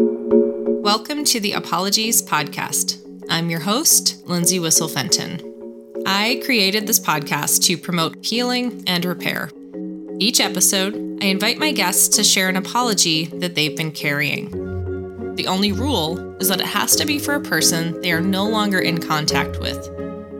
Welcome 0.00 1.24
to 1.24 1.40
the 1.40 1.54
Apologies 1.56 2.22
Podcast. 2.22 3.04
I'm 3.28 3.50
your 3.50 3.58
host, 3.58 4.24
Lindsay 4.28 4.60
Whissel 4.60 4.86
Fenton. 4.86 5.42
I 6.06 6.40
created 6.44 6.86
this 6.86 7.00
podcast 7.00 7.64
to 7.64 7.76
promote 7.76 8.24
healing 8.24 8.84
and 8.86 9.04
repair. 9.04 9.50
Each 10.20 10.40
episode, 10.40 10.94
I 11.20 11.26
invite 11.26 11.58
my 11.58 11.72
guests 11.72 12.14
to 12.16 12.22
share 12.22 12.48
an 12.48 12.54
apology 12.54 13.24
that 13.24 13.56
they've 13.56 13.76
been 13.76 13.90
carrying. 13.90 15.34
The 15.34 15.48
only 15.48 15.72
rule 15.72 16.36
is 16.36 16.46
that 16.46 16.60
it 16.60 16.66
has 16.66 16.94
to 16.94 17.04
be 17.04 17.18
for 17.18 17.34
a 17.34 17.40
person 17.40 18.00
they 18.00 18.12
are 18.12 18.20
no 18.20 18.46
longer 18.48 18.78
in 18.78 19.00
contact 19.00 19.58
with. 19.58 19.90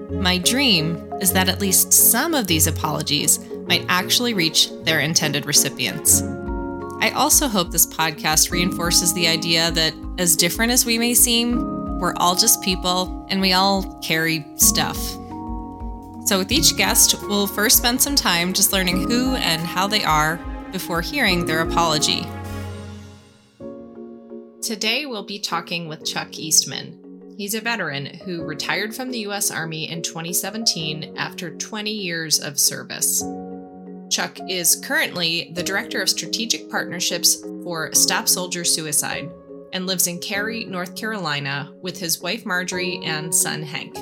My 0.08 0.38
dream 0.38 1.12
is 1.20 1.32
that 1.32 1.48
at 1.48 1.60
least 1.60 1.92
some 1.92 2.32
of 2.32 2.46
these 2.46 2.68
apologies 2.68 3.40
might 3.66 3.84
actually 3.88 4.34
reach 4.34 4.70
their 4.84 5.00
intended 5.00 5.46
recipients. 5.46 6.22
I 7.00 7.10
also 7.10 7.46
hope 7.46 7.70
this 7.70 7.86
podcast 7.86 8.50
reinforces 8.50 9.14
the 9.14 9.28
idea 9.28 9.70
that, 9.70 9.94
as 10.18 10.34
different 10.34 10.72
as 10.72 10.84
we 10.84 10.98
may 10.98 11.14
seem, 11.14 11.98
we're 12.00 12.14
all 12.16 12.34
just 12.34 12.60
people 12.60 13.24
and 13.30 13.40
we 13.40 13.52
all 13.52 14.00
carry 14.00 14.44
stuff. 14.56 14.96
So, 16.26 16.38
with 16.38 16.50
each 16.50 16.76
guest, 16.76 17.14
we'll 17.22 17.46
first 17.46 17.76
spend 17.76 18.02
some 18.02 18.16
time 18.16 18.52
just 18.52 18.72
learning 18.72 19.08
who 19.08 19.36
and 19.36 19.62
how 19.62 19.86
they 19.86 20.02
are 20.02 20.40
before 20.72 21.00
hearing 21.00 21.46
their 21.46 21.60
apology. 21.60 22.26
Today, 24.60 25.06
we'll 25.06 25.24
be 25.24 25.38
talking 25.38 25.86
with 25.86 26.04
Chuck 26.04 26.36
Eastman. 26.36 27.34
He's 27.38 27.54
a 27.54 27.60
veteran 27.60 28.06
who 28.06 28.42
retired 28.42 28.92
from 28.92 29.12
the 29.12 29.20
U.S. 29.20 29.52
Army 29.52 29.88
in 29.88 30.02
2017 30.02 31.14
after 31.16 31.56
20 31.56 31.92
years 31.92 32.40
of 32.40 32.58
service. 32.58 33.22
Chuck 34.10 34.38
is 34.48 34.76
currently 34.76 35.50
the 35.54 35.62
Director 35.62 36.00
of 36.00 36.08
Strategic 36.08 36.70
Partnerships 36.70 37.42
for 37.62 37.92
Stop 37.94 38.26
Soldier 38.26 38.64
Suicide 38.64 39.30
and 39.74 39.86
lives 39.86 40.06
in 40.06 40.18
Cary, 40.18 40.64
North 40.64 40.96
Carolina 40.96 41.70
with 41.82 41.98
his 41.98 42.20
wife 42.20 42.46
Marjorie 42.46 43.00
and 43.04 43.34
son 43.34 43.62
Hank. 43.62 43.94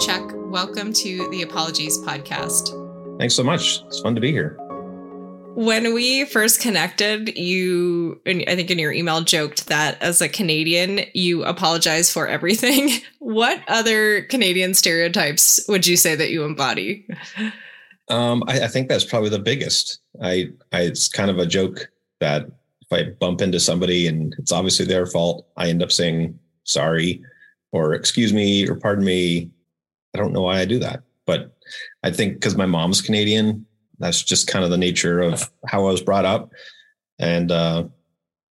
Chuck, 0.00 0.32
welcome 0.34 0.94
to 0.94 1.28
the 1.30 1.42
Apologies 1.42 1.98
podcast. 1.98 3.18
Thanks 3.18 3.34
so 3.34 3.42
much. 3.42 3.82
It's 3.86 4.00
fun 4.00 4.14
to 4.14 4.20
be 4.20 4.32
here. 4.32 4.56
When 5.54 5.92
we 5.94 6.24
first 6.24 6.60
connected, 6.60 7.36
you, 7.36 8.20
I 8.26 8.56
think 8.56 8.70
in 8.70 8.78
your 8.78 8.92
email, 8.92 9.20
joked 9.22 9.66
that 9.66 10.00
as 10.02 10.22
a 10.22 10.28
Canadian, 10.28 11.00
you 11.12 11.44
apologize 11.44 12.10
for 12.10 12.26
everything. 12.26 12.90
What 13.18 13.60
other 13.66 14.22
Canadian 14.22 14.72
stereotypes 14.72 15.60
would 15.68 15.84
you 15.84 15.96
say 15.96 16.14
that 16.14 16.30
you 16.30 16.44
embody? 16.44 17.08
Um, 18.08 18.44
I, 18.46 18.60
I, 18.60 18.68
think 18.68 18.88
that's 18.88 19.04
probably 19.04 19.30
the 19.30 19.38
biggest. 19.38 20.00
I, 20.22 20.50
I, 20.72 20.82
it's 20.82 21.08
kind 21.08 21.30
of 21.30 21.38
a 21.38 21.46
joke 21.46 21.90
that 22.20 22.46
if 22.80 22.92
I 22.92 23.10
bump 23.18 23.40
into 23.40 23.58
somebody 23.58 24.06
and 24.06 24.34
it's 24.38 24.52
obviously 24.52 24.86
their 24.86 25.06
fault, 25.06 25.46
I 25.56 25.68
end 25.68 25.82
up 25.82 25.90
saying 25.90 26.38
sorry 26.64 27.22
or 27.72 27.94
excuse 27.94 28.32
me 28.32 28.68
or 28.68 28.76
pardon 28.76 29.04
me. 29.04 29.50
I 30.14 30.18
don't 30.18 30.32
know 30.32 30.42
why 30.42 30.60
I 30.60 30.64
do 30.64 30.78
that, 30.78 31.02
but 31.26 31.56
I 32.04 32.10
think 32.10 32.34
because 32.34 32.56
my 32.56 32.64
mom's 32.64 33.02
Canadian, 33.02 33.66
that's 33.98 34.22
just 34.22 34.46
kind 34.46 34.64
of 34.64 34.70
the 34.70 34.78
nature 34.78 35.20
of 35.20 35.50
how 35.66 35.80
I 35.80 35.90
was 35.90 36.00
brought 36.00 36.24
up. 36.24 36.52
And 37.18 37.50
uh, 37.50 37.84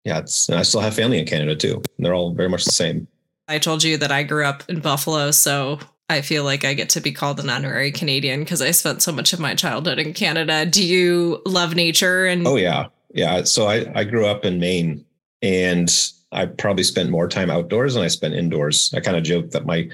yeah, 0.06 0.20
it's, 0.20 0.50
I 0.50 0.62
still 0.64 0.82
have 0.82 0.96
family 0.96 1.20
in 1.20 1.26
Canada 1.26 1.56
too. 1.56 1.76
And 1.98 2.06
they're 2.06 2.16
all 2.16 2.34
very 2.34 2.50
much 2.50 2.66
the 2.66 2.72
same. 2.72 3.08
I 3.48 3.60
told 3.60 3.84
you 3.84 3.98
that 3.98 4.12
I 4.12 4.24
grew 4.24 4.46
up 4.46 4.64
in 4.70 4.80
Buffalo, 4.80 5.32
so 5.32 5.80
I 6.12 6.22
feel 6.22 6.44
like 6.44 6.66
I 6.66 6.74
get 6.74 6.90
to 6.90 7.02
be 7.02 7.14
called 7.14 7.40
an 7.40 7.50
honorary 7.50 7.92
Canadian 7.92 8.42
because 8.42 8.62
I 8.62 8.72
spent 8.72 9.02
so 9.02 9.14
much 9.14 9.32
of 9.32 9.40
my 9.40 9.56
childhood 9.56 9.98
in 9.98 10.14
Canada. 10.14 10.66
Do 10.66 10.86
you 10.86 11.42
love 11.46 11.74
nature? 11.74 12.26
And 12.26 12.46
oh 12.46 12.58
yeah, 12.58 12.88
yeah. 13.14 13.44
So 13.44 13.68
I 13.68 13.90
I 13.96 14.04
grew 14.04 14.26
up 14.26 14.44
in 14.44 14.60
Maine, 14.60 15.06
and 15.42 15.90
I 16.34 16.48
probably 16.48 16.84
spent 16.84 17.10
more 17.10 17.30
time 17.30 17.50
outdoors 17.50 17.94
than 17.94 18.04
I 18.04 18.10
spent 18.10 18.34
indoors. 18.34 18.94
I 18.94 19.00
kind 19.00 19.16
of 19.16 19.24
joke 19.24 19.52
that 19.52 19.66
my 19.66 19.90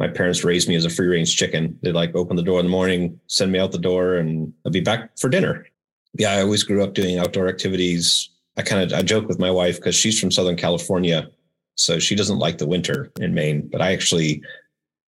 my 0.00 0.08
parents 0.08 0.42
raised 0.42 0.68
me 0.68 0.74
as 0.74 0.84
a 0.84 0.90
free 0.90 1.06
range 1.06 1.36
chicken. 1.36 1.78
They'd 1.82 1.92
like 1.92 2.14
open 2.16 2.36
the 2.36 2.42
door 2.42 2.58
in 2.58 2.66
the 2.66 2.70
morning, 2.70 3.20
send 3.28 3.52
me 3.52 3.60
out 3.60 3.70
the 3.70 3.78
door, 3.78 4.16
and 4.16 4.52
I'd 4.66 4.72
be 4.72 4.80
back 4.80 5.16
for 5.16 5.28
dinner. 5.28 5.64
Yeah, 6.18 6.32
I 6.32 6.42
always 6.42 6.64
grew 6.64 6.82
up 6.82 6.94
doing 6.94 7.18
outdoor 7.18 7.48
activities. 7.48 8.28
I 8.56 8.62
kind 8.62 8.82
of 8.82 8.98
I 8.98 9.02
joke 9.02 9.28
with 9.28 9.38
my 9.38 9.50
wife 9.50 9.76
because 9.76 9.94
she's 9.94 10.18
from 10.18 10.32
Southern 10.32 10.56
California, 10.56 11.30
so 11.76 12.00
she 12.00 12.16
doesn't 12.16 12.40
like 12.40 12.58
the 12.58 12.66
winter 12.66 13.12
in 13.20 13.32
Maine. 13.32 13.68
But 13.70 13.80
I 13.80 13.92
actually 13.92 14.42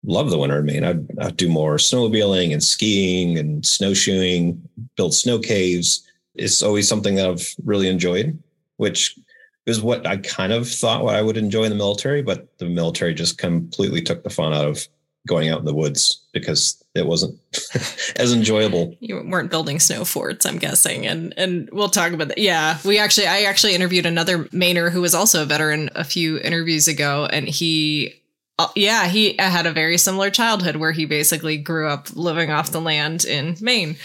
love 0.04 0.30
the 0.30 0.38
winter 0.38 0.58
in 0.58 0.66
Maine. 0.66 0.84
I'd, 0.84 1.18
I'd, 1.18 1.36
do 1.36 1.48
more 1.48 1.76
snowmobiling 1.76 2.52
and 2.52 2.62
skiing 2.62 3.38
and 3.38 3.64
snowshoeing, 3.64 4.60
build 4.96 5.14
snow 5.14 5.38
caves. 5.38 6.06
It's 6.34 6.62
always 6.62 6.88
something 6.88 7.14
that 7.16 7.28
I've 7.28 7.54
really 7.64 7.88
enjoyed, 7.88 8.38
which 8.76 9.18
is 9.66 9.80
what 9.80 10.06
I 10.06 10.18
kind 10.18 10.52
of 10.52 10.68
thought 10.68 11.04
what 11.04 11.14
I 11.14 11.22
would 11.22 11.36
enjoy 11.36 11.64
in 11.64 11.70
the 11.70 11.76
military, 11.76 12.22
but 12.22 12.58
the 12.58 12.66
military 12.66 13.14
just 13.14 13.38
completely 13.38 14.02
took 14.02 14.22
the 14.22 14.30
fun 14.30 14.52
out 14.52 14.66
of 14.66 14.86
going 15.26 15.48
out 15.48 15.58
in 15.58 15.64
the 15.64 15.74
woods 15.74 16.20
because 16.32 16.84
it 16.94 17.06
wasn't 17.06 17.38
as 18.16 18.32
enjoyable. 18.32 18.94
You 19.00 19.24
weren't 19.26 19.50
building 19.50 19.80
snow 19.80 20.04
forts, 20.04 20.44
I'm 20.44 20.58
guessing. 20.58 21.06
And 21.06 21.32
and 21.38 21.70
we'll 21.72 21.88
talk 21.88 22.12
about 22.12 22.28
that. 22.28 22.38
Yeah. 22.38 22.78
We 22.84 22.98
actually 22.98 23.26
I 23.26 23.42
actually 23.42 23.74
interviewed 23.74 24.04
another 24.04 24.44
Mainer 24.46 24.90
who 24.90 25.00
was 25.00 25.14
also 25.14 25.42
a 25.42 25.46
veteran 25.46 25.88
a 25.94 26.04
few 26.04 26.38
interviews 26.38 26.88
ago 26.88 27.26
and 27.32 27.48
he 27.48 28.20
uh, 28.58 28.68
yeah, 28.76 29.08
he 29.08 29.34
had 29.38 29.66
a 29.66 29.72
very 29.72 29.98
similar 29.98 30.30
childhood 30.30 30.76
where 30.76 30.92
he 30.92 31.04
basically 31.06 31.56
grew 31.56 31.88
up 31.88 32.14
living 32.14 32.50
off 32.50 32.70
the 32.70 32.80
land 32.80 33.24
in 33.24 33.56
Maine. 33.60 33.96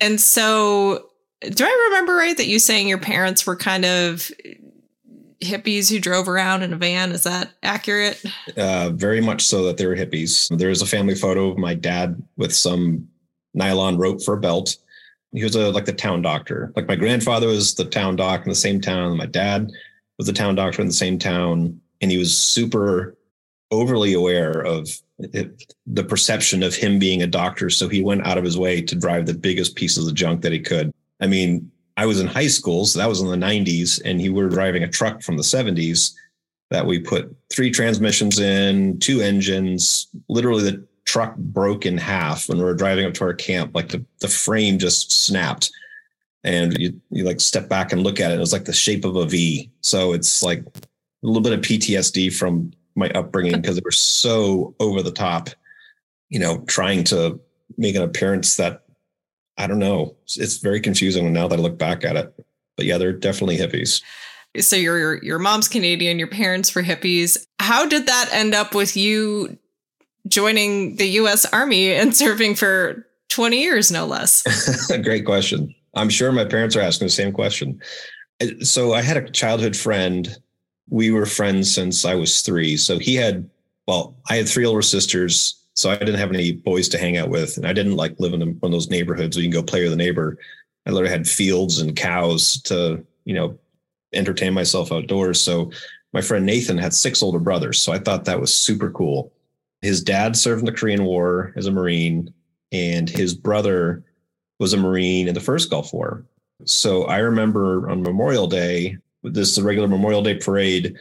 And 0.00 0.20
so, 0.20 1.10
do 1.42 1.64
I 1.64 1.88
remember 1.90 2.14
right 2.16 2.36
that 2.36 2.46
you 2.46 2.58
saying 2.58 2.88
your 2.88 2.98
parents 2.98 3.46
were 3.46 3.56
kind 3.56 3.84
of 3.84 4.30
hippies 5.40 5.90
who 5.90 6.00
drove 6.00 6.28
around 6.28 6.62
in 6.62 6.72
a 6.72 6.76
van? 6.76 7.12
Is 7.12 7.24
that 7.24 7.50
accurate? 7.62 8.22
Uh, 8.56 8.90
very 8.94 9.20
much 9.20 9.42
so 9.42 9.64
that 9.64 9.76
they 9.76 9.86
were 9.86 9.96
hippies. 9.96 10.56
There 10.56 10.70
is 10.70 10.80
a 10.80 10.86
family 10.86 11.14
photo 11.14 11.50
of 11.50 11.58
my 11.58 11.74
dad 11.74 12.22
with 12.36 12.54
some 12.54 13.06
nylon 13.52 13.98
rope 13.98 14.22
for 14.22 14.34
a 14.34 14.40
belt. 14.40 14.76
He 15.32 15.44
was 15.44 15.54
a 15.54 15.70
like 15.70 15.84
the 15.84 15.92
town 15.92 16.22
doctor. 16.22 16.72
Like 16.76 16.88
my 16.88 16.96
grandfather 16.96 17.46
was 17.46 17.74
the 17.74 17.84
town 17.84 18.16
doc 18.16 18.42
in 18.42 18.48
the 18.48 18.54
same 18.54 18.80
town. 18.80 19.16
My 19.16 19.26
dad 19.26 19.70
was 20.18 20.26
the 20.26 20.32
town 20.32 20.54
doctor 20.54 20.80
in 20.80 20.88
the 20.88 20.94
same 20.94 21.18
town, 21.18 21.78
and 22.00 22.10
he 22.10 22.18
was 22.18 22.36
super 22.36 23.16
overly 23.72 24.12
aware 24.12 24.60
of 24.60 24.88
it, 25.18 25.74
the 25.86 26.04
perception 26.04 26.62
of 26.62 26.74
him 26.74 26.98
being 26.98 27.22
a 27.22 27.26
doctor. 27.26 27.70
So 27.70 27.88
he 27.88 28.02
went 28.02 28.26
out 28.26 28.38
of 28.38 28.44
his 28.44 28.58
way 28.58 28.82
to 28.82 28.94
drive 28.94 29.26
the 29.26 29.34
biggest 29.34 29.74
pieces 29.74 30.06
of 30.06 30.14
junk 30.14 30.42
that 30.42 30.52
he 30.52 30.60
could. 30.60 30.92
I 31.20 31.26
mean, 31.26 31.70
I 31.96 32.06
was 32.06 32.20
in 32.20 32.26
high 32.26 32.46
school, 32.46 32.84
so 32.84 32.98
that 32.98 33.08
was 33.08 33.20
in 33.20 33.28
the 33.28 33.46
90s, 33.46 34.00
and 34.04 34.20
he 34.20 34.28
were 34.28 34.48
driving 34.48 34.82
a 34.82 34.88
truck 34.88 35.22
from 35.22 35.36
the 35.36 35.42
70s 35.42 36.12
that 36.70 36.86
we 36.86 36.98
put 36.98 37.34
three 37.50 37.70
transmissions 37.70 38.38
in, 38.38 38.98
two 38.98 39.20
engines. 39.20 40.08
Literally, 40.28 40.70
the 40.70 40.86
truck 41.04 41.36
broke 41.36 41.84
in 41.84 41.98
half 41.98 42.48
when 42.48 42.58
we 42.58 42.64
were 42.64 42.74
driving 42.74 43.04
up 43.04 43.14
to 43.14 43.24
our 43.24 43.34
camp. 43.34 43.74
Like 43.74 43.88
the, 43.88 44.04
the 44.20 44.28
frame 44.28 44.78
just 44.78 45.12
snapped. 45.12 45.70
And 46.44 46.76
you, 46.78 47.00
you 47.10 47.24
like 47.24 47.40
step 47.40 47.68
back 47.68 47.92
and 47.92 48.02
look 48.02 48.18
at 48.20 48.32
it. 48.32 48.36
It 48.36 48.40
was 48.40 48.52
like 48.52 48.64
the 48.64 48.72
shape 48.72 49.04
of 49.04 49.16
a 49.16 49.26
V. 49.26 49.70
So 49.80 50.12
it's 50.12 50.42
like 50.42 50.60
a 50.60 51.26
little 51.26 51.42
bit 51.42 51.52
of 51.52 51.60
PTSD 51.60 52.34
from 52.34 52.72
my 52.94 53.10
upbringing 53.10 53.52
because 53.60 53.76
they 53.76 53.82
were 53.84 53.90
so 53.90 54.74
over 54.80 55.02
the 55.02 55.12
top, 55.12 55.50
you 56.28 56.38
know, 56.38 56.58
trying 56.66 57.04
to 57.04 57.40
make 57.76 57.94
an 57.94 58.02
appearance 58.02 58.56
that 58.56 58.84
I 59.58 59.66
don't 59.66 59.78
know. 59.78 60.16
It's 60.36 60.58
very 60.58 60.80
confusing 60.80 61.30
now 61.32 61.48
that 61.48 61.58
I 61.58 61.62
look 61.62 61.78
back 61.78 62.04
at 62.04 62.16
it. 62.16 62.34
But 62.76 62.86
yeah, 62.86 62.98
they're 62.98 63.12
definitely 63.12 63.58
hippies. 63.58 64.02
So 64.60 64.76
your 64.76 65.22
your 65.22 65.38
mom's 65.38 65.68
Canadian, 65.68 66.18
your 66.18 66.28
parents 66.28 66.74
were 66.74 66.82
hippies. 66.82 67.46
How 67.58 67.86
did 67.86 68.06
that 68.06 68.28
end 68.32 68.54
up 68.54 68.74
with 68.74 68.96
you 68.96 69.58
joining 70.28 70.96
the 70.96 71.06
US 71.06 71.44
Army 71.46 71.92
and 71.92 72.14
serving 72.16 72.54
for 72.54 73.06
20 73.30 73.60
years 73.60 73.90
no 73.90 74.06
less? 74.06 74.42
Great 75.02 75.24
question. 75.24 75.74
I'm 75.94 76.08
sure 76.08 76.32
my 76.32 76.44
parents 76.44 76.76
are 76.76 76.80
asking 76.80 77.06
the 77.06 77.12
same 77.12 77.32
question. 77.32 77.80
So 78.60 78.92
I 78.92 79.02
had 79.02 79.16
a 79.16 79.30
childhood 79.30 79.76
friend 79.76 80.36
we 80.92 81.10
were 81.10 81.24
friends 81.24 81.74
since 81.74 82.04
I 82.04 82.14
was 82.14 82.42
three. 82.42 82.76
So 82.76 82.98
he 82.98 83.14
had, 83.14 83.48
well, 83.86 84.14
I 84.28 84.36
had 84.36 84.46
three 84.46 84.66
older 84.66 84.82
sisters. 84.82 85.58
So 85.74 85.90
I 85.90 85.96
didn't 85.96 86.16
have 86.16 86.30
any 86.30 86.52
boys 86.52 86.86
to 86.90 86.98
hang 86.98 87.16
out 87.16 87.30
with. 87.30 87.56
And 87.56 87.66
I 87.66 87.72
didn't 87.72 87.96
like 87.96 88.20
live 88.20 88.34
in 88.34 88.40
one 88.42 88.58
of 88.62 88.72
those 88.72 88.90
neighborhoods 88.90 89.34
where 89.34 89.42
you 89.42 89.50
can 89.50 89.58
go 89.58 89.64
play 89.64 89.84
with 89.84 89.94
a 89.94 89.96
neighbor. 89.96 90.36
I 90.86 90.90
literally 90.90 91.10
had 91.10 91.26
fields 91.26 91.80
and 91.80 91.96
cows 91.96 92.60
to, 92.64 93.02
you 93.24 93.32
know, 93.32 93.58
entertain 94.12 94.52
myself 94.52 94.92
outdoors. 94.92 95.40
So 95.40 95.70
my 96.12 96.20
friend 96.20 96.44
Nathan 96.44 96.76
had 96.76 96.92
six 96.92 97.22
older 97.22 97.38
brothers. 97.38 97.80
So 97.80 97.90
I 97.90 97.98
thought 97.98 98.26
that 98.26 98.40
was 98.40 98.52
super 98.52 98.90
cool. 98.90 99.32
His 99.80 100.02
dad 100.02 100.36
served 100.36 100.60
in 100.60 100.66
the 100.66 100.72
Korean 100.72 101.04
War 101.04 101.54
as 101.56 101.66
a 101.66 101.72
Marine, 101.72 102.34
and 102.70 103.08
his 103.08 103.34
brother 103.34 104.04
was 104.60 104.74
a 104.74 104.76
Marine 104.76 105.26
in 105.26 105.32
the 105.32 105.40
first 105.40 105.70
Gulf 105.70 105.94
War. 105.94 106.26
So 106.66 107.04
I 107.04 107.18
remember 107.18 107.88
on 107.88 108.02
Memorial 108.02 108.46
Day, 108.46 108.98
this 109.22 109.50
is 109.50 109.58
a 109.58 109.64
regular 109.64 109.88
Memorial 109.88 110.22
Day 110.22 110.36
parade, 110.36 110.96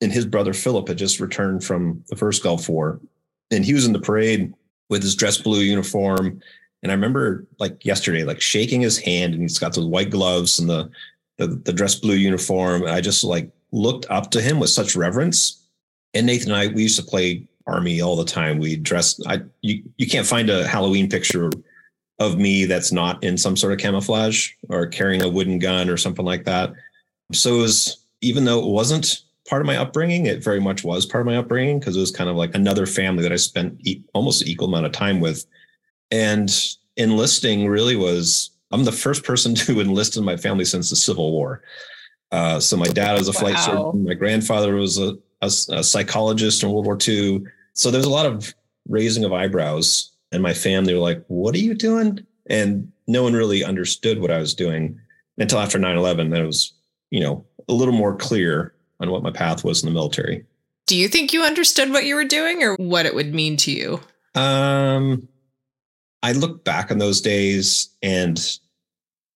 and 0.00 0.12
his 0.12 0.26
brother 0.26 0.52
Philip 0.52 0.88
had 0.88 0.98
just 0.98 1.20
returned 1.20 1.64
from 1.64 2.04
the 2.08 2.16
first 2.16 2.42
Gulf 2.42 2.68
War, 2.68 3.00
and 3.50 3.64
he 3.64 3.74
was 3.74 3.86
in 3.86 3.92
the 3.92 4.00
parade 4.00 4.52
with 4.88 5.02
his 5.02 5.16
dress 5.16 5.38
blue 5.38 5.60
uniform. 5.60 6.40
And 6.82 6.90
I 6.90 6.94
remember 6.94 7.46
like 7.58 7.84
yesterday, 7.84 8.24
like 8.24 8.40
shaking 8.40 8.80
his 8.80 8.98
hand, 8.98 9.34
and 9.34 9.42
he's 9.42 9.58
got 9.58 9.74
those 9.74 9.86
white 9.86 10.10
gloves 10.10 10.58
and 10.58 10.68
the 10.68 10.90
the, 11.38 11.48
the 11.48 11.72
dress 11.72 11.94
blue 11.94 12.14
uniform. 12.14 12.82
And 12.82 12.90
I 12.90 13.00
just 13.00 13.24
like 13.24 13.50
looked 13.72 14.06
up 14.10 14.30
to 14.32 14.40
him 14.40 14.60
with 14.60 14.70
such 14.70 14.96
reverence. 14.96 15.66
And 16.14 16.26
Nathan 16.26 16.52
and 16.52 16.60
I, 16.60 16.66
we 16.68 16.82
used 16.82 16.98
to 16.98 17.06
play 17.06 17.48
army 17.66 18.00
all 18.00 18.16
the 18.16 18.24
time. 18.24 18.58
We 18.58 18.76
dressed. 18.76 19.22
I 19.26 19.42
you 19.60 19.82
you 19.96 20.06
can't 20.06 20.26
find 20.26 20.50
a 20.50 20.66
Halloween 20.66 21.08
picture 21.08 21.50
of 22.18 22.38
me 22.38 22.66
that's 22.66 22.92
not 22.92 23.22
in 23.24 23.36
some 23.36 23.56
sort 23.56 23.72
of 23.72 23.78
camouflage 23.78 24.50
or 24.68 24.86
carrying 24.86 25.22
a 25.22 25.28
wooden 25.28 25.58
gun 25.58 25.88
or 25.88 25.96
something 25.96 26.24
like 26.24 26.44
that. 26.44 26.72
So 27.32 27.56
it 27.56 27.62
was 27.62 28.04
even 28.20 28.44
though 28.44 28.60
it 28.60 28.70
wasn't 28.70 29.22
part 29.48 29.62
of 29.62 29.66
my 29.66 29.76
upbringing, 29.76 30.26
it 30.26 30.42
very 30.42 30.60
much 30.60 30.84
was 30.84 31.04
part 31.04 31.22
of 31.22 31.26
my 31.26 31.36
upbringing 31.36 31.78
because 31.78 31.96
it 31.96 32.00
was 32.00 32.10
kind 32.10 32.30
of 32.30 32.36
like 32.36 32.54
another 32.54 32.86
family 32.86 33.22
that 33.22 33.32
I 33.32 33.36
spent 33.36 33.80
e- 33.80 34.02
almost 34.14 34.42
an 34.42 34.48
equal 34.48 34.68
amount 34.68 34.86
of 34.86 34.92
time 34.92 35.20
with. 35.20 35.44
And 36.10 36.50
enlisting 36.96 37.66
really 37.68 37.96
was 37.96 38.50
I'm 38.72 38.84
the 38.84 38.92
first 38.92 39.24
person 39.24 39.54
to 39.66 39.80
enlist 39.80 40.16
in 40.16 40.24
my 40.24 40.36
family 40.36 40.64
since 40.64 40.90
the 40.90 40.96
Civil 40.96 41.32
War. 41.32 41.62
Uh, 42.30 42.58
so 42.58 42.76
my 42.76 42.86
dad 42.86 43.18
was 43.18 43.28
a 43.28 43.32
flight 43.32 43.54
wow. 43.54 43.60
surgeon. 43.60 44.04
My 44.04 44.14
grandfather 44.14 44.74
was 44.74 44.98
a, 44.98 45.18
a, 45.42 45.46
a 45.46 45.84
psychologist 45.84 46.62
in 46.62 46.70
World 46.70 46.86
War 46.86 46.96
II. 47.06 47.44
So 47.74 47.90
there's 47.90 48.06
a 48.06 48.10
lot 48.10 48.26
of 48.26 48.54
raising 48.88 49.24
of 49.24 49.32
eyebrows, 49.32 50.12
and 50.32 50.42
my 50.42 50.54
family 50.54 50.94
were 50.94 51.00
like, 51.00 51.22
"What 51.28 51.54
are 51.54 51.58
you 51.58 51.74
doing?" 51.74 52.26
And 52.48 52.90
no 53.06 53.22
one 53.22 53.34
really 53.34 53.62
understood 53.62 54.18
what 54.18 54.30
I 54.30 54.38
was 54.38 54.54
doing 54.54 54.98
until 55.36 55.58
after 55.58 55.78
9/11. 55.78 56.30
Then 56.30 56.42
it 56.42 56.46
was, 56.46 56.72
you 57.12 57.20
know, 57.20 57.44
a 57.68 57.74
little 57.74 57.94
more 57.94 58.16
clear 58.16 58.74
on 58.98 59.10
what 59.10 59.22
my 59.22 59.30
path 59.30 59.62
was 59.62 59.82
in 59.82 59.88
the 59.88 59.92
military. 59.92 60.44
Do 60.86 60.96
you 60.96 61.06
think 61.08 61.32
you 61.32 61.42
understood 61.42 61.90
what 61.90 62.06
you 62.06 62.14
were 62.14 62.24
doing, 62.24 62.62
or 62.62 62.74
what 62.76 63.06
it 63.06 63.14
would 63.14 63.34
mean 63.34 63.56
to 63.58 63.70
you? 63.70 64.00
Um, 64.34 65.28
I 66.22 66.32
look 66.32 66.64
back 66.64 66.90
on 66.90 66.98
those 66.98 67.20
days, 67.20 67.90
and 68.02 68.38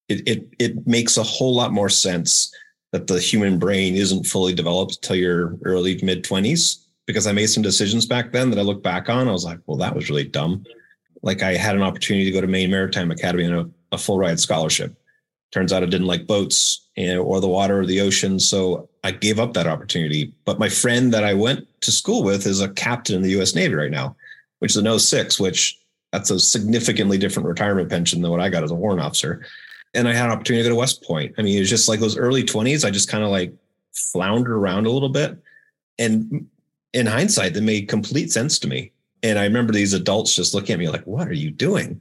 it 0.08 0.26
it 0.26 0.48
it 0.58 0.86
makes 0.86 1.16
a 1.16 1.22
whole 1.22 1.54
lot 1.54 1.72
more 1.72 1.90
sense 1.90 2.52
that 2.92 3.06
the 3.06 3.20
human 3.20 3.58
brain 3.58 3.94
isn't 3.94 4.24
fully 4.24 4.54
developed 4.54 5.02
till 5.02 5.16
your 5.16 5.58
early 5.64 6.00
mid 6.02 6.24
20s 6.24 6.78
because 7.04 7.26
I 7.26 7.32
made 7.32 7.48
some 7.48 7.62
decisions 7.62 8.06
back 8.06 8.32
then 8.32 8.48
that 8.50 8.58
I 8.58 8.62
look 8.62 8.82
back 8.82 9.10
on. 9.10 9.28
I 9.28 9.32
was 9.32 9.44
like, 9.44 9.58
well, 9.66 9.76
that 9.78 9.94
was 9.94 10.08
really 10.08 10.24
dumb. 10.24 10.64
Like 11.22 11.42
I 11.42 11.54
had 11.54 11.76
an 11.76 11.82
opportunity 11.82 12.24
to 12.24 12.30
go 12.30 12.40
to 12.40 12.46
Maine 12.46 12.70
Maritime 12.70 13.10
Academy 13.10 13.44
on 13.44 13.52
a, 13.52 13.94
a 13.94 13.98
full 13.98 14.18
ride 14.18 14.40
scholarship. 14.40 14.96
Turns 15.52 15.72
out 15.72 15.82
I 15.82 15.86
didn't 15.86 16.06
like 16.06 16.26
boats 16.26 16.88
eh, 16.96 17.16
or 17.16 17.40
the 17.40 17.48
water 17.48 17.80
or 17.80 17.86
the 17.86 18.00
ocean. 18.00 18.38
So 18.38 18.88
I 19.04 19.12
gave 19.12 19.38
up 19.38 19.54
that 19.54 19.66
opportunity. 19.66 20.32
But 20.44 20.58
my 20.58 20.68
friend 20.68 21.12
that 21.14 21.24
I 21.24 21.34
went 21.34 21.66
to 21.82 21.92
school 21.92 22.22
with 22.22 22.46
is 22.46 22.60
a 22.60 22.68
captain 22.70 23.16
in 23.16 23.22
the 23.22 23.40
US 23.40 23.54
Navy 23.54 23.74
right 23.74 23.90
now, 23.90 24.16
which 24.58 24.72
is 24.72 24.76
an 24.76 24.98
06, 24.98 25.38
which 25.38 25.78
that's 26.12 26.30
a 26.30 26.40
significantly 26.40 27.18
different 27.18 27.48
retirement 27.48 27.90
pension 27.90 28.22
than 28.22 28.30
what 28.30 28.40
I 28.40 28.48
got 28.48 28.64
as 28.64 28.70
a 28.70 28.74
warrant 28.74 29.02
officer 29.02 29.46
and 29.96 30.06
I 30.06 30.12
had 30.12 30.26
an 30.26 30.32
opportunity 30.32 30.62
to 30.62 30.68
go 30.68 30.74
to 30.74 30.78
West 30.78 31.02
Point. 31.02 31.34
I 31.38 31.42
mean, 31.42 31.56
it 31.56 31.60
was 31.60 31.70
just 31.70 31.88
like 31.88 32.00
those 32.00 32.18
early 32.18 32.44
20s. 32.44 32.84
I 32.84 32.90
just 32.90 33.08
kind 33.08 33.24
of 33.24 33.30
like 33.30 33.52
floundered 33.94 34.52
around 34.52 34.86
a 34.86 34.90
little 34.90 35.08
bit. 35.08 35.38
And 35.98 36.46
in 36.92 37.06
hindsight, 37.06 37.54
that 37.54 37.62
made 37.62 37.88
complete 37.88 38.30
sense 38.30 38.58
to 38.60 38.68
me. 38.68 38.92
And 39.22 39.38
I 39.38 39.44
remember 39.44 39.72
these 39.72 39.94
adults 39.94 40.34
just 40.34 40.54
looking 40.54 40.74
at 40.74 40.78
me 40.78 40.88
like, 40.90 41.06
what 41.06 41.28
are 41.28 41.34
you 41.34 41.50
doing? 41.50 42.00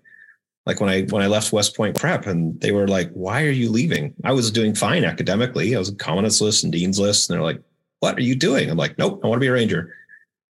Like 0.65 0.79
when 0.79 0.89
I 0.89 1.03
when 1.03 1.21
I 1.21 1.27
left 1.27 1.53
West 1.53 1.75
Point 1.75 1.95
Prep 1.95 2.25
and 2.25 2.59
they 2.59 2.71
were 2.71 2.87
like, 2.87 3.11
why 3.11 3.43
are 3.43 3.51
you 3.51 3.69
leaving? 3.69 4.13
I 4.23 4.31
was 4.31 4.51
doing 4.51 4.73
fine 4.73 5.03
academically. 5.03 5.75
I 5.75 5.79
was 5.79 5.89
a 5.89 5.95
commandant's 5.95 6.41
list 6.41 6.63
and 6.63 6.73
dean's 6.73 6.99
list. 6.99 7.29
And 7.29 7.35
they're 7.35 7.43
like, 7.43 7.61
what 7.99 8.17
are 8.17 8.21
you 8.21 8.35
doing? 8.35 8.69
I'm 8.69 8.77
like, 8.77 8.97
nope, 8.97 9.21
I 9.23 9.27
want 9.27 9.37
to 9.37 9.43
be 9.43 9.47
a 9.47 9.53
ranger. 9.53 9.93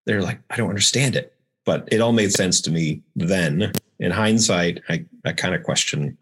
They're 0.05 0.21
like, 0.21 0.39
I 0.49 0.55
don't 0.55 0.69
understand 0.69 1.15
it. 1.15 1.33
But 1.65 1.89
it 1.91 1.99
all 1.99 2.13
made 2.13 2.31
sense 2.31 2.61
to 2.61 2.71
me 2.71 3.01
then. 3.15 3.71
In 3.99 4.11
hindsight, 4.11 4.81
I, 4.89 5.05
I 5.25 5.31
kind 5.31 5.55
of 5.55 5.63
question 5.63 6.17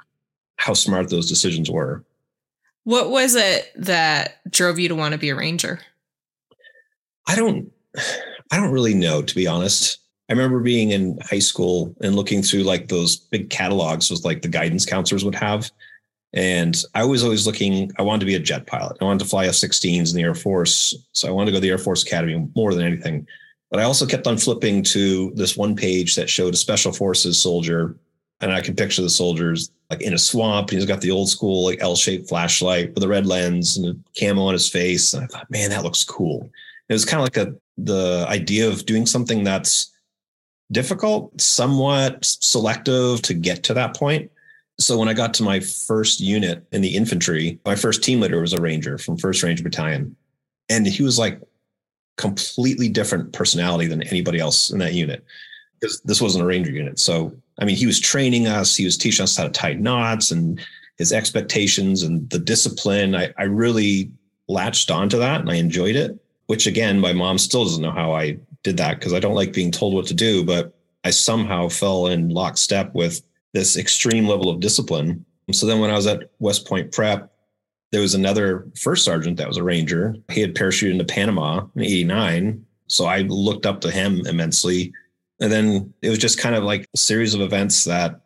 how 0.58 0.74
smart 0.74 1.10
those 1.10 1.28
decisions 1.28 1.70
were. 1.70 2.04
What 2.84 3.10
was 3.10 3.36
it 3.36 3.72
that 3.76 4.40
drove 4.50 4.80
you 4.80 4.90
to 4.90 4.96
want 4.96 5.14
to 5.14 5.18
be 5.18 5.30
a 5.30 5.36
ranger? 5.36 5.80
I 7.28 7.36
don't 7.36 7.72
I 8.52 8.58
don't 8.58 8.72
really 8.72 8.94
know 8.94 9.22
to 9.22 9.36
be 9.36 9.48
honest. 9.48 10.00
I 10.30 10.34
remember 10.34 10.60
being 10.60 10.92
in 10.92 11.20
high 11.22 11.40
school 11.40 11.94
and 12.02 12.16
looking 12.16 12.42
through 12.42 12.64
like 12.64 12.88
those 12.88 13.18
big 13.18 13.50
catalogs 13.50 14.10
with 14.10 14.24
like 14.24 14.42
the 14.42 14.48
guidance 14.48 14.86
counselors 14.86 15.26
would 15.26 15.36
have. 15.36 15.70
And 16.34 16.82
I 16.96 17.04
was 17.04 17.24
always 17.24 17.46
looking, 17.46 17.92
I 18.00 18.02
wanted 18.02 18.22
to 18.22 18.26
be 18.26 18.36
a 18.36 18.40
jet 18.40 18.66
pilot. 18.66 18.98
I 19.00 19.06
wanted 19.06 19.20
to 19.20 19.30
fly 19.30 19.46
F 19.46 19.54
16s 19.54 20.10
in 20.10 20.16
the 20.16 20.24
Air 20.24 20.34
Force. 20.34 20.96
So 21.12 21.28
I 21.28 21.32
wanted 21.32 21.48
to 21.48 21.52
go 21.52 21.58
to 21.58 21.62
the 21.62 21.70
Air 21.70 21.78
Force 21.78 22.04
Academy 22.04 22.48
more 22.56 22.74
than 22.74 22.86
anything. 22.86 23.28
But 23.70 23.80
I 23.80 23.84
also 23.84 24.06
kept 24.06 24.28
on 24.28 24.38
flipping 24.38 24.82
to 24.84 25.32
this 25.36 25.58
one 25.58 25.76
page 25.76 26.16
that 26.16 26.30
showed 26.30 26.54
a 26.54 26.58
special 26.58 26.92
forces 26.92 27.42
soldier 27.42 27.96
and 28.42 28.52
I 28.52 28.62
can 28.62 28.76
picture 28.76 29.02
the 29.02 29.10
soldiers 29.10 29.72
like 29.90 30.02
in 30.02 30.14
a 30.14 30.18
swamp. 30.18 30.70
He's 30.70 30.86
got 30.86 31.02
the 31.02 31.12
old 31.12 31.30
school 31.30 31.66
like 31.66 31.82
L-shaped 31.82 32.28
flashlight 32.28 32.94
with 32.94 33.04
a 33.04 33.08
red 33.08 33.26
lens 33.26 33.78
and 33.78 33.88
a 33.88 34.20
camo 34.20 34.44
on 34.44 34.54
his 34.54 34.70
face. 34.70 35.14
And 35.14 35.24
I 35.24 35.28
thought, 35.28 35.50
man, 35.50 35.70
that 35.70 35.84
looks 35.84 36.04
cool. 36.04 36.50
It 36.90 36.94
was 36.94 37.06
kind 37.06 37.22
of 37.22 37.26
like 37.26 37.48
a 37.48 37.56
the 37.78 38.26
idea 38.28 38.68
of 38.68 38.86
doing 38.86 39.06
something 39.06 39.44
that's 39.44 39.93
difficult, 40.72 41.40
somewhat 41.40 42.24
selective 42.24 43.22
to 43.24 43.34
get 43.34 43.64
to 43.64 43.74
that 43.74 43.96
point. 43.96 44.32
So 44.80 44.98
when 44.98 45.08
I 45.08 45.14
got 45.14 45.34
to 45.36 45.44
my 45.44 45.60
first 45.60 46.20
unit 46.20 46.66
in 46.72 46.82
the 46.82 46.96
infantry, 46.96 47.60
my 47.66 47.76
first 47.76 48.04
team 48.04 48.20
leader 48.20 48.42
was 48.42 48.54
a 48.54 48.62
ranger 48.62 48.98
from 48.98 49.18
First 49.18 49.44
Ranger 49.44 49.64
Battalion, 49.64 50.16
and 50.70 50.88
he 50.88 51.04
was 51.04 51.20
like 51.20 51.40
completely 52.18 52.90
different 52.90 53.34
personality 53.34 53.88
than 53.88 54.04
anybody 54.04 54.40
else 54.40 54.72
in 54.72 54.80
that 54.80 54.94
unit 54.94 55.24
because 55.80 56.00
this 56.02 56.22
wasn't 56.22 56.44
a 56.44 56.48
ranger 56.48 56.72
unit. 56.72 56.98
So 56.98 57.36
I 57.60 57.66
mean, 57.66 57.76
he 57.76 57.86
was 57.86 58.00
training 58.00 58.48
us, 58.48 58.76
he 58.76 58.86
was 58.86 58.98
teaching 58.98 59.24
us 59.24 59.38
how 59.38 59.44
to 59.44 59.50
tie 59.50 59.74
knots 59.74 60.32
and 60.32 60.60
his 60.98 61.12
expectations 61.12 62.04
and 62.04 62.30
the 62.30 62.40
discipline. 62.40 63.16
I, 63.16 63.34
I 63.38 63.44
really 63.44 64.12
latched 64.48 64.92
onto 64.92 65.20
that 65.20 65.42
and 65.42 65.50
I 65.50 65.56
enjoyed 65.56 65.96
it, 65.96 66.18
which 66.48 66.68
again, 66.68 67.00
my 67.00 67.14
mom 67.14 67.38
still 67.38 67.64
doesn't 67.64 67.82
know 67.82 67.92
how 67.92 68.14
I 68.14 68.38
did 68.64 68.78
that 68.78 69.00
because 69.00 69.14
I 69.14 69.20
don't 69.20 69.36
like 69.36 69.54
being 69.54 69.72
told 69.72 69.94
what 69.94 70.08
to 70.08 70.14
do, 70.14 70.44
but 70.44 70.74
I 71.04 71.12
somehow 71.12 71.70
fell 71.70 72.08
in 72.08 72.30
lockstep 72.30 72.94
with 72.94 73.22
this 73.54 73.78
extreme 73.78 74.28
level 74.28 74.50
of 74.50 74.60
discipline. 74.60 75.26
So 75.52 75.66
then 75.66 75.80
when 75.80 75.92
I 75.92 75.96
was 75.96 76.08
at 76.08 76.32
West 76.40 76.66
Point 76.66 76.92
Prep, 76.92 77.30
there 77.92 78.02
was 78.02 78.16
another 78.16 78.68
first 78.80 79.06
sergeant 79.06 79.38
that 79.38 79.48
was 79.48 79.58
a 79.58 79.64
ranger. 79.64 80.16
He 80.32 80.42
had 80.42 80.56
parachuted 80.56 80.92
into 80.92 81.04
Panama 81.04 81.66
in 81.76 81.84
89. 81.84 82.66
So 82.88 83.06
I 83.06 83.20
looked 83.20 83.66
up 83.66 83.82
to 83.82 83.92
him 83.92 84.26
immensely 84.26 84.94
and 85.40 85.52
then 85.52 85.94
it 86.02 86.10
was 86.10 86.20
just 86.20 86.40
kind 86.40 86.56
of 86.56 86.64
like 86.64 86.88
a 86.94 86.98
series 86.98 87.34
of 87.34 87.42
events 87.42 87.84
that, 87.84 88.22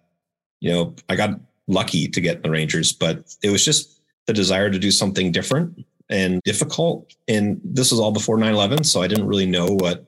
you 0.60 0.72
know, 0.72 0.95
I 1.10 1.16
got 1.16 1.39
lucky 1.68 2.07
to 2.07 2.22
get 2.22 2.38
in 2.38 2.42
the 2.44 2.51
Rangers, 2.51 2.92
but 2.92 3.36
it 3.42 3.50
was 3.50 3.66
just 3.66 4.01
the 4.25 4.34
desire 4.34 4.69
to 4.69 4.80
do 4.80 4.92
something 4.92 5.31
different 5.31 5.84
and 6.10 6.42
difficult. 6.44 7.16
And 7.28 7.60
this 7.63 7.92
was 7.92 8.00
all 8.00 8.12
before 8.12 8.38
9 8.38 8.54
11. 8.54 8.84
So 8.84 9.01
I 9.01 9.07
didn't 9.07 9.27
really 9.27 9.46
know 9.46 9.65
what 9.65 10.06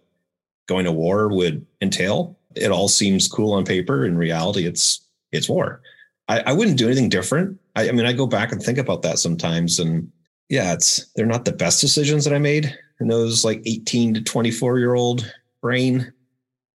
going 0.70 0.86
to 0.86 0.92
war 0.94 1.28
would 1.28 1.66
entail. 1.82 2.38
It 2.56 2.72
all 2.72 2.88
seems 2.88 3.28
cool 3.28 3.52
on 3.52 3.66
paper. 3.66 4.06
In 4.06 4.18
reality, 4.18 4.66
it's 4.66 5.02
it's 5.34 5.50
war. 5.50 5.82
I, 6.30 6.40
I 6.42 6.54
wouldn't 6.54 6.78
do 6.78 6.86
anything 6.86 7.10
different. 7.10 7.60
I, 7.76 7.90
I 7.90 7.92
mean, 7.92 8.06
I 8.06 8.14
go 8.14 8.28
back 8.28 8.54
and 8.54 8.64
think 8.64 8.78
about 8.78 9.02
that 9.02 9.20
sometimes. 9.20 9.80
And 9.80 10.10
yeah, 10.48 10.74
it's 10.74 11.12
they're 11.16 11.26
not 11.26 11.44
the 11.44 11.52
best 11.52 11.82
decisions 11.82 12.24
that 12.24 12.34
I 12.34 12.40
made 12.40 12.74
in 13.02 13.08
those 13.08 13.44
like 13.44 13.62
18 13.66 14.14
to 14.14 14.22
24 14.22 14.80
year 14.80 14.94
old 14.94 15.34
brain 15.62 16.14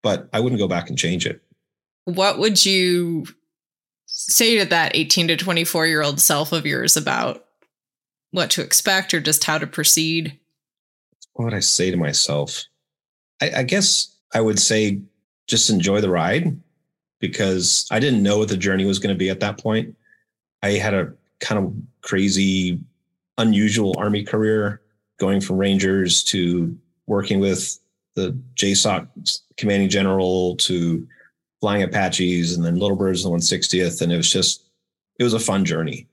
but 0.05 0.29
I 0.33 0.39
wouldn't 0.39 0.61
go 0.61 0.69
back 0.69 0.91
and 0.91 0.99
change 0.99 1.27
it. 1.27 1.41
What 2.05 2.39
would 2.39 2.65
you 2.65 3.27
say 4.07 4.59
to 4.59 4.67
that 4.67 4.95
18 4.95 5.29
to 5.29 5.37
24 5.37 5.87
year 5.89 6.03
old 6.03 6.21
self 6.21 6.53
of 6.53 6.67
yours 6.67 6.97
about 6.97 7.47
what 8.31 8.51
to 8.51 8.63
expect 8.63 9.15
or 9.15 9.21
just 9.21 9.43
how 9.43 9.59
to 9.59 9.67
proceed? 9.67 10.39
What 11.33 11.47
would 11.47 11.55
I 11.55 11.61
say 11.61 11.91
to 11.91 11.97
myself? 11.97 12.65
I, 13.41 13.51
I 13.59 13.63
guess 13.63 14.15
I 14.33 14.41
would 14.41 14.59
say 14.59 15.01
just 15.47 15.71
enjoy 15.71 16.01
the 16.01 16.11
ride 16.11 16.59
because 17.21 17.87
I 17.91 18.01
didn't 18.01 18.23
know 18.23 18.39
what 18.39 18.49
the 18.49 18.57
journey 18.57 18.85
was 18.85 18.99
going 18.99 19.15
to 19.15 19.19
be 19.19 19.31
at 19.31 19.41
that 19.41 19.59
point. 19.59 19.97
I 20.63 20.73
had 20.73 20.95
a 20.95 21.13
kind 21.41 21.65
of 21.65 21.75
crazy, 22.03 22.81
unusual 23.39 23.95
Army 23.99 24.25
career 24.25 24.81
going 25.19 25.41
from 25.41 25.57
Rangers 25.57 26.23
to 26.25 26.77
working 27.07 27.41
with 27.41 27.79
the 28.15 28.39
JSOC 28.55 29.09
commanding 29.57 29.89
general 29.89 30.57
to 30.57 31.07
flying 31.61 31.83
Apaches 31.83 32.57
and 32.57 32.65
then 32.65 32.77
Little 32.77 32.97
Birds 32.97 33.25
in 33.25 33.31
the 33.31 33.37
160th. 33.39 34.03
And 34.03 34.13
it 34.13 34.17
was 34.17 34.31
just, 34.31 34.65
it 35.19 35.25
was 35.25 35.35
a 35.35 35.41
fun 35.41 35.65
journey. 35.65 36.07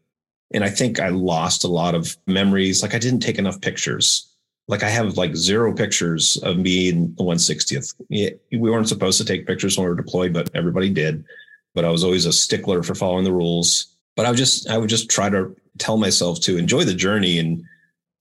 And 0.54 0.64
I 0.64 0.70
think 0.70 1.00
I 1.00 1.10
lost 1.10 1.64
a 1.64 1.70
lot 1.70 1.96
of 1.96 2.16
memories. 2.28 2.82
Like 2.82 2.94
I 2.94 3.00
didn't 3.00 3.22
take 3.22 3.38
enough 3.38 3.62
pictures. 3.62 4.31
Like 4.68 4.84
I 4.84 4.90
have 4.90 5.18
like 5.18 5.36
zero 5.36 5.74
pictures 5.74 6.38
of 6.44 6.58
me 6.58 6.90
in 6.90 7.14
the 7.16 7.24
160th. 7.24 7.94
We 8.10 8.40
weren't 8.58 8.88
supposed 8.88 9.18
to 9.18 9.26
take 9.26 9.48
pictures 9.48 9.78
when 9.78 9.86
we 9.86 9.90
were 9.90 10.02
deployed, 10.02 10.34
but 10.34 10.50
everybody 10.56 10.90
did. 10.90 11.26
But 11.74 11.86
I 11.86 11.90
was 11.90 12.04
always 12.04 12.26
a 12.26 12.34
stickler 12.34 12.84
for 12.84 12.96
following 12.96 13.24
the 13.24 13.34
rules. 13.34 13.88
But 14.16 14.26
I 14.26 14.30
would 14.30 14.38
just, 14.38 14.70
I 14.70 14.78
would 14.78 14.90
just 14.90 15.10
try 15.10 15.30
to 15.30 15.56
tell 15.78 15.98
myself 15.98 16.40
to 16.42 16.58
enjoy 16.58 16.84
the 16.84 16.94
journey 16.94 17.40
and, 17.40 17.64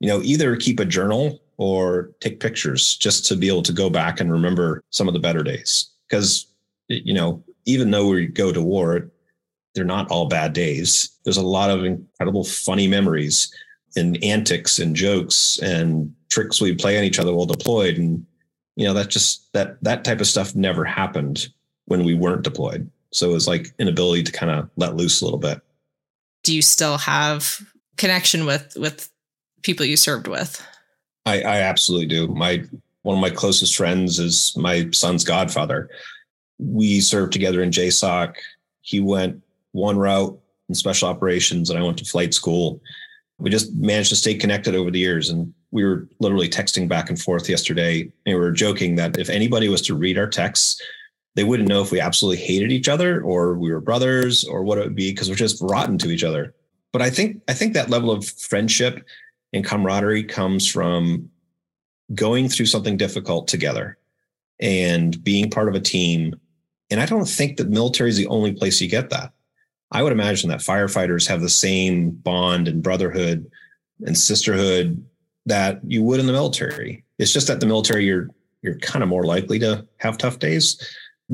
you 0.01 0.09
know, 0.09 0.23
either 0.23 0.57
keep 0.57 0.81
a 0.81 0.85
journal 0.85 1.41
or 1.57 2.11
take 2.21 2.41
pictures 2.41 2.97
just 2.97 3.27
to 3.27 3.37
be 3.37 3.49
able 3.49 3.63
to 3.63 3.73
go 3.73 3.91
back 3.91 4.21
and 4.21 4.33
remember 4.33 4.83
some 4.91 5.09
of 5.09 5.15
the 5.15 5.21
better 5.21 5.43
days. 5.43 5.91
Because, 6.09 6.47
you 6.89 7.13
know, 7.13 7.45
even 7.67 7.91
though 7.91 8.09
we 8.09 8.27
go 8.27 8.53
to 8.53 8.63
war, 8.63 9.11
they're 9.75 9.85
not 9.85 10.11
all 10.11 10.27
bad 10.27 10.53
days. 10.53 11.11
There's 11.25 11.37
a 11.37 11.43
lot 11.43 11.71
of 11.71 11.85
incredible 11.85 12.45
funny 12.45 12.89
memories. 12.89 13.53
and 13.97 14.23
antics 14.23 14.79
and 14.79 14.95
jokes 14.95 15.59
and 15.59 16.15
tricks 16.31 16.61
we'd 16.61 16.79
play 16.79 16.97
on 16.97 17.05
each 17.05 17.19
other 17.19 17.35
while 17.35 17.47
deployed. 17.47 17.99
And, 17.99 18.25
you 18.77 18.87
know, 18.87 18.95
that 18.95 19.09
just, 19.09 19.53
that, 19.53 19.83
that 19.83 20.05
type 20.05 20.21
of 20.21 20.27
stuff 20.27 20.55
never 20.55 20.85
happened 20.85 21.49
when 21.87 22.05
we 22.05 22.15
weren't 22.15 22.43
deployed. 22.43 22.91
So 23.13 23.31
it 23.31 23.35
was 23.35 23.49
like 23.49 23.75
an 23.79 23.89
ability 23.89 24.23
to 24.25 24.33
kind 24.33 24.53
of 24.53 24.71
let 24.77 24.97
loose 24.97 25.21
a 25.21 25.25
little 25.25 25.41
bit. 25.41 25.61
Do 26.43 26.55
you 26.55 26.63
still 26.63 26.97
have 26.99 27.61
connection 27.97 28.47
with, 28.47 28.77
with 28.77 29.11
people 29.63 29.85
you 29.85 29.97
served 29.97 30.29
with? 30.29 30.65
I, 31.27 31.43
I 31.43 31.57
absolutely 31.61 32.07
do. 32.07 32.29
My, 32.29 32.65
one 33.03 33.17
of 33.17 33.21
my 33.21 33.31
closest 33.31 33.77
friends 33.77 34.19
is 34.19 34.57
my 34.57 34.89
son's 34.93 35.25
godfather. 35.25 35.91
We 36.59 37.01
served 37.01 37.33
together 37.33 37.63
in 37.63 37.71
JSOC. 37.71 38.35
He 38.83 39.01
went 39.01 39.43
one 39.73 39.99
route 39.99 40.39
in 40.69 40.75
special 40.75 41.09
operations 41.09 41.71
and 41.71 41.79
I 41.79 41.83
went 41.83 41.99
to 41.99 42.05
flight 42.05 42.33
school. 42.33 42.81
We 43.39 43.51
just 43.51 43.75
managed 43.75 44.11
to 44.11 44.17
stay 44.17 44.35
connected 44.35 44.75
over 44.75 44.91
the 44.91 44.99
years. 44.99 45.31
And 45.31 45.53
we 45.73 45.85
were 45.85 46.09
literally 46.19 46.49
texting 46.49 46.89
back 46.89 47.09
and 47.09 47.21
forth 47.21 47.49
yesterday. 47.49 48.03
And 48.27 48.35
we 48.35 48.35
were 48.35 48.53
joking 48.53 48.97
that 48.97 49.19
if 49.19 49.29
anybody 49.29 49.69
was 49.69 49.83
to 49.83 49.95
read 49.95 50.19
our 50.19 50.29
texts, 50.29 50.81
they 51.37 51.45
wouldn't 51.45 51.69
know 51.69 51.81
if 51.81 51.93
we 51.93 52.01
absolutely 52.01 52.45
hated 52.45 52.73
each 52.73 52.89
other 52.89 53.23
or 53.23 53.55
we 53.55 53.73
were 53.73 53.81
brothers 53.81 54.45
or 54.45 54.65
what 54.65 54.79
it 54.79 54.85
would 54.85 54.97
be 54.97 55.13
because 55.13 55.29
we're 55.29 55.37
just 55.37 55.63
rotten 55.63 55.97
to 55.99 56.11
each 56.11 56.25
other. 56.25 56.55
But 56.93 57.03
I 57.03 57.11
think 57.11 57.41
I 57.49 57.55
think 57.55 57.75
that 57.75 57.91
level 57.91 58.11
of 58.11 58.27
friendship 58.27 59.05
and 59.53 59.65
camaraderie 59.65 60.25
comes 60.25 60.69
from 60.69 61.31
going 62.15 62.49
through 62.49 62.67
something 62.67 62.97
difficult 62.97 63.47
together 63.47 63.97
and 64.59 65.23
being 65.23 65.51
part 65.51 65.69
of 65.69 65.75
a 65.77 65.81
team. 65.81 66.35
And 66.91 67.01
I 67.01 67.07
don't 67.07 67.29
think 67.29 67.57
that 67.57 67.69
military 67.69 68.11
is 68.11 68.17
the 68.17 68.27
only 68.27 68.53
place 68.53 68.81
you 68.81 68.89
get 68.89 69.11
that. 69.11 69.33
I 69.93 70.03
would 70.03 70.13
imagine 70.13 70.51
that 70.51 70.61
firefighters 70.61 71.29
have 71.29 71.41
the 71.41 71.49
same 71.49 72.11
bond 72.11 72.67
and 72.67 72.83
brotherhood 72.83 73.51
and 74.05 74.19
sisterhood 74.19 75.05
that 75.47 75.81
you 75.87 76.03
would 76.03 76.21
in 76.21 76.27
the 76.27 76.33
military. 76.33 77.05
It's 77.19 77.33
just 77.33 77.47
that 77.49 77.61
the 77.61 77.67
military 77.67 78.05
you're 78.05 78.29
you're 78.63 78.79
kind 78.79 79.03
of 79.03 79.09
more 79.09 79.25
likely 79.25 79.59
to 79.61 79.87
have 79.99 80.19
tough 80.19 80.39
days 80.39 80.79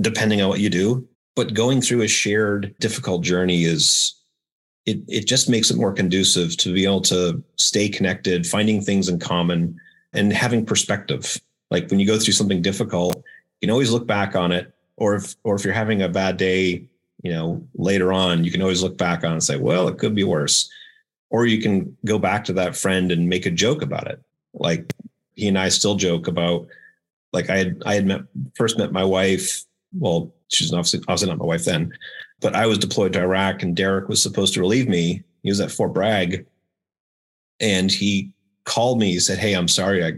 depending 0.01 0.41
on 0.43 0.49
what 0.49 0.61
you 0.61 0.71
do. 0.71 1.09
But 1.35 1.55
going 1.55 1.81
through 1.81 2.03
a 2.03 2.09
shared 2.09 2.75
difficult 2.79 3.23
journey 3.23 3.65
is 3.65 4.15
it 4.87 5.01
it 5.09 5.27
just 5.27 5.49
makes 5.49 5.71
it 5.71 5.77
more 5.77 5.93
conducive 5.93 6.57
to 6.59 6.73
be 6.73 6.85
able 6.85 7.03
to 7.03 7.43
stay 7.57 7.89
connected, 7.89 8.47
finding 8.47 8.81
things 8.81 9.09
in 9.09 9.19
common 9.19 9.79
and 10.13 10.33
having 10.33 10.65
perspective. 10.65 11.39
Like 11.71 11.91
when 11.91 12.01
you 12.01 12.07
go 12.07 12.19
through 12.19 12.35
something 12.35 12.63
difficult, 12.63 13.17
you 13.61 13.67
can 13.67 13.71
always 13.71 13.91
look 13.91 14.07
back 14.07 14.37
on 14.37 14.53
it. 14.53 14.73
Or 14.97 15.17
if 15.17 15.35
or 15.45 15.57
if 15.57 15.65
you're 15.65 15.75
having 15.75 16.03
a 16.03 16.09
bad 16.09 16.37
day, 16.37 16.89
you 17.23 17.33
know, 17.33 17.67
later 17.75 18.13
on, 18.13 18.45
you 18.45 18.51
can 18.51 18.63
always 18.63 18.83
look 18.83 18.97
back 18.97 19.25
on 19.25 19.33
and 19.33 19.43
say, 19.43 19.57
well, 19.57 19.89
it 19.89 19.99
could 19.99 20.15
be 20.15 20.25
worse. 20.25 20.71
Or 21.31 21.47
you 21.47 21.61
can 21.61 21.97
go 22.05 22.19
back 22.19 22.45
to 22.45 22.53
that 22.55 22.77
friend 22.77 23.11
and 23.11 23.29
make 23.29 23.47
a 23.47 23.51
joke 23.51 23.83
about 23.83 24.07
it. 24.07 24.23
Like 24.55 24.93
he 25.35 25.49
and 25.49 25.59
I 25.59 25.69
still 25.69 25.97
joke 25.97 26.29
about 26.29 26.67
like 27.33 27.51
I 27.51 27.59
had 27.59 27.83
I 27.85 27.95
had 27.95 28.07
met 28.07 28.23
first 28.55 28.79
met 28.79 28.93
my 28.93 29.05
wife. 29.05 29.65
Well, 29.99 30.33
she's 30.49 30.73
obviously 30.73 31.01
obviously 31.01 31.29
not 31.29 31.39
my 31.39 31.45
wife 31.45 31.65
then, 31.65 31.93
but 32.41 32.55
I 32.55 32.67
was 32.67 32.79
deployed 32.79 33.13
to 33.15 33.21
Iraq 33.21 33.63
and 33.63 33.77
Derek 33.77 34.09
was 34.09 34.23
supposed 34.23 34.55
to 34.55 34.61
relieve 34.61 34.89
me. 34.89 35.23
He 35.43 35.51
was 35.51 35.61
at 35.61 35.71
Fort 35.71 35.93
Bragg. 35.93 36.47
And 37.61 37.91
he 37.91 38.33
called 38.65 38.99
me, 38.99 39.13
he 39.13 39.21
said, 39.21 39.39
Hey, 39.39 39.55
I'm 39.55 39.69
sorry, 39.69 40.05
I 40.05 40.13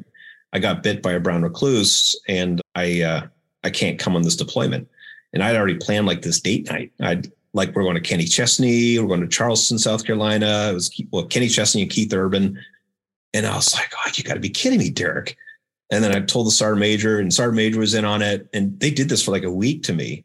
I 0.52 0.58
got 0.58 0.82
bit 0.82 1.02
by 1.02 1.12
a 1.12 1.20
brown 1.20 1.42
recluse 1.42 2.18
and 2.28 2.60
I 2.74 3.02
uh 3.02 3.26
I 3.64 3.70
can't 3.70 3.98
come 3.98 4.14
on 4.14 4.22
this 4.22 4.36
deployment 4.36 4.88
and 5.32 5.42
I'd 5.42 5.56
already 5.56 5.76
planned 5.76 6.06
like 6.06 6.22
this 6.22 6.40
date 6.40 6.70
night. 6.70 6.92
I'd 7.00 7.30
like 7.54 7.74
we're 7.74 7.82
going 7.82 7.94
to 7.94 8.00
Kenny 8.00 8.24
Chesney, 8.24 8.98
we're 8.98 9.08
going 9.08 9.20
to 9.20 9.28
Charleston, 9.28 9.78
South 9.78 10.04
Carolina. 10.04 10.68
It 10.70 10.74
was 10.74 11.02
well 11.10 11.26
Kenny 11.26 11.48
Chesney 11.48 11.82
and 11.82 11.90
Keith 11.90 12.12
Urban, 12.12 12.58
and 13.34 13.46
I 13.46 13.56
was 13.56 13.74
like, 13.74 13.92
"Oh, 13.96 14.10
you 14.14 14.24
got 14.24 14.34
to 14.34 14.40
be 14.40 14.50
kidding 14.50 14.78
me, 14.78 14.90
Derek!" 14.90 15.36
And 15.90 16.04
then 16.04 16.14
I 16.14 16.20
told 16.20 16.46
the 16.46 16.50
sergeant 16.50 16.80
major, 16.80 17.18
and 17.18 17.32
sergeant 17.32 17.56
major 17.56 17.80
was 17.80 17.94
in 17.94 18.04
on 18.04 18.22
it, 18.22 18.48
and 18.52 18.78
they 18.80 18.90
did 18.90 19.08
this 19.08 19.24
for 19.24 19.30
like 19.30 19.44
a 19.44 19.50
week 19.50 19.82
to 19.84 19.92
me. 19.92 20.24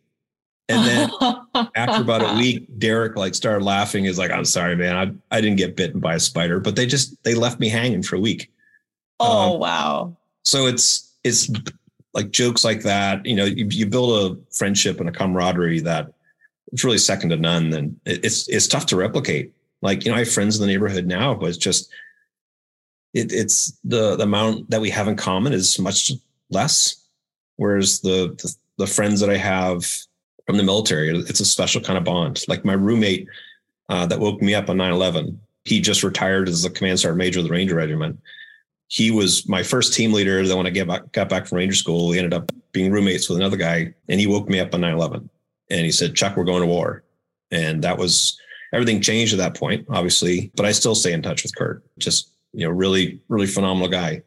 And 0.70 0.86
then 0.86 1.10
after 1.76 2.02
about 2.02 2.22
a 2.22 2.38
week, 2.38 2.68
Derek 2.78 3.16
like 3.16 3.36
started 3.36 3.64
laughing. 3.64 4.06
He's 4.06 4.20
like, 4.20 4.32
"I'm 4.32 4.46
sorry, 4.46 4.76
man, 4.76 4.96
I 5.32 5.38
I 5.38 5.42
didn't 5.42 5.58
get 5.58 5.76
bitten 5.76 6.00
by 6.00 6.16
a 6.16 6.20
spider, 6.20 6.60
but 6.60 6.76
they 6.76 6.86
just 6.86 7.22
they 7.24 7.36
left 7.36 7.60
me 7.60 7.70
hanging 7.70 8.04
for 8.04 8.16
a 8.16 8.20
week." 8.20 8.52
Oh 9.20 9.54
um, 9.54 9.60
wow! 9.60 10.18
So 10.44 10.68
it's 10.68 11.14
it's 11.24 11.50
like 12.14 12.32
jokes 12.32 12.64
like 12.64 12.84
that, 12.84 13.26
you 13.26 13.36
know, 13.36 13.46
you, 13.46 13.68
you 13.70 13.86
build 13.86 14.32
a 14.32 14.56
friendship 14.56 15.00
and 15.00 15.10
a 15.10 15.12
camaraderie 15.12 15.80
that 15.80 16.14
it's 16.74 16.84
really 16.84 16.98
second 16.98 17.30
to 17.30 17.38
none. 17.38 17.72
And 17.74 18.00
it's 18.06 18.50
it's 18.50 18.68
tough 18.68 18.88
to 18.88 18.96
replicate. 18.96 19.54
Like, 19.82 20.04
you 20.04 20.12
know, 20.12 20.16
I 20.16 20.20
have 20.20 20.32
friends 20.32 20.58
in 20.58 20.62
the 20.62 20.68
neighborhood 20.68 21.06
now 21.06 21.36
who 21.36 21.46
is 21.46 21.58
just 21.58 21.92
it, 23.14 23.32
it's 23.32 23.78
the, 23.84 24.16
the 24.16 24.24
amount 24.24 24.70
that 24.72 24.82
we 24.82 24.90
have 24.90 25.08
in 25.08 25.16
common 25.16 25.54
is 25.54 25.78
much 25.80 26.12
less. 26.50 27.06
Whereas 27.58 28.02
the, 28.02 28.36
the 28.42 28.56
the 28.80 28.88
friends 28.88 29.20
that 29.20 29.30
I 29.30 29.38
have 29.38 29.86
from 30.48 30.58
the 30.58 30.64
military, 30.64 31.16
it's 31.16 31.40
a 31.40 31.46
special 31.46 31.80
kind 31.80 31.98
of 31.98 32.04
bond. 32.04 32.44
Like 32.48 32.66
my 32.66 32.74
roommate 32.74 33.28
uh, 33.88 34.08
that 34.08 34.20
woke 34.20 34.42
me 34.42 34.56
up 34.56 34.70
on 34.70 34.78
9-11, 34.78 35.38
he 35.64 35.80
just 35.80 36.04
retired 36.04 36.50
as 36.50 36.64
the 36.64 36.72
command 36.72 37.00
sergeant 37.00 37.20
major 37.20 37.40
of 37.40 37.46
the 37.46 37.52
Ranger 37.52 37.76
Regiment 37.76 38.20
he 38.94 39.10
was 39.10 39.50
my 39.50 39.64
first 39.64 39.94
team 39.96 40.14
leader. 40.14 40.46
Then 40.46 40.56
when 40.56 40.68
I 40.68 40.70
got 40.70 40.88
back, 40.88 41.12
got 41.14 41.28
back 41.28 41.48
from 41.48 41.58
Ranger 41.58 41.76
School, 41.76 42.10
we 42.10 42.20
ended 42.20 42.34
up 42.34 42.52
being 42.74 42.92
roommates 42.92 43.28
with 43.28 43.40
another 43.40 43.58
guy, 43.58 43.92
and 44.08 44.20
he 44.20 44.28
woke 44.28 44.48
me 44.48 44.60
up 44.60 44.76
on 44.76 44.82
9/11, 44.82 45.30
and 45.74 45.86
he 45.86 45.92
said, 45.92 46.16
"Chuck, 46.16 46.38
we're 46.38 46.44
going 46.44 46.62
to 46.62 46.68
war," 46.68 47.04
and 47.52 47.84
that 47.84 47.98
was 47.98 48.40
everything 48.74 49.02
changed 49.02 49.34
at 49.34 49.40
that 49.40 49.56
point, 49.56 49.86
obviously. 49.90 50.52
But 50.56 50.66
I 50.66 50.72
still 50.72 50.96
stay 50.96 51.14
in 51.14 51.22
touch 51.22 51.44
with 51.44 51.56
Kurt. 51.56 51.84
Just 51.98 52.30
you 52.54 52.66
know, 52.66 52.72
really, 52.72 53.20
really 53.28 53.48
phenomenal 53.48 53.90
guy. 53.90 54.24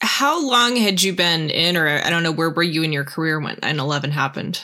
How 0.00 0.44
long 0.44 0.76
had 0.76 1.02
you 1.02 1.14
been 1.14 1.50
in, 1.50 1.76
or 1.76 1.86
I 1.88 2.10
don't 2.10 2.22
know, 2.22 2.32
where 2.32 2.50
were 2.50 2.62
you 2.62 2.82
in 2.82 2.92
your 2.92 3.04
career 3.04 3.38
when 3.38 3.56
9/11 3.56 4.10
happened? 4.10 4.60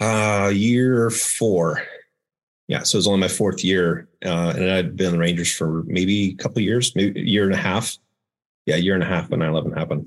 Uh, 0.00 0.50
year 0.54 1.10
four. 1.10 1.82
Yeah, 2.68 2.82
so 2.82 2.96
it 2.96 3.00
was 3.00 3.06
only 3.06 3.20
my 3.20 3.28
fourth 3.28 3.62
year, 3.62 4.08
uh, 4.24 4.54
and 4.56 4.70
I'd 4.70 4.96
been 4.96 5.08
in 5.08 5.12
the 5.12 5.18
Rangers 5.18 5.52
for 5.52 5.84
maybe 5.86 6.30
a 6.30 6.34
couple 6.34 6.60
years, 6.62 6.96
maybe 6.96 7.20
a 7.20 7.24
year 7.24 7.44
and 7.44 7.54
a 7.54 7.56
half 7.56 7.96
yeah, 8.66 8.74
a 8.74 8.78
year 8.78 8.94
and 8.94 9.02
a 9.02 9.06
half 9.06 9.30
when 9.30 9.40
9 9.40 9.48
11 9.48 9.72
happened. 9.72 10.06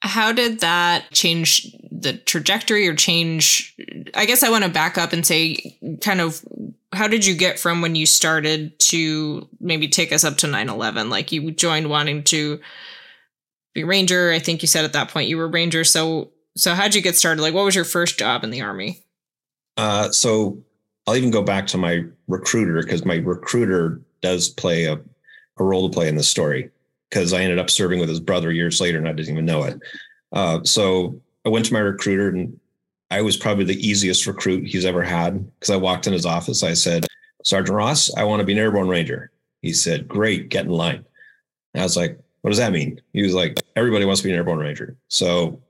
How 0.00 0.32
did 0.32 0.60
that 0.60 1.10
change 1.10 1.74
the 1.90 2.14
trajectory 2.14 2.86
or 2.86 2.94
change? 2.94 3.76
I 4.14 4.26
guess 4.26 4.42
I 4.42 4.50
want 4.50 4.64
to 4.64 4.70
back 4.70 4.96
up 4.96 5.12
and 5.12 5.26
say, 5.26 5.76
kind 6.00 6.20
of, 6.20 6.44
how 6.92 7.08
did 7.08 7.26
you 7.26 7.34
get 7.34 7.58
from 7.58 7.82
when 7.82 7.94
you 7.94 8.06
started 8.06 8.78
to 8.78 9.48
maybe 9.60 9.88
take 9.88 10.12
us 10.12 10.24
up 10.24 10.36
to 10.38 10.46
9 10.46 10.68
11? 10.68 11.10
Like 11.10 11.32
you 11.32 11.50
joined 11.50 11.90
wanting 11.90 12.22
to 12.24 12.60
be 13.74 13.84
Ranger. 13.84 14.30
I 14.30 14.38
think 14.38 14.62
you 14.62 14.68
said 14.68 14.84
at 14.84 14.92
that 14.92 15.10
point 15.10 15.28
you 15.28 15.36
were 15.36 15.48
Ranger. 15.48 15.84
So, 15.84 16.30
so 16.56 16.74
how'd 16.74 16.94
you 16.94 17.02
get 17.02 17.16
started? 17.16 17.42
Like, 17.42 17.54
what 17.54 17.64
was 17.64 17.74
your 17.74 17.84
first 17.84 18.18
job 18.18 18.44
in 18.44 18.50
the 18.50 18.62
Army? 18.62 19.02
Uh, 19.76 20.10
so 20.10 20.62
I'll 21.06 21.16
even 21.16 21.30
go 21.30 21.42
back 21.42 21.66
to 21.68 21.78
my 21.78 22.04
recruiter 22.28 22.82
because 22.82 23.04
my 23.04 23.16
recruiter 23.16 24.00
does 24.20 24.48
play 24.48 24.84
a, 24.84 24.94
a 24.94 25.64
role 25.64 25.88
to 25.88 25.94
play 25.94 26.08
in 26.08 26.16
the 26.16 26.22
story 26.22 26.70
because 27.08 27.32
I 27.32 27.40
ended 27.40 27.58
up 27.58 27.70
serving 27.70 28.00
with 28.00 28.08
his 28.08 28.20
brother 28.20 28.52
years 28.52 28.80
later 28.80 28.98
and 28.98 29.08
I 29.08 29.12
didn't 29.12 29.32
even 29.32 29.46
know 29.46 29.64
it. 29.64 29.80
Uh, 30.32 30.62
so 30.64 31.20
I 31.46 31.48
went 31.48 31.64
to 31.66 31.72
my 31.72 31.80
recruiter 31.80 32.28
and 32.28 32.58
I 33.10 33.22
was 33.22 33.36
probably 33.36 33.64
the 33.64 33.86
easiest 33.86 34.26
recruit 34.26 34.66
he's 34.66 34.84
ever 34.84 35.02
had 35.02 35.44
because 35.54 35.70
I 35.70 35.76
walked 35.76 36.06
in 36.06 36.12
his 36.12 36.26
office. 36.26 36.62
I 36.62 36.74
said, 36.74 37.06
Sergeant 37.44 37.76
Ross, 37.76 38.14
I 38.14 38.24
want 38.24 38.40
to 38.40 38.46
be 38.46 38.52
an 38.52 38.58
airborne 38.58 38.88
ranger. 38.88 39.30
He 39.62 39.72
said, 39.72 40.06
Great, 40.06 40.50
get 40.50 40.66
in 40.66 40.70
line. 40.70 41.04
And 41.74 41.80
I 41.80 41.84
was 41.84 41.96
like, 41.96 42.18
What 42.42 42.50
does 42.50 42.58
that 42.58 42.72
mean? 42.72 43.00
He 43.12 43.22
was 43.22 43.34
like, 43.34 43.58
Everybody 43.76 44.04
wants 44.04 44.20
to 44.20 44.26
be 44.26 44.32
an 44.32 44.36
airborne 44.36 44.58
ranger. 44.58 44.96
So 45.08 45.60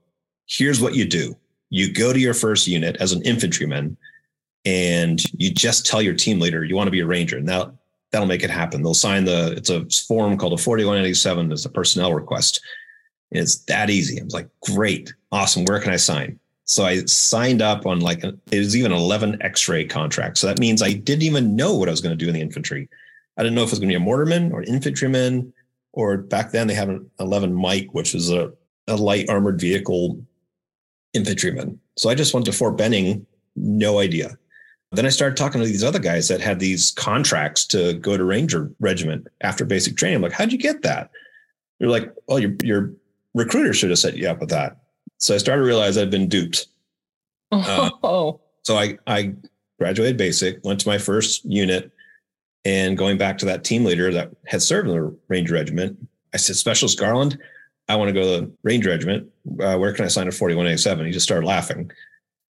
here's 0.47 0.81
what 0.81 0.95
you 0.95 1.05
do 1.05 1.37
you 1.71 1.93
go 1.93 2.13
to 2.13 2.19
your 2.19 2.35
first 2.35 2.67
unit 2.67 2.97
as 2.99 3.13
an 3.13 3.23
infantryman 3.23 3.97
and 4.65 5.23
you 5.41 5.53
just 5.53 5.87
tell 5.87 6.01
your 6.01 6.15
team 6.15 6.41
leader 6.41 6.65
you 6.65 6.75
want 6.75 6.87
to 6.87 6.93
be 6.93 7.01
a 7.01 7.07
ranger. 7.07 7.41
Now, 7.41 7.78
that'll 8.11 8.27
make 8.27 8.43
it 8.43 8.51
happen. 8.51 8.83
They'll 8.83 8.95
sign 8.95 9.25
the, 9.25 9.53
it's 9.57 9.71
a 9.71 9.85
form 10.07 10.37
called 10.37 10.55
a 10.55 10.63
4187. 10.63 11.53
It's 11.53 11.65
a 11.65 11.71
personnel 11.71 12.15
request. 12.15 12.61
It's 13.31 13.59
that 13.65 13.91
easy. 13.91 14.21
I 14.21 14.25
was 14.25 14.35
like, 14.35 14.49
great, 14.63 15.13
awesome. 15.31 15.65
Where 15.65 15.81
can 15.81 15.93
I 15.93 15.97
sign? 15.97 16.39
So 16.65 16.85
I 16.85 17.05
signed 17.05 17.63
up 17.63 17.87
on 17.87 18.01
like, 18.01 18.23
it 18.25 18.59
was 18.59 18.77
even 18.77 18.93
an 18.93 18.99
11 18.99 19.43
x-ray 19.43 19.87
contract. 19.87 20.39
So 20.39 20.47
that 20.47 20.59
means 20.59 20.83
I 20.83 20.93
didn't 20.93 21.23
even 21.23 21.57
know 21.57 21.75
what 21.75 21.89
I 21.89 21.91
was 21.91 22.01
going 22.01 22.17
to 22.17 22.25
do 22.25 22.29
in 22.29 22.35
the 22.35 22.41
infantry. 22.41 22.89
I 23.37 23.43
didn't 23.43 23.55
know 23.55 23.63
if 23.63 23.69
it 23.69 23.73
was 23.73 23.79
going 23.79 23.91
to 23.91 23.99
be 23.99 24.03
a 24.03 24.07
mortarman 24.07 24.53
or 24.53 24.63
infantryman, 24.63 25.53
or 25.93 26.17
back 26.19 26.51
then 26.51 26.67
they 26.67 26.75
had 26.75 26.89
an 26.89 27.11
11 27.21 27.55
Mike, 27.55 27.89
which 27.93 28.15
is 28.15 28.31
a, 28.31 28.53
a 28.87 28.97
light 28.97 29.29
armored 29.29 29.61
vehicle 29.61 30.21
infantryman. 31.15 31.79
So 31.97 32.11
I 32.11 32.15
just 32.15 32.35
went 32.35 32.47
to 32.47 32.53
Fort 32.53 32.77
Benning, 32.77 33.27
no 33.57 33.99
idea. 33.99 34.37
Then 34.93 35.05
I 35.05 35.11
started 35.11 35.37
talking 35.37 35.61
to 35.61 35.67
these 35.67 35.85
other 35.85 35.99
guys 35.99 36.29
that 36.29 36.41
had 36.41 36.59
these 36.59 36.93
contracts 36.93 37.67
to 37.67 37.95
go 37.95 38.17
to 38.17 38.25
Ranger 38.25 38.71
Regiment 38.81 39.27
after 39.43 39.65
basic 39.65 39.97
training. 39.97 40.17
I'm 40.17 40.23
like, 40.23 40.33
how'd 40.33 40.53
you 40.53 40.59
get 40.59 40.83
that? 40.83 41.11
You're 41.79 41.91
like, 41.91 42.13
well, 42.27 42.39
your 42.39 42.55
your 42.63 42.93
recruiter 43.35 43.75
should 43.75 43.91
have 43.91 43.99
set 43.99 44.17
you 44.17 44.29
up 44.29 44.41
with 44.41 44.49
that. 44.51 44.79
So 45.19 45.35
I 45.35 45.39
started 45.39 45.61
to 45.63 45.67
realize 45.67 45.99
I'd 45.99 46.11
been 46.11 46.29
duped. 46.29 46.67
Oh. 47.51 48.29
Uh, 48.31 48.33
so 48.63 48.77
I 48.77 48.99
I 49.07 49.35
graduated 49.79 50.17
basic, 50.17 50.63
went 50.65 50.81
to 50.81 50.89
my 50.89 50.99
first 50.99 51.45
unit, 51.45 51.91
And 52.65 52.99
going 52.99 53.17
back 53.17 53.39
to 53.39 53.47
that 53.47 53.65
team 53.65 53.85
leader 53.85 54.13
that 54.13 54.31
had 54.47 54.61
served 54.63 54.89
in 54.89 54.95
the 54.95 55.17
Ranger 55.29 55.55
Regiment, 55.55 55.97
I 56.35 56.37
said, 56.37 56.57
Specialist 56.57 56.99
Garland, 56.99 57.39
I 57.89 57.97
want 57.97 58.09
to 58.09 58.13
go 58.13 58.21
to 58.21 58.41
the 58.43 58.53
Ranger 58.63 58.91
Regiment. 58.91 59.31
Uh, 59.61 59.79
where 59.79 59.93
can 59.93 60.05
I 60.05 60.09
sign 60.09 60.29
a 60.29 60.33
4187? 60.33 61.07
He 61.07 61.13
just 61.13 61.25
started 61.25 61.47
laughing. 61.47 61.91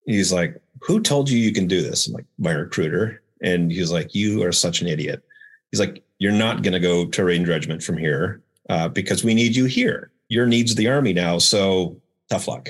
He's 0.05 0.33
like, 0.33 0.59
Who 0.81 1.01
told 1.01 1.29
you 1.29 1.37
you 1.37 1.51
can 1.51 1.67
do 1.67 1.81
this? 1.81 2.07
I'm 2.07 2.13
like, 2.13 2.25
My 2.37 2.51
recruiter. 2.51 3.21
And 3.41 3.71
he's 3.71 3.91
like, 3.91 4.13
You 4.13 4.43
are 4.43 4.51
such 4.51 4.81
an 4.81 4.87
idiot. 4.87 5.23
He's 5.71 5.79
like, 5.79 6.03
You're 6.19 6.31
not 6.31 6.63
going 6.63 6.73
to 6.73 6.79
go 6.79 7.05
to 7.05 7.23
Ranger 7.23 7.51
Regiment 7.51 7.83
from 7.83 7.97
here 7.97 8.41
uh, 8.69 8.89
because 8.89 9.23
we 9.23 9.33
need 9.33 9.55
you 9.55 9.65
here. 9.65 10.11
Your 10.29 10.45
needs 10.45 10.75
the 10.75 10.87
Army 10.87 11.13
now. 11.13 11.37
So 11.37 11.99
tough 12.29 12.47
luck. 12.47 12.69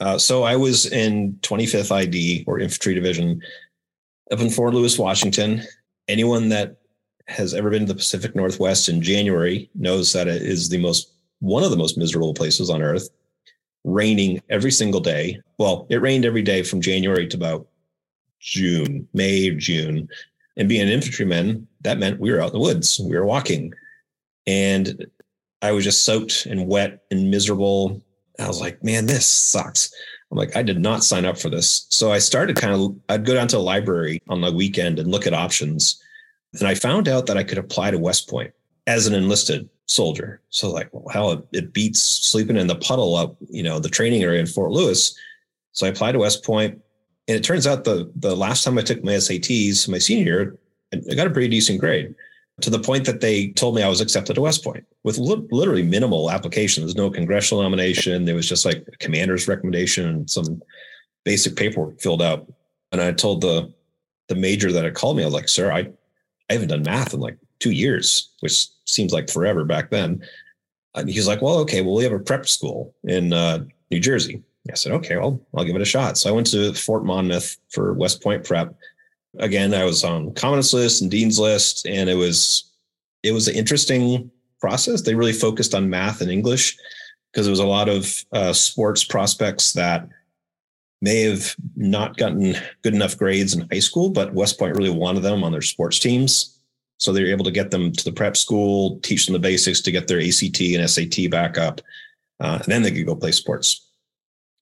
Uh, 0.00 0.16
so 0.16 0.44
I 0.44 0.56
was 0.56 0.86
in 0.86 1.34
25th 1.42 1.90
ID 1.90 2.44
or 2.46 2.60
Infantry 2.60 2.94
Division 2.94 3.42
up 4.30 4.40
in 4.40 4.50
Fort 4.50 4.74
Lewis, 4.74 4.98
Washington. 4.98 5.62
Anyone 6.06 6.48
that 6.50 6.76
has 7.26 7.52
ever 7.52 7.70
been 7.70 7.82
to 7.82 7.92
the 7.92 7.94
Pacific 7.94 8.34
Northwest 8.34 8.88
in 8.88 9.02
January 9.02 9.70
knows 9.74 10.12
that 10.12 10.28
it 10.28 10.42
is 10.42 10.68
the 10.68 10.78
most 10.78 11.12
one 11.40 11.62
of 11.62 11.70
the 11.70 11.76
most 11.76 11.98
miserable 11.98 12.34
places 12.34 12.70
on 12.70 12.82
earth. 12.82 13.08
Raining 13.88 14.42
every 14.50 14.70
single 14.70 15.00
day. 15.00 15.40
Well, 15.56 15.86
it 15.88 16.02
rained 16.02 16.26
every 16.26 16.42
day 16.42 16.62
from 16.62 16.82
January 16.82 17.26
to 17.28 17.36
about 17.36 17.66
June, 18.38 19.08
May, 19.14 19.50
June. 19.50 20.08
And 20.58 20.68
being 20.68 20.82
an 20.82 20.88
infantryman, 20.88 21.66
that 21.80 21.98
meant 21.98 22.20
we 22.20 22.30
were 22.30 22.40
out 22.40 22.48
in 22.48 22.52
the 22.52 22.58
woods. 22.58 23.00
We 23.00 23.16
were 23.16 23.24
walking. 23.24 23.72
And 24.46 25.06
I 25.62 25.72
was 25.72 25.84
just 25.84 26.04
soaked 26.04 26.46
and 26.46 26.68
wet 26.68 27.02
and 27.10 27.30
miserable. 27.30 28.02
I 28.38 28.46
was 28.46 28.60
like, 28.60 28.84
man, 28.84 29.06
this 29.06 29.26
sucks. 29.26 29.92
I'm 30.30 30.36
like, 30.36 30.54
I 30.54 30.62
did 30.62 30.80
not 30.80 31.02
sign 31.02 31.24
up 31.24 31.38
for 31.38 31.48
this. 31.48 31.86
So 31.88 32.12
I 32.12 32.18
started 32.18 32.56
kind 32.56 32.74
of, 32.74 32.94
I'd 33.08 33.24
go 33.24 33.34
down 33.34 33.48
to 33.48 33.56
the 33.56 33.62
library 33.62 34.20
on 34.28 34.42
the 34.42 34.52
weekend 34.52 34.98
and 34.98 35.10
look 35.10 35.26
at 35.26 35.32
options. 35.32 36.02
And 36.58 36.68
I 36.68 36.74
found 36.74 37.08
out 37.08 37.26
that 37.26 37.38
I 37.38 37.44
could 37.44 37.58
apply 37.58 37.90
to 37.90 37.98
West 37.98 38.28
Point 38.28 38.52
as 38.86 39.06
an 39.06 39.14
enlisted 39.14 39.68
soldier. 39.88 40.40
So 40.50 40.70
like, 40.70 40.88
well, 40.92 41.08
hell, 41.12 41.32
it, 41.32 41.44
it 41.52 41.72
beats 41.72 42.00
sleeping 42.00 42.56
in 42.56 42.66
the 42.66 42.76
puddle 42.76 43.16
up, 43.16 43.36
you 43.48 43.62
know, 43.62 43.78
the 43.78 43.88
training 43.88 44.22
area 44.22 44.40
in 44.40 44.46
Fort 44.46 44.70
Lewis. 44.70 45.18
So 45.72 45.86
I 45.86 45.90
applied 45.90 46.12
to 46.12 46.20
West 46.20 46.44
Point, 46.44 46.80
and 47.26 47.36
it 47.36 47.44
turns 47.44 47.66
out 47.66 47.84
the 47.84 48.10
the 48.16 48.36
last 48.36 48.64
time 48.64 48.78
I 48.78 48.82
took 48.82 49.02
my 49.02 49.12
SATs, 49.12 49.88
my 49.88 49.98
senior 49.98 50.24
year, 50.24 50.58
I 50.92 51.14
got 51.14 51.26
a 51.26 51.30
pretty 51.30 51.48
decent 51.48 51.80
grade 51.80 52.14
to 52.60 52.70
the 52.70 52.78
point 52.78 53.04
that 53.04 53.20
they 53.20 53.48
told 53.48 53.76
me 53.76 53.82
I 53.82 53.88
was 53.88 54.00
accepted 54.00 54.34
to 54.34 54.40
West 54.40 54.64
Point 54.64 54.84
with 55.04 55.18
li- 55.18 55.46
literally 55.50 55.82
minimal 55.82 56.30
application. 56.30 56.82
There's 56.82 56.96
no 56.96 57.10
congressional 57.10 57.62
nomination. 57.62 58.24
There 58.24 58.34
was 58.34 58.48
just 58.48 58.64
like 58.64 58.84
a 58.92 58.96
commander's 58.96 59.46
recommendation 59.46 60.08
and 60.08 60.28
some 60.30 60.60
basic 61.24 61.54
paperwork 61.54 62.00
filled 62.00 62.22
out. 62.22 62.50
And 62.90 63.00
I 63.00 63.12
told 63.12 63.42
the 63.42 63.72
the 64.28 64.34
major 64.34 64.72
that 64.72 64.84
had 64.84 64.94
called 64.94 65.16
me, 65.16 65.22
I 65.22 65.26
was 65.26 65.34
like, 65.34 65.48
sir, 65.48 65.72
I, 65.72 65.90
I 66.50 66.52
haven't 66.52 66.68
done 66.68 66.82
math 66.82 67.14
in 67.14 67.20
like 67.20 67.38
two 67.60 67.72
years, 67.72 68.30
which 68.40 68.66
seems 68.84 69.12
like 69.12 69.30
forever 69.30 69.64
back 69.64 69.90
then. 69.90 70.22
And 70.94 71.08
he's 71.08 71.28
like, 71.28 71.42
well, 71.42 71.58
okay, 71.58 71.82
well, 71.82 71.94
we 71.94 72.04
have 72.04 72.12
a 72.12 72.18
prep 72.18 72.48
school 72.48 72.94
in 73.04 73.32
uh, 73.32 73.64
New 73.90 74.00
Jersey. 74.00 74.42
I 74.70 74.74
said, 74.74 74.92
okay, 74.92 75.16
well, 75.16 75.40
I'll 75.54 75.64
give 75.64 75.76
it 75.76 75.82
a 75.82 75.86
shot. 75.86 76.18
So 76.18 76.28
I 76.28 76.32
went 76.32 76.46
to 76.48 76.74
Fort 76.74 77.04
Monmouth 77.04 77.56
for 77.70 77.94
West 77.94 78.22
Point 78.22 78.44
prep 78.44 78.74
again, 79.38 79.74
I 79.74 79.84
was 79.84 80.04
on 80.04 80.34
Commandant's 80.34 80.72
list 80.72 81.02
and 81.02 81.10
Dean's 81.10 81.38
list, 81.38 81.86
and 81.86 82.08
it 82.08 82.14
was 82.14 82.64
it 83.22 83.32
was 83.32 83.48
an 83.48 83.54
interesting 83.54 84.30
process. 84.60 85.02
They 85.02 85.14
really 85.14 85.32
focused 85.32 85.74
on 85.74 85.90
math 85.90 86.20
and 86.20 86.30
English 86.30 86.76
because 87.32 87.46
there 87.46 87.52
was 87.52 87.60
a 87.60 87.66
lot 87.66 87.88
of 87.88 88.24
uh, 88.32 88.52
sports 88.52 89.04
prospects 89.04 89.72
that 89.74 90.08
may 91.00 91.22
have 91.22 91.54
not 91.76 92.16
gotten 92.16 92.56
good 92.82 92.94
enough 92.94 93.16
grades 93.16 93.54
in 93.54 93.68
high 93.70 93.78
school, 93.78 94.10
but 94.10 94.34
West 94.34 94.58
Point 94.58 94.76
really 94.76 94.90
wanted 94.90 95.20
them 95.20 95.44
on 95.44 95.52
their 95.52 95.62
sports 95.62 95.98
teams. 95.98 96.57
So 96.98 97.12
they're 97.12 97.26
able 97.26 97.44
to 97.44 97.50
get 97.50 97.70
them 97.70 97.92
to 97.92 98.04
the 98.04 98.12
prep 98.12 98.36
school, 98.36 98.98
teach 99.00 99.26
them 99.26 99.32
the 99.32 99.38
basics 99.38 99.80
to 99.82 99.92
get 99.92 100.08
their 100.08 100.20
ACT 100.20 100.60
and 100.60 100.88
SAT 100.88 101.30
back 101.30 101.56
up, 101.56 101.80
uh, 102.40 102.58
and 102.62 102.66
then 102.66 102.82
they 102.82 102.90
could 102.90 103.06
go 103.06 103.14
play 103.14 103.32
sports. 103.32 103.88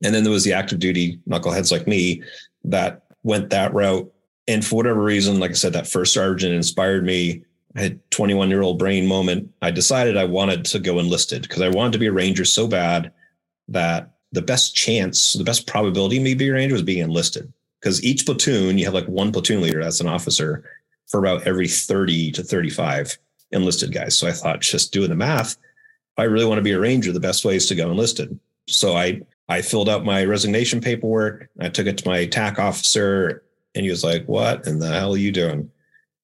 And 0.05 0.15
then 0.15 0.23
there 0.23 0.33
was 0.33 0.45
the 0.45 0.53
active 0.53 0.79
duty 0.79 1.19
knuckleheads 1.29 1.73
like 1.73 1.87
me 1.87 2.23
that 2.65 3.03
went 3.23 3.51
that 3.51 3.73
route 3.73 4.13
and 4.49 4.65
for 4.65 4.77
whatever 4.77 5.03
reason, 5.03 5.41
like 5.41 5.51
I 5.51 5.55
said, 5.55 5.73
that 5.73 5.89
first 5.89 6.13
sergeant 6.13 6.55
inspired 6.55 7.05
me. 7.05 7.43
I 7.75 7.81
had 7.81 8.11
21 8.11 8.49
year 8.49 8.63
old 8.63 8.79
brain 8.79 9.07
moment. 9.07 9.51
I 9.61 9.71
decided 9.71 10.17
I 10.17 10.25
wanted 10.25 10.65
to 10.67 10.79
go 10.79 10.99
enlisted 10.99 11.43
because 11.43 11.63
I 11.63 11.69
wanted 11.69 11.93
to 11.93 11.99
be 11.99 12.07
a 12.07 12.13
ranger 12.13 12.45
so 12.45 12.67
bad 12.67 13.13
that 13.69 14.13
the 14.33 14.43
best 14.43 14.75
chance, 14.75 15.33
the 15.35 15.45
best 15.45 15.67
probability 15.67 16.19
me 16.19 16.35
being 16.35 16.53
a 16.53 16.55
ranger 16.55 16.75
was 16.75 16.83
being 16.83 17.03
enlisted. 17.03 17.53
Because 17.81 18.03
each 18.03 18.25
platoon, 18.25 18.79
you 18.79 18.85
have 18.85 18.95
like 18.95 19.07
one 19.07 19.33
platoon 19.33 19.61
leader, 19.61 19.83
that's 19.83 20.01
an 20.01 20.09
officer, 20.09 20.65
for 21.07 21.19
about 21.19 21.47
every 21.47 21.69
30 21.69 22.33
to 22.33 22.43
35 22.43 23.19
enlisted 23.53 23.93
guys. 23.93 24.17
So 24.17 24.27
I 24.27 24.33
thought, 24.33 24.61
just 24.61 24.93
doing 24.93 25.11
the 25.11 25.17
math, 25.17 25.57
I 26.19 26.25
really 26.25 26.47
want 26.47 26.59
to 26.59 26.63
be 26.63 26.73
a 26.73 26.81
ranger, 26.81 27.13
the 27.13 27.21
best 27.21 27.45
way 27.45 27.57
is 27.57 27.67
to 27.67 27.75
go 27.75 27.91
enlisted. 27.91 28.39
So 28.69 28.97
I 28.97 29.23
I 29.49 29.63
filled 29.63 29.89
out 29.89 30.05
my 30.05 30.25
resignation 30.25 30.81
paperwork. 30.81 31.49
I 31.61 31.69
took 31.69 31.87
it 31.87 31.99
to 31.99 32.09
my 32.09 32.27
TAC 32.27 32.59
officer 32.59 33.45
and 33.75 33.85
he 33.85 33.91
was 33.91 34.03
like, 34.03 34.27
What 34.27 34.67
in 34.67 34.79
the 34.79 34.89
hell 34.89 35.15
are 35.15 35.19
you 35.19 35.31
doing? 35.31 35.71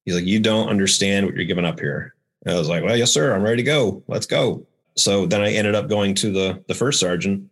He's 0.05 0.15
like, 0.15 0.25
You 0.25 0.41
don't 0.41 0.69
understand 0.69 1.27
what 1.27 1.37
you're 1.37 1.45
giving 1.45 1.65
up 1.65 1.79
here. 1.79 2.15
And 2.45 2.55
I 2.55 2.59
was 2.59 2.69
like, 2.69 2.83
Well, 2.83 2.97
yes, 2.97 3.13
sir. 3.13 3.33
I'm 3.33 3.43
ready 3.43 3.59
to 3.59 3.63
go. 3.63 4.03
Let's 4.09 4.27
go. 4.27 4.67
So 4.97 5.27
then 5.27 5.41
I 5.41 5.53
ended 5.53 5.75
up 5.75 5.89
going 5.89 6.15
to 6.17 6.33
the 6.33 6.65
the 6.67 6.75
first 6.75 6.99
sergeant 6.99 7.49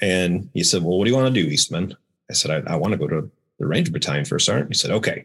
and 0.00 0.48
he 0.54 0.64
said, 0.64 0.82
Well, 0.82 0.98
what 0.98 1.04
do 1.04 1.10
you 1.10 1.16
want 1.16 1.32
to 1.32 1.42
do, 1.42 1.48
Eastman? 1.48 1.96
I 2.28 2.34
said, 2.34 2.66
I, 2.66 2.72
I 2.72 2.76
want 2.76 2.92
to 2.92 2.98
go 2.98 3.06
to 3.06 3.30
the 3.58 3.66
Ranger 3.66 3.92
Battalion 3.92 4.24
first 4.24 4.46
sergeant. 4.46 4.70
He 4.70 4.74
said, 4.74 4.90
Okay. 4.90 5.24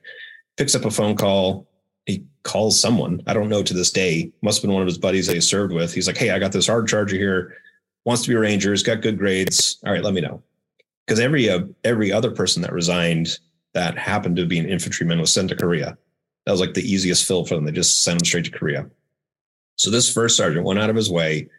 Picks 0.58 0.76
up 0.76 0.86
a 0.86 0.92
phone 0.92 1.16
call. 1.16 1.68
He 2.06 2.26
calls 2.44 2.80
someone. 2.80 3.22
I 3.28 3.34
don't 3.34 3.50
know 3.50 3.64
to 3.64 3.74
this 3.74 3.92
day. 3.92 4.32
Must 4.42 4.58
have 4.58 4.64
been 4.64 4.74
one 4.74 4.82
of 4.82 4.88
his 4.88 4.98
buddies 4.98 5.28
that 5.28 5.36
he 5.36 5.42
served 5.42 5.74
with. 5.74 5.94
He's 5.94 6.08
like, 6.08 6.18
Hey, 6.18 6.32
I 6.32 6.40
got 6.40 6.52
this 6.52 6.68
hard 6.68 6.88
charger 6.88 7.16
here. 7.16 7.58
Wants 8.06 8.24
to 8.24 8.30
be 8.30 8.36
a 8.36 8.40
ranger. 8.40 8.72
He's 8.72 8.84
got 8.84 9.02
good 9.02 9.18
grades. 9.18 9.78
All 9.86 9.92
right, 9.92 10.04
let 10.04 10.14
me 10.14 10.22
know. 10.22 10.42
Because 11.06 11.20
every 11.20 11.50
uh, 11.50 11.62
every 11.84 12.12
other 12.12 12.32
person 12.32 12.62
that 12.62 12.74
resigned 12.74 13.40
that 13.74 13.98
happened 13.98 14.36
to 14.38 14.46
be 14.46 14.60
an 14.60 14.68
infantryman 14.68 15.20
was 15.20 15.34
sent 15.34 15.50
to 15.50 15.56
Korea. 15.56 15.98
That 16.46 16.52
was 16.52 16.62
like 16.62 16.74
the 16.74 16.90
easiest 16.90 17.28
fill 17.28 17.46
for 17.46 17.56
them. 17.56 17.66
They 17.66 17.72
just 17.72 18.04
sent 18.04 18.22
him 18.22 18.26
straight 18.26 18.46
to 18.46 18.52
Korea. 18.52 18.90
So 19.76 19.92
this 19.92 20.12
first 20.12 20.36
sergeant 20.38 20.66
went 20.66 20.80
out 20.80 20.90
of 20.90 20.96
his 20.96 21.12
way 21.12 21.50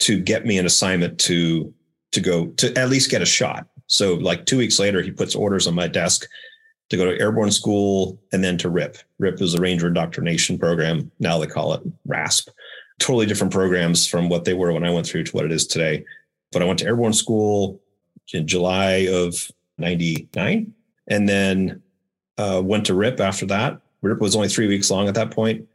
to 0.00 0.20
get 0.20 0.46
me 0.46 0.58
an 0.58 0.66
assignment 0.66 1.18
to 1.20 1.72
to 2.12 2.20
go 2.20 2.46
to 2.46 2.76
at 2.78 2.88
least 2.88 3.10
get 3.10 3.22
a 3.22 3.26
shot. 3.26 3.66
So 3.86 4.14
like 4.14 4.46
two 4.46 4.58
weeks 4.58 4.78
later, 4.78 5.02
he 5.02 5.10
puts 5.10 5.34
orders 5.34 5.66
on 5.66 5.74
my 5.74 5.86
desk 5.86 6.26
to 6.90 6.96
go 6.96 7.04
to 7.04 7.20
airborne 7.20 7.50
school 7.50 8.20
and 8.32 8.42
then 8.44 8.58
to 8.58 8.70
RIP. 8.70 8.98
RIP 9.18 9.40
is 9.40 9.52
the 9.52 9.60
Ranger 9.60 9.88
Indoctrination 9.88 10.58
Program. 10.58 11.10
Now 11.18 11.38
they 11.38 11.46
call 11.46 11.74
it 11.74 11.82
RASP. 12.06 12.48
Totally 12.98 13.26
different 13.26 13.52
programs 13.52 14.06
from 14.06 14.28
what 14.28 14.44
they 14.44 14.54
were 14.54 14.72
when 14.72 14.84
I 14.84 14.90
went 14.90 15.06
through 15.06 15.24
to 15.24 15.32
what 15.32 15.44
it 15.44 15.52
is 15.52 15.66
today. 15.66 16.04
But 16.52 16.62
I 16.62 16.66
went 16.66 16.78
to 16.80 16.86
airborne 16.86 17.12
school 17.12 17.80
in 18.32 18.46
July 18.46 19.08
of 19.10 19.50
99 19.78 20.72
and 21.08 21.28
then 21.28 21.82
uh, 22.38 22.62
went 22.64 22.86
to 22.86 22.94
RIP 22.94 23.20
after 23.20 23.46
that. 23.46 23.80
RIP 24.02 24.20
was 24.20 24.36
only 24.36 24.48
three 24.48 24.68
weeks 24.68 24.90
long 24.90 25.08
at 25.08 25.14
that 25.14 25.30
point. 25.30 25.66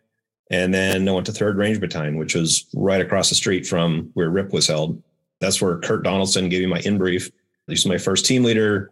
And 0.52 0.74
then 0.74 1.08
I 1.08 1.12
went 1.12 1.26
to 1.28 1.32
Third 1.32 1.58
Ranger 1.58 1.80
Battalion, 1.80 2.18
which 2.18 2.36
was 2.36 2.66
right 2.74 3.02
across 3.02 3.30
the 3.30 3.36
street 3.36 3.68
from 3.68 4.10
where 4.14 4.30
RIP 4.30 4.52
was 4.52 4.68
held. 4.68 5.02
That's 5.40 5.62
where 5.62 5.78
Kurt 5.80 6.04
Donaldson 6.04 6.50
gave 6.50 6.62
me 6.62 6.68
my 6.68 6.80
in 6.80 6.98
brief. 6.98 7.30
He 7.68 7.74
was 7.74 7.86
my 7.86 8.00
first 8.00 8.26
team 8.26 8.44
leader. 8.44 8.92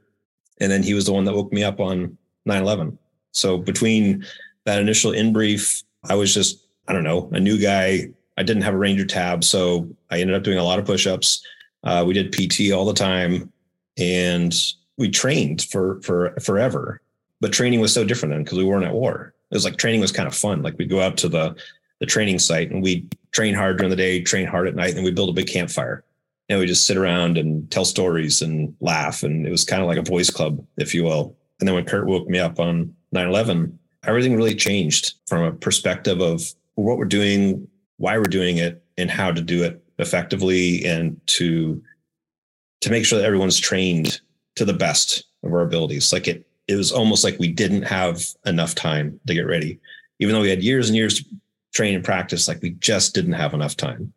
And 0.60 0.72
then 0.72 0.84
he 0.84 0.94
was 0.94 1.06
the 1.06 1.14
one 1.14 1.26
that 1.26 1.36
woke 1.36 1.54
me 1.54 1.64
up 1.64 1.80
on 1.80 2.18
9 2.46 2.62
11. 2.62 2.98
So 3.32 3.58
between 3.58 4.26
that 4.66 4.80
initial 4.80 5.12
in 5.12 5.34
brief, 5.34 5.84
I 6.10 6.16
was 6.16 6.34
just, 6.34 6.68
I 6.88 6.94
don't 6.94 7.04
know, 7.04 7.30
a 7.32 7.40
new 7.40 7.60
guy. 7.60 8.10
I 8.38 8.44
didn't 8.44 8.64
have 8.64 8.74
a 8.74 8.78
Ranger 8.78 9.06
tab. 9.06 9.44
So 9.44 9.90
I 10.10 10.20
ended 10.20 10.36
up 10.36 10.44
doing 10.44 10.58
a 10.58 10.64
lot 10.64 10.80
of 10.80 10.86
push 10.86 11.08
ups. 11.08 11.44
Uh, 11.84 12.04
we 12.08 12.14
did 12.14 12.32
PT 12.32 12.72
all 12.72 12.86
the 12.86 12.94
time. 12.94 13.52
And 13.98 14.54
we 14.98 15.10
trained 15.10 15.64
for 15.64 16.02
for 16.02 16.36
forever, 16.42 17.02
but 17.40 17.54
training 17.54 17.80
was 17.80 17.94
so 17.94 18.04
different 18.04 18.34
then 18.34 18.44
because 18.44 18.58
we 18.58 18.64
weren't 18.64 18.86
at 18.86 18.94
war. 18.94 19.34
It 19.52 19.56
was 19.56 19.64
like 19.64 19.78
training 19.78 20.02
was 20.02 20.12
kind 20.12 20.28
of 20.28 20.36
fun. 20.36 20.62
Like 20.62 20.78
we'd 20.78 20.90
go 20.90 21.02
out 21.02 21.18
to 21.18 21.30
the 21.30 21.56
the 22.00 22.06
training 22.06 22.40
site 22.40 22.72
and 22.72 22.84
we'd 22.84 23.16
train 23.32 23.54
hard 23.54 23.78
during 23.78 23.90
the 23.90 23.96
day, 23.96 24.22
train 24.22 24.46
hard 24.46 24.68
at 24.68 24.76
night, 24.76 24.96
and 24.96 25.04
we 25.04 25.12
build 25.12 25.30
a 25.30 25.34
big 25.34 25.48
campfire. 25.48 26.04
And 26.50 26.60
we 26.60 26.66
just 26.66 26.86
sit 26.86 26.98
around 26.98 27.38
and 27.38 27.70
tell 27.72 27.86
stories 27.86 28.42
and 28.42 28.76
laugh. 28.80 29.24
And 29.24 29.46
it 29.46 29.52
was 29.52 29.66
kind 29.66 29.82
of 29.82 29.88
like 29.88 29.98
a 29.98 30.04
boys 30.04 30.30
club, 30.30 30.66
if 30.78 30.94
you 30.94 31.04
will. 31.04 31.36
And 31.60 31.68
then 31.68 31.76
when 31.76 31.86
Kurt 31.86 32.08
woke 32.08 32.28
me 32.28 32.40
up 32.40 32.60
on 32.60 32.94
9-11, 33.14 33.74
everything 34.06 34.36
really 34.36 34.56
changed 34.56 35.16
from 35.28 35.44
a 35.44 35.52
perspective 35.52 36.22
of 36.22 36.42
what 36.76 36.98
we're 36.98 37.06
doing, 37.06 37.68
why 37.98 38.18
we're 38.18 38.24
doing 38.24 38.58
it, 38.58 38.84
and 38.98 39.12
how 39.12 39.32
to 39.32 39.42
do 39.42 39.64
it 39.64 39.84
effectively 40.00 40.86
and 40.86 41.20
to 41.28 41.82
to 42.82 42.92
make 42.92 43.06
sure 43.06 43.18
that 43.18 43.26
everyone's 43.26 43.60
trained 43.60 44.22
to 44.56 44.64
the 44.64 44.74
best 44.74 45.26
of 45.44 45.52
our 45.52 45.62
abilities. 45.62 46.14
Like 46.14 46.28
it, 46.28 46.46
it 46.68 46.76
was 46.76 46.92
almost 46.92 47.24
like 47.24 47.40
we 47.40 47.52
didn't 47.52 47.84
have 47.84 48.24
enough 48.46 48.76
time 48.76 49.20
to 49.26 49.34
get 49.34 49.48
ready, 49.48 49.80
even 50.20 50.34
though 50.34 50.42
we 50.42 50.50
had 50.50 50.64
years 50.64 50.88
and 50.88 50.96
years 50.96 51.20
to 51.20 51.26
train 51.74 51.96
and 51.96 52.04
practice. 52.04 52.48
Like 52.48 52.62
we 52.62 52.72
just 52.72 53.16
didn't 53.16 53.34
have 53.34 53.54
enough 53.54 53.76
time. 53.76 54.14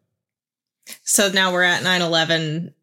So 1.03 1.31
now 1.31 1.53
we're 1.53 1.63
at 1.63 1.83
9 1.83 2.03
11. 2.03 2.75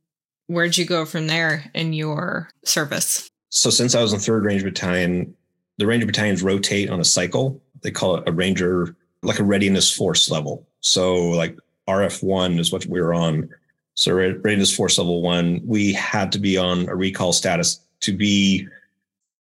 Where'd 0.48 0.78
you 0.78 0.86
go 0.86 1.06
from 1.06 1.28
there 1.28 1.70
in 1.74 1.94
your 1.94 2.50
service? 2.64 3.30
So 3.50 3.70
since 3.70 3.96
I 3.96 4.02
was 4.02 4.14
in 4.14 4.20
Third 4.20 4.46
Ranger 4.46 4.66
Battalion, 4.66 5.36
the 5.78 5.86
Ranger 5.86 6.06
battalions 6.06 6.44
rotate 6.44 6.90
on 6.90 7.00
a 7.00 7.06
cycle. 7.06 7.62
They 7.82 7.92
call 7.92 8.16
it 8.18 8.24
a 8.28 8.32
Ranger, 8.32 8.96
like 9.22 9.40
a 9.40 9.44
readiness 9.44 9.94
force 9.94 10.30
level. 10.30 10.68
So, 10.82 11.16
like 11.16 11.58
RF1 11.88 12.60
is 12.60 12.72
what 12.72 12.86
we 12.88 13.00
were 13.00 13.14
on. 13.14 13.50
So, 13.94 14.14
readiness 14.14 14.76
force 14.76 14.98
level 14.98 15.22
one, 15.22 15.62
we 15.66 15.94
had 15.94 16.32
to 16.32 16.40
be 16.40 16.58
on 16.58 16.88
a 16.90 16.96
recall 16.96 17.34
status 17.34 17.80
to 18.02 18.16
be 18.16 18.68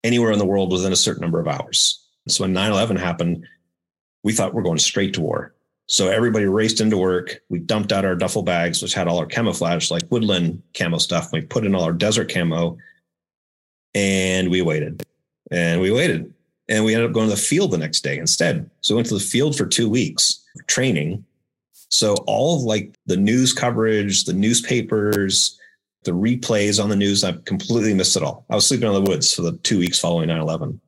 anywhere 0.04 0.32
in 0.32 0.38
the 0.38 0.46
world 0.46 0.72
within 0.72 0.92
a 0.92 0.96
certain 0.96 1.22
number 1.22 1.40
of 1.40 1.48
hours. 1.48 2.02
So, 2.28 2.44
when 2.44 2.52
9 2.52 2.70
11 2.70 2.96
happened, 2.96 3.46
we 4.22 4.32
thought 4.32 4.54
we're 4.54 4.62
going 4.62 4.78
straight 4.78 5.14
to 5.14 5.22
war. 5.22 5.54
So 5.88 6.08
everybody 6.08 6.46
raced 6.46 6.80
into 6.80 6.96
work. 6.96 7.40
We 7.48 7.60
dumped 7.60 7.92
out 7.92 8.04
our 8.04 8.16
duffel 8.16 8.42
bags, 8.42 8.82
which 8.82 8.94
had 8.94 9.06
all 9.06 9.18
our 9.18 9.26
camouflage, 9.26 9.90
like 9.90 10.02
woodland 10.10 10.62
camo 10.76 10.98
stuff. 10.98 11.30
We 11.32 11.42
put 11.42 11.64
in 11.64 11.74
all 11.74 11.84
our 11.84 11.92
desert 11.92 12.32
camo 12.32 12.76
and 13.94 14.50
we 14.50 14.62
waited 14.62 15.04
and 15.50 15.80
we 15.80 15.92
waited 15.92 16.32
and 16.68 16.84
we 16.84 16.94
ended 16.94 17.08
up 17.08 17.14
going 17.14 17.28
to 17.28 17.34
the 17.34 17.40
field 17.40 17.70
the 17.70 17.78
next 17.78 18.02
day 18.02 18.18
instead. 18.18 18.68
So 18.80 18.94
we 18.94 18.96
went 18.96 19.08
to 19.08 19.14
the 19.14 19.20
field 19.20 19.56
for 19.56 19.64
two 19.64 19.88
weeks 19.88 20.44
training. 20.66 21.24
So 21.88 22.14
all 22.26 22.56
of 22.56 22.62
like 22.62 22.96
the 23.06 23.16
news 23.16 23.52
coverage, 23.52 24.24
the 24.24 24.32
newspapers, 24.32 25.58
the 26.02 26.12
replays 26.12 26.82
on 26.82 26.88
the 26.88 26.96
news, 26.96 27.22
I 27.22 27.32
completely 27.44 27.94
missed 27.94 28.16
it 28.16 28.24
all. 28.24 28.44
I 28.50 28.56
was 28.56 28.66
sleeping 28.66 28.88
in 28.88 28.94
the 28.94 29.08
woods 29.08 29.32
for 29.32 29.42
the 29.42 29.52
two 29.58 29.78
weeks 29.78 30.00
following 30.00 30.28
9 30.28 30.40
11. 30.40 30.80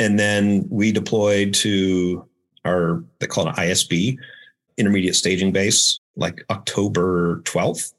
And 0.00 0.18
then 0.18 0.66
we 0.68 0.90
deployed 0.90 1.54
to 1.54 2.28
our, 2.64 3.02
they 3.18 3.26
call 3.26 3.46
it 3.46 3.50
an 3.50 3.64
ISB, 3.64 4.18
intermediate 4.76 5.16
staging 5.16 5.52
base, 5.52 5.98
like 6.16 6.44
October 6.50 7.40
12th. 7.44 7.92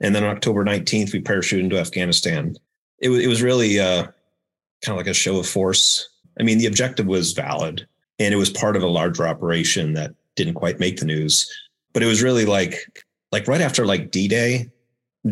And 0.00 0.14
then 0.14 0.24
on 0.24 0.30
October 0.30 0.64
19th, 0.64 1.12
we 1.12 1.20
parachuted 1.22 1.60
into 1.60 1.78
Afghanistan. 1.78 2.56
It, 2.98 3.08
was 3.08 3.20
it 3.24 3.28
was 3.28 3.42
really 3.42 3.80
uh, 3.80 4.04
kind 4.84 4.88
of 4.88 4.96
like 4.96 5.06
a 5.06 5.14
show 5.14 5.38
of 5.38 5.48
force. 5.48 6.08
I 6.38 6.42
mean, 6.42 6.58
the 6.58 6.66
objective 6.66 7.06
was 7.06 7.32
valid 7.32 7.86
and 8.18 8.32
it 8.32 8.38
was 8.38 8.50
part 8.50 8.76
of 8.76 8.82
a 8.82 8.88
larger 8.88 9.26
operation 9.26 9.94
that 9.94 10.14
didn't 10.34 10.54
quite 10.54 10.80
make 10.80 10.98
the 10.98 11.06
news. 11.06 11.50
But 11.92 12.02
it 12.02 12.06
was 12.06 12.22
really 12.22 12.44
like, 12.44 13.04
like 13.32 13.48
right 13.48 13.60
after 13.60 13.86
like 13.86 14.10
D-Day, 14.10 14.70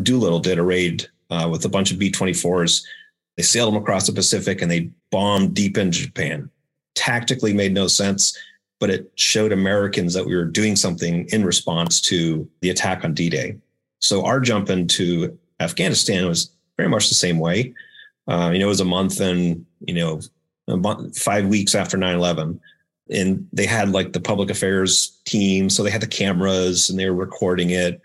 Doolittle 0.01 0.39
did 0.39 0.57
a 0.57 0.63
raid 0.63 1.07
uh, 1.29 1.47
with 1.51 1.63
a 1.65 1.69
bunch 1.69 1.91
of 1.91 1.99
B-24s. 1.99 2.83
They 3.37 3.43
sailed 3.43 3.73
them 3.73 3.81
across 3.81 4.07
the 4.07 4.13
Pacific 4.13 4.61
and 4.61 4.71
they 4.71 4.91
bombed 5.11 5.53
deep 5.53 5.77
into 5.77 5.99
Japan 5.99 6.49
tactically 6.95 7.53
made 7.53 7.73
no 7.73 7.87
sense, 7.87 8.37
but 8.79 8.89
it 8.89 9.11
showed 9.15 9.51
Americans 9.51 10.13
that 10.13 10.25
we 10.25 10.35
were 10.35 10.45
doing 10.45 10.75
something 10.75 11.27
in 11.29 11.45
response 11.45 12.01
to 12.01 12.49
the 12.61 12.69
attack 12.69 13.03
on 13.03 13.13
D 13.13 13.29
Day. 13.29 13.57
So 13.99 14.25
our 14.25 14.39
jump 14.39 14.69
into 14.69 15.37
Afghanistan 15.59 16.27
was 16.27 16.51
very 16.77 16.89
much 16.89 17.09
the 17.09 17.15
same 17.15 17.39
way. 17.39 17.73
Uh, 18.27 18.51
you 18.53 18.59
know, 18.59 18.65
it 18.65 18.69
was 18.69 18.81
a 18.81 18.85
month 18.85 19.19
and, 19.19 19.65
you 19.79 19.93
know, 19.93 20.19
month, 20.67 21.17
five 21.17 21.47
weeks 21.47 21.75
after 21.75 21.97
9 21.97 22.15
11. 22.15 22.59
And 23.11 23.47
they 23.53 23.65
had 23.65 23.89
like 23.89 24.13
the 24.13 24.19
public 24.19 24.49
affairs 24.49 25.19
team. 25.25 25.69
So 25.69 25.83
they 25.83 25.91
had 25.91 26.01
the 26.01 26.07
cameras 26.07 26.89
and 26.89 26.97
they 26.97 27.09
were 27.09 27.15
recording 27.15 27.69
it. 27.69 28.01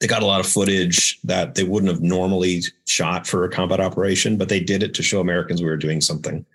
They 0.00 0.06
got 0.06 0.22
a 0.22 0.26
lot 0.26 0.38
of 0.38 0.46
footage 0.46 1.18
that 1.24 1.56
they 1.56 1.64
wouldn't 1.64 1.90
have 1.90 2.02
normally 2.02 2.62
shot 2.86 3.26
for 3.26 3.44
a 3.44 3.50
combat 3.50 3.80
operation, 3.80 4.36
but 4.36 4.48
they 4.48 4.60
did 4.60 4.84
it 4.84 4.94
to 4.94 5.02
show 5.02 5.20
Americans 5.20 5.60
we 5.60 5.68
were 5.68 5.76
doing 5.76 6.00
something. 6.00 6.46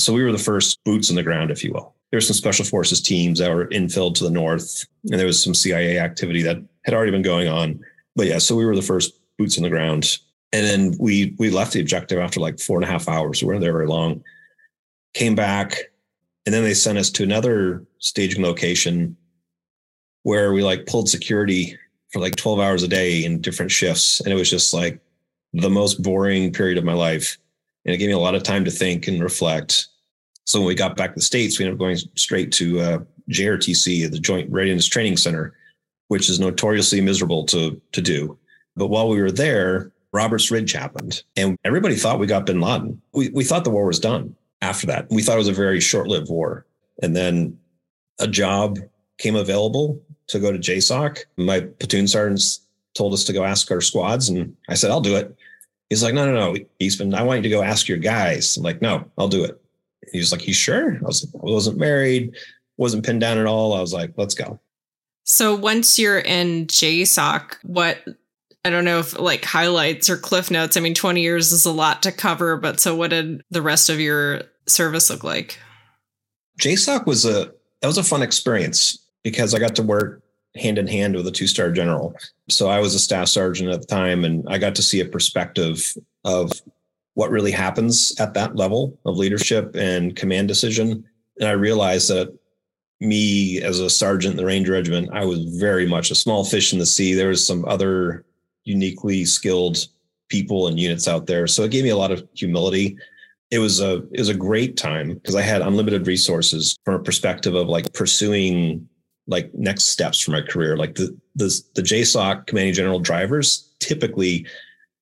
So 0.00 0.12
we 0.12 0.24
were 0.24 0.32
the 0.32 0.38
first 0.38 0.82
boots 0.84 1.10
on 1.10 1.16
the 1.16 1.22
ground, 1.22 1.50
if 1.50 1.62
you 1.62 1.72
will. 1.72 1.94
There 2.10 2.16
were 2.16 2.22
some 2.22 2.34
special 2.34 2.64
forces 2.64 3.00
teams 3.00 3.38
that 3.38 3.54
were 3.54 3.68
infilled 3.68 4.16
to 4.16 4.24
the 4.24 4.30
north, 4.30 4.84
and 5.10 5.18
there 5.18 5.26
was 5.26 5.42
some 5.42 5.54
CIA 5.54 5.98
activity 5.98 6.42
that 6.42 6.56
had 6.84 6.94
already 6.94 7.12
been 7.12 7.22
going 7.22 7.48
on. 7.48 7.80
But 8.16 8.26
yeah, 8.26 8.38
so 8.38 8.56
we 8.56 8.64
were 8.64 8.74
the 8.74 8.82
first 8.82 9.20
boots 9.38 9.56
on 9.56 9.62
the 9.62 9.70
ground. 9.70 10.18
And 10.52 10.66
then 10.66 10.96
we 10.98 11.36
we 11.38 11.50
left 11.50 11.72
the 11.72 11.80
objective 11.80 12.18
after 12.18 12.40
like 12.40 12.58
four 12.58 12.76
and 12.76 12.84
a 12.84 12.90
half 12.90 13.08
hours. 13.08 13.42
We 13.42 13.48
weren't 13.48 13.60
there 13.60 13.72
very 13.72 13.86
long. 13.86 14.24
Came 15.14 15.36
back, 15.36 15.92
and 16.44 16.52
then 16.52 16.64
they 16.64 16.74
sent 16.74 16.98
us 16.98 17.10
to 17.10 17.22
another 17.22 17.84
staging 17.98 18.42
location 18.42 19.16
where 20.24 20.52
we 20.52 20.62
like 20.62 20.86
pulled 20.86 21.08
security 21.08 21.78
for 22.12 22.18
like 22.18 22.34
12 22.34 22.58
hours 22.58 22.82
a 22.82 22.88
day 22.88 23.24
in 23.24 23.40
different 23.40 23.70
shifts. 23.70 24.20
And 24.20 24.32
it 24.32 24.36
was 24.36 24.50
just 24.50 24.74
like 24.74 25.00
the 25.52 25.70
most 25.70 26.02
boring 26.02 26.52
period 26.52 26.76
of 26.76 26.84
my 26.84 26.92
life 26.92 27.38
and 27.84 27.94
it 27.94 27.98
gave 27.98 28.08
me 28.08 28.14
a 28.14 28.18
lot 28.18 28.34
of 28.34 28.42
time 28.42 28.64
to 28.64 28.70
think 28.70 29.08
and 29.08 29.22
reflect. 29.22 29.88
So 30.50 30.58
when 30.58 30.66
we 30.66 30.74
got 30.74 30.96
back 30.96 31.10
to 31.10 31.14
the 31.14 31.22
states, 31.22 31.58
we 31.58 31.64
ended 31.64 31.76
up 31.76 31.78
going 31.78 31.96
straight 32.16 32.50
to 32.52 32.80
uh, 32.80 32.98
JRTC, 33.30 34.10
the 34.10 34.18
Joint 34.18 34.50
Readiness 34.50 34.88
Training 34.88 35.16
Center, 35.16 35.54
which 36.08 36.28
is 36.28 36.40
notoriously 36.40 37.00
miserable 37.00 37.44
to 37.46 37.80
to 37.92 38.02
do. 38.02 38.36
But 38.74 38.88
while 38.88 39.08
we 39.08 39.20
were 39.20 39.30
there, 39.30 39.92
Roberts 40.12 40.50
Ridge 40.50 40.72
happened, 40.72 41.22
and 41.36 41.56
everybody 41.64 41.94
thought 41.94 42.18
we 42.18 42.26
got 42.26 42.46
Bin 42.46 42.60
Laden. 42.60 43.00
We 43.12 43.28
we 43.28 43.44
thought 43.44 43.62
the 43.62 43.70
war 43.70 43.86
was 43.86 44.00
done 44.00 44.34
after 44.60 44.88
that. 44.88 45.08
We 45.08 45.22
thought 45.22 45.36
it 45.36 45.38
was 45.38 45.46
a 45.46 45.52
very 45.52 45.78
short 45.78 46.08
lived 46.08 46.28
war, 46.28 46.66
and 47.00 47.14
then 47.14 47.56
a 48.18 48.26
job 48.26 48.80
came 49.18 49.36
available 49.36 50.02
to 50.26 50.40
go 50.40 50.50
to 50.50 50.58
JSOC. 50.58 51.26
My 51.36 51.60
platoon 51.60 52.08
sergeants 52.08 52.62
told 52.94 53.14
us 53.14 53.22
to 53.22 53.32
go 53.32 53.44
ask 53.44 53.70
our 53.70 53.80
squads, 53.80 54.28
and 54.28 54.56
I 54.68 54.74
said, 54.74 54.90
"I'll 54.90 55.00
do 55.00 55.14
it." 55.14 55.32
He's 55.90 56.04
like, 56.04 56.14
no, 56.14 56.24
no, 56.24 56.32
no, 56.32 56.56
Eastman, 56.78 57.14
I 57.14 57.24
want 57.24 57.38
you 57.38 57.42
to 57.42 57.48
go 57.48 57.62
ask 57.62 57.88
your 57.88 57.98
guys. 57.98 58.56
I'm 58.56 58.62
like, 58.62 58.80
no, 58.80 59.10
I'll 59.18 59.26
do 59.26 59.42
it. 59.42 59.60
He 60.12 60.18
was 60.18 60.32
like, 60.32 60.46
you 60.46 60.54
sure? 60.54 60.96
I 60.96 61.04
was, 61.04 61.24
I 61.34 61.38
wasn't 61.42 61.78
married, 61.78 62.34
wasn't 62.76 63.04
pinned 63.04 63.20
down 63.20 63.38
at 63.38 63.46
all. 63.46 63.74
I 63.74 63.80
was 63.80 63.92
like, 63.92 64.12
let's 64.16 64.34
go. 64.34 64.58
So 65.24 65.54
once 65.54 65.98
you're 65.98 66.18
in 66.18 66.66
JSOC, 66.66 67.56
what 67.62 67.98
I 68.64 68.70
don't 68.70 68.84
know 68.84 68.98
if 68.98 69.18
like 69.18 69.44
highlights 69.44 70.10
or 70.10 70.16
cliff 70.16 70.50
notes. 70.50 70.76
I 70.76 70.80
mean, 70.80 70.94
20 70.94 71.20
years 71.20 71.52
is 71.52 71.64
a 71.64 71.72
lot 71.72 72.02
to 72.02 72.12
cover, 72.12 72.56
but 72.56 72.78
so 72.78 72.94
what 72.94 73.10
did 73.10 73.42
the 73.50 73.62
rest 73.62 73.88
of 73.88 74.00
your 74.00 74.42
service 74.66 75.08
look 75.08 75.24
like? 75.24 75.58
JSOC 76.60 77.06
was 77.06 77.24
a 77.24 77.52
that 77.80 77.86
was 77.86 77.96
a 77.96 78.02
fun 78.02 78.22
experience 78.22 78.98
because 79.22 79.54
I 79.54 79.58
got 79.58 79.74
to 79.76 79.82
work 79.82 80.22
hand 80.56 80.78
in 80.78 80.86
hand 80.86 81.14
with 81.14 81.26
a 81.26 81.30
two 81.30 81.46
star 81.46 81.70
general. 81.70 82.14
So 82.48 82.68
I 82.68 82.80
was 82.80 82.94
a 82.94 82.98
staff 82.98 83.28
sergeant 83.28 83.70
at 83.70 83.80
the 83.80 83.86
time, 83.86 84.24
and 84.24 84.44
I 84.48 84.58
got 84.58 84.74
to 84.74 84.82
see 84.82 85.00
a 85.00 85.06
perspective 85.06 85.94
of 86.24 86.52
what 87.20 87.30
really 87.30 87.50
happens 87.50 88.18
at 88.18 88.32
that 88.32 88.56
level 88.56 88.98
of 89.04 89.18
leadership 89.18 89.76
and 89.76 90.16
command 90.16 90.48
decision. 90.48 91.04
And 91.38 91.50
I 91.50 91.52
realized 91.52 92.08
that 92.08 92.34
me 92.98 93.60
as 93.60 93.78
a 93.78 93.90
sergeant 93.90 94.32
in 94.32 94.36
the 94.38 94.46
Ranger 94.46 94.72
Regiment, 94.72 95.10
I 95.12 95.26
was 95.26 95.44
very 95.60 95.86
much 95.86 96.10
a 96.10 96.14
small 96.14 96.46
fish 96.46 96.72
in 96.72 96.78
the 96.78 96.86
sea. 96.86 97.12
There 97.12 97.28
was 97.28 97.46
some 97.46 97.66
other 97.66 98.24
uniquely 98.64 99.26
skilled 99.26 99.86
people 100.30 100.66
and 100.66 100.80
units 100.80 101.08
out 101.08 101.26
there. 101.26 101.46
So 101.46 101.62
it 101.62 101.70
gave 101.70 101.84
me 101.84 101.90
a 101.90 101.96
lot 101.96 102.10
of 102.10 102.26
humility. 102.32 102.96
It 103.50 103.58
was 103.58 103.82
a 103.82 103.96
it 104.12 104.20
was 104.20 104.30
a 104.30 104.44
great 104.48 104.78
time 104.78 105.12
because 105.12 105.34
I 105.34 105.42
had 105.42 105.60
unlimited 105.60 106.06
resources 106.06 106.74
from 106.86 106.94
a 106.94 107.02
perspective 107.02 107.54
of 107.54 107.68
like 107.68 107.92
pursuing 107.92 108.88
like 109.26 109.52
next 109.52 109.88
steps 109.88 110.20
for 110.20 110.30
my 110.30 110.40
career. 110.40 110.74
Like 110.74 110.94
the 110.94 111.14
the 111.34 111.62
the 111.74 111.82
JSOC 111.82 112.46
commanding 112.46 112.72
general 112.72 112.98
drivers 112.98 113.74
typically 113.78 114.46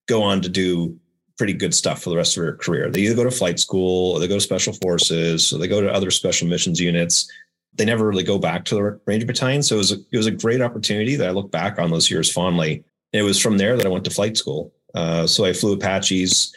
go 0.09 0.21
on 0.21 0.41
to 0.41 0.49
do 0.49 0.99
pretty 1.39 1.53
good 1.53 1.73
stuff 1.73 2.03
for 2.03 2.11
the 2.11 2.17
rest 2.17 2.37
of 2.37 2.43
their 2.43 2.57
career. 2.57 2.91
They 2.91 3.03
either 3.03 3.15
go 3.15 3.25
to 3.25 3.31
flight 3.31 3.59
school 3.61 4.13
or 4.13 4.21
they 4.21 4.29
go 4.29 4.35
to 4.35 4.41
special 4.41 4.73
forces 4.75 5.53
or 5.53 5.59
they 5.59 5.69
go 5.69 5.81
to 5.81 5.91
other 5.91 6.11
special 6.11 6.49
missions 6.49 6.81
units. 6.81 7.31
They 7.75 7.85
never 7.85 8.07
really 8.07 8.25
go 8.25 8.39
back 8.39 8.65
to 8.67 8.75
the 8.75 9.01
Ranger 9.07 9.27
Battalion. 9.27 9.63
So 9.63 9.77
it 9.77 9.79
was 9.79 9.93
a, 9.93 9.97
it 10.11 10.17
was 10.17 10.27
a 10.27 10.33
great 10.33 10.61
opportunity 10.61 11.15
that 11.15 11.29
I 11.29 11.31
look 11.31 11.51
back 11.51 11.79
on 11.79 11.91
those 11.91 12.11
years 12.11 12.31
fondly. 12.31 12.85
And 13.13 13.21
it 13.21 13.23
was 13.23 13.41
from 13.41 13.57
there 13.57 13.77
that 13.77 13.87
I 13.87 13.89
went 13.89 14.05
to 14.05 14.11
flight 14.11 14.37
school. 14.37 14.73
Uh, 14.95 15.27
so 15.27 15.45
I 15.45 15.53
flew 15.53 15.75
Apaches, 15.75 16.55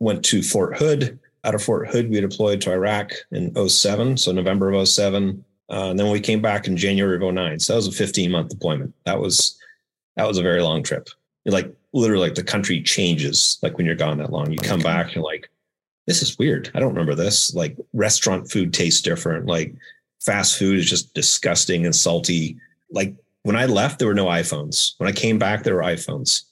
went 0.00 0.24
to 0.26 0.42
Fort 0.42 0.76
Hood. 0.76 1.18
Out 1.44 1.54
of 1.54 1.62
Fort 1.62 1.88
Hood, 1.88 2.10
we 2.10 2.20
deployed 2.20 2.60
to 2.62 2.72
Iraq 2.72 3.12
in 3.30 3.54
07. 3.68 4.16
So 4.16 4.32
November 4.32 4.72
of 4.72 4.88
07. 4.88 5.44
Uh, 5.70 5.90
and 5.90 5.98
then 5.98 6.10
we 6.10 6.18
came 6.18 6.42
back 6.42 6.66
in 6.66 6.76
January 6.76 7.16
of 7.16 7.34
09. 7.34 7.60
So 7.60 7.72
that 7.72 7.76
was 7.76 7.86
a 7.86 7.92
15 7.92 8.30
month 8.30 8.48
deployment. 8.48 8.92
That 9.04 9.20
was 9.20 9.56
that 10.16 10.26
was 10.26 10.38
a 10.38 10.42
very 10.42 10.62
long 10.62 10.82
trip. 10.82 11.08
like 11.46 11.72
literally 11.92 12.28
like 12.28 12.34
the 12.34 12.42
country 12.42 12.82
changes 12.82 13.58
like 13.62 13.76
when 13.76 13.86
you're 13.86 13.94
gone 13.94 14.18
that 14.18 14.32
long. 14.32 14.50
You 14.50 14.58
come 14.58 14.80
back, 14.80 15.14
you're 15.14 15.24
like, 15.24 15.50
this 16.06 16.22
is 16.22 16.38
weird. 16.38 16.70
I 16.74 16.80
don't 16.80 16.94
remember 16.94 17.14
this. 17.14 17.54
Like 17.54 17.76
restaurant 17.92 18.50
food 18.50 18.72
tastes 18.72 19.02
different. 19.02 19.46
Like 19.46 19.74
fast 20.20 20.58
food 20.58 20.78
is 20.78 20.88
just 20.88 21.14
disgusting 21.14 21.84
and 21.84 21.94
salty. 21.94 22.56
Like 22.90 23.14
when 23.42 23.56
I 23.56 23.66
left, 23.66 23.98
there 23.98 24.08
were 24.08 24.14
no 24.14 24.26
iPhones. 24.26 24.94
When 24.98 25.08
I 25.08 25.12
came 25.12 25.38
back, 25.38 25.62
there 25.62 25.74
were 25.74 25.82
iPhones. 25.82 26.44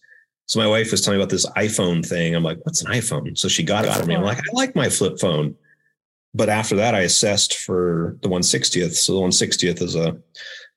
So 0.47 0.61
my 0.61 0.67
wife 0.67 0.91
was 0.93 1.01
telling 1.01 1.19
me 1.19 1.25
about 1.25 1.31
this 1.31 1.47
iPhone 1.57 2.07
thing. 2.07 2.35
I'm 2.35 2.45
like, 2.45 2.59
what's 2.63 2.83
an 2.83 2.93
iPhone? 2.93 3.37
So 3.37 3.49
she 3.49 3.63
got 3.63 3.85
it 3.85 3.93
for 3.93 4.07
me. 4.07 4.15
I'm 4.15 4.23
like, 4.23 4.39
I 4.39 4.53
like 4.53 4.77
my 4.77 4.89
flip 4.89 5.19
phone 5.19 5.57
but 6.37 6.51
after 6.51 6.77
that, 6.77 6.95
I 6.95 7.01
assessed 7.01 7.55
for 7.55 8.19
the 8.21 8.29
160th. 8.29 8.93
So 8.93 9.15
the 9.15 9.21
160th 9.21 9.81
is 9.81 9.97
a 9.97 10.19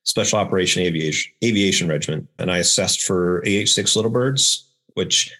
special 0.09 0.39
operation 0.39 0.81
aviation 0.81 1.31
aviation 1.43 1.87
regiment, 1.87 2.27
and 2.39 2.51
I 2.51 2.57
assessed 2.57 3.03
for 3.03 3.39
AH-6 3.39 3.95
Little 3.95 4.11
Birds, 4.11 4.67
which, 4.95 5.31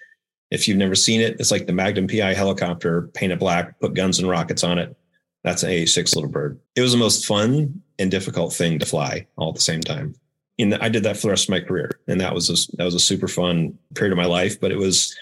if 0.51 0.67
you've 0.67 0.77
never 0.77 0.95
seen 0.95 1.21
it, 1.21 1.39
it's 1.39 1.51
like 1.51 1.65
the 1.65 1.73
Magnum 1.73 2.07
PI 2.07 2.33
helicopter 2.33 3.09
painted 3.13 3.39
black, 3.39 3.79
put 3.79 3.95
guns 3.95 4.19
and 4.19 4.29
rockets 4.29 4.63
on 4.63 4.77
it. 4.77 4.95
That's 5.43 5.63
an 5.63 5.69
AH-6 5.69 6.15
Little 6.15 6.29
Bird. 6.29 6.59
It 6.75 6.81
was 6.81 6.91
the 6.91 6.97
most 6.97 7.25
fun 7.25 7.81
and 7.97 8.11
difficult 8.11 8.53
thing 8.53 8.79
to 8.79 8.85
fly 8.85 9.25
all 9.37 9.49
at 9.49 9.55
the 9.55 9.61
same 9.61 9.81
time. 9.81 10.15
And 10.59 10.75
I 10.75 10.89
did 10.89 11.03
that 11.03 11.15
for 11.15 11.23
the 11.23 11.29
rest 11.29 11.45
of 11.45 11.51
my 11.51 11.61
career, 11.61 11.99
and 12.07 12.21
that 12.21 12.33
was 12.33 12.49
a, 12.49 12.77
that 12.77 12.83
was 12.83 12.95
a 12.95 12.99
super 12.99 13.27
fun 13.27 13.77
period 13.95 14.11
of 14.11 14.17
my 14.17 14.25
life. 14.25 14.59
But 14.59 14.71
it 14.71 14.77
was 14.77 15.15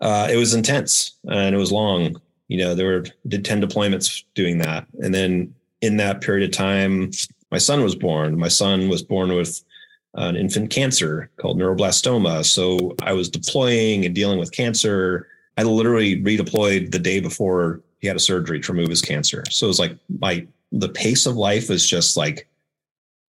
uh, 0.00 0.28
it 0.30 0.36
was 0.36 0.54
intense 0.54 1.18
and 1.30 1.54
it 1.54 1.58
was 1.58 1.72
long 1.72 2.20
You 2.48 2.58
know, 2.58 2.74
there 2.74 2.86
were 2.86 3.04
did 3.26 3.44
10 3.44 3.62
deployments 3.62 4.24
doing 4.34 4.58
that. 4.58 4.86
And 5.00 5.14
then 5.14 5.54
in 5.80 5.96
that 5.98 6.20
period 6.20 6.48
of 6.48 6.56
time, 6.56 7.10
my 7.50 7.58
son 7.58 7.82
was 7.82 7.94
born. 7.94 8.38
My 8.38 8.48
son 8.48 8.88
was 8.88 9.02
born 9.02 9.34
with 9.34 9.62
an 10.14 10.36
infant 10.36 10.70
cancer 10.70 11.30
called 11.36 11.58
neuroblastoma. 11.58 12.44
So 12.44 12.94
I 13.02 13.12
was 13.12 13.28
deploying 13.28 14.04
and 14.04 14.14
dealing 14.14 14.38
with 14.38 14.52
cancer. 14.52 15.28
I 15.56 15.62
literally 15.62 16.22
redeployed 16.22 16.90
the 16.90 16.98
day 16.98 17.20
before 17.20 17.80
he 17.98 18.06
had 18.06 18.16
a 18.16 18.20
surgery 18.20 18.60
to 18.60 18.72
remove 18.72 18.90
his 18.90 19.02
cancer. 19.02 19.44
So 19.50 19.66
it 19.66 19.68
was 19.68 19.78
like 19.78 19.96
my 20.20 20.46
the 20.72 20.88
pace 20.88 21.26
of 21.26 21.36
life 21.36 21.68
was 21.68 21.86
just 21.86 22.16
like 22.16 22.48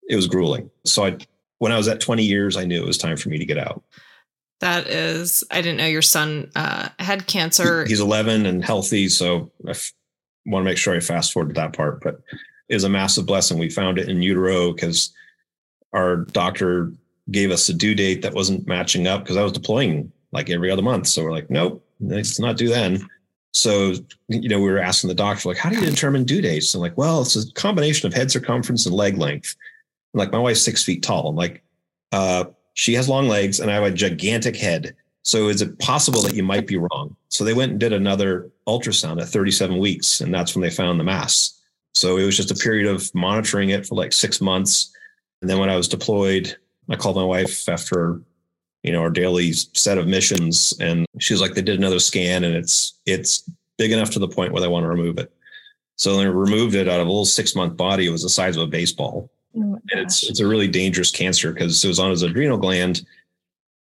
it 0.10 0.16
was 0.16 0.28
grueling. 0.28 0.70
So 0.86 1.06
I 1.06 1.18
when 1.60 1.72
I 1.72 1.78
was 1.78 1.88
at 1.88 2.00
20 2.00 2.24
years, 2.24 2.58
I 2.58 2.66
knew 2.66 2.82
it 2.82 2.88
was 2.88 2.98
time 2.98 3.18
for 3.18 3.30
me 3.30 3.38
to 3.38 3.46
get 3.46 3.58
out. 3.58 3.84
That 4.60 4.88
is, 4.88 5.44
I 5.52 5.62
didn't 5.62 5.78
know 5.78 5.86
your 5.86 6.02
son 6.02 6.52
uh, 6.56 6.90
had 7.00 7.28
cancer. 7.28 7.86
He's 7.86 8.00
11 8.00 8.46
and 8.46 8.64
healthy. 8.64 9.08
So 9.10 9.52
I 9.66 9.72
f- 9.72 9.94
want 10.48 10.64
to 10.64 10.70
make 10.70 10.78
sure 10.78 10.96
I 10.96 11.00
fast 11.00 11.34
forward 11.34 11.50
to 11.50 11.62
that 11.62 11.74
part, 11.74 12.02
but 12.02 12.22
it 12.70 12.74
was 12.74 12.84
a 12.84 12.90
massive 12.90 13.26
blessing. 13.26 13.58
We 13.58 13.70
found 13.70 13.98
it 13.98 14.10
in 14.10 14.22
utero 14.22 14.74
because 14.74 15.14
our 15.94 16.18
doctor 16.18 16.92
gave 17.32 17.52
us 17.52 17.70
a 17.70 17.74
due 17.74 17.96
date 17.96 18.22
that 18.22 18.34
wasn't 18.34 18.68
matching 18.68 19.08
up 19.08 19.24
because 19.24 19.38
I 19.38 19.44
was 19.44 19.52
deploying 19.52 20.12
like 20.32 20.50
every 20.50 20.72
other 20.72 20.82
month. 20.82 21.08
So 21.08 21.24
we're 21.24 21.32
like, 21.32 21.50
nope, 21.50 21.86
let's 22.00 22.40
not 22.40 22.58
do 22.58 22.70
then. 22.70 23.08
So, 23.54 23.94
you 24.28 24.50
know, 24.50 24.60
we 24.60 24.70
were 24.70 24.80
asking 24.80 25.08
the 25.08 25.16
doctor, 25.16 25.50
like, 25.50 25.58
how 25.58 25.70
do 25.70 25.78
you 25.78 25.86
determine 25.86 26.26
due 26.26 26.42
dates? 26.42 26.74
And 26.74 26.80
I'm 26.80 26.90
like, 26.90 26.98
well, 26.98 27.22
it's 27.22 27.36
a 27.36 27.52
combination 27.54 28.08
of 28.08 28.14
head 28.14 28.30
circumference 28.30 28.86
and 28.86 28.96
leg 28.96 29.18
length. 29.18 29.56
And 30.14 30.20
like, 30.20 30.32
my 30.32 30.38
wife's 30.38 30.62
six 30.62 30.84
feet 30.84 31.02
tall. 31.02 31.30
I'm 31.30 31.36
like, 31.36 31.64
uh, 32.12 32.46
she 32.74 32.94
has 32.94 33.10
long 33.10 33.28
legs 33.28 33.60
and 33.60 33.72
I 33.72 33.74
have 33.74 33.84
a 33.84 33.92
gigantic 33.92 34.56
head. 34.56 34.96
So 35.28 35.50
is 35.50 35.62
it 35.62 35.78
possible 35.80 36.22
that 36.22 36.36
you 36.36 36.44
might 36.44 36.68
be 36.68 36.78
wrong? 36.78 37.14
So 37.28 37.44
they 37.44 37.54
went 37.54 37.72
and 37.72 37.80
did 37.82 37.92
another 37.92 38.50
ultrasound 38.66 39.22
at 39.22 39.28
37 39.28 39.78
weeks, 39.78 40.22
and 40.22 40.34
that's 40.34 40.56
when 40.56 40.62
they 40.62 40.70
found 40.70 40.98
the 40.98 41.04
mass. 41.04 41.60
So 41.94 42.16
it 42.16 42.24
was 42.24 42.38
just 42.38 42.50
a 42.50 42.56
period 42.56 42.88
of 42.88 43.14
monitoring 43.14 43.72
it 43.72 43.86
for 43.86 43.96
like 43.96 44.14
six 44.14 44.40
months. 44.40 44.90
And 45.42 45.50
then 45.50 45.60
when 45.60 45.70
I 45.70 45.76
was 45.76 45.90
deployed, 45.90 46.56
I 46.90 46.96
called 46.96 47.18
my 47.18 47.26
wife 47.26 47.68
after, 47.68 48.22
you 48.84 48.94
know, 48.94 49.02
our 49.02 49.10
daily 49.10 49.52
set 49.52 49.98
of 49.98 50.08
missions, 50.08 50.74
and 50.80 51.06
she 51.20 51.34
was 51.34 51.42
like, 51.42 51.56
they 51.56 51.62
did 51.62 51.78
another 51.78 52.00
scan, 52.00 52.46
and 52.46 52.56
it's 52.56 52.94
it's 53.06 53.44
big 53.76 53.92
enough 53.92 54.12
to 54.12 54.20
the 54.20 54.30
point 54.30 54.54
where 54.54 54.62
they 54.62 54.70
want 54.70 54.86
to 54.86 54.90
remove 54.90 55.18
it. 55.18 55.30
So 55.98 56.16
they 56.16 56.26
removed 56.26 56.74
it 56.74 56.88
out 56.88 57.02
of 57.02 57.08
a 57.08 57.10
little 57.10 57.26
six 57.26 57.54
month 57.54 57.76
body. 57.76 58.08
It 58.08 58.12
was 58.12 58.24
the 58.24 58.30
size 58.30 58.56
of 58.56 58.64
a 58.64 58.68
baseball. 58.68 59.30
Oh 59.58 59.78
and 59.92 60.00
it's 60.00 60.24
it's 60.24 60.40
a 60.40 60.48
really 60.48 60.70
dangerous 60.70 61.12
cancer 61.12 61.52
because 61.52 61.84
it 61.84 61.88
was 61.90 62.00
on 62.00 62.12
his 62.12 62.22
adrenal 62.22 62.58
gland. 62.58 63.06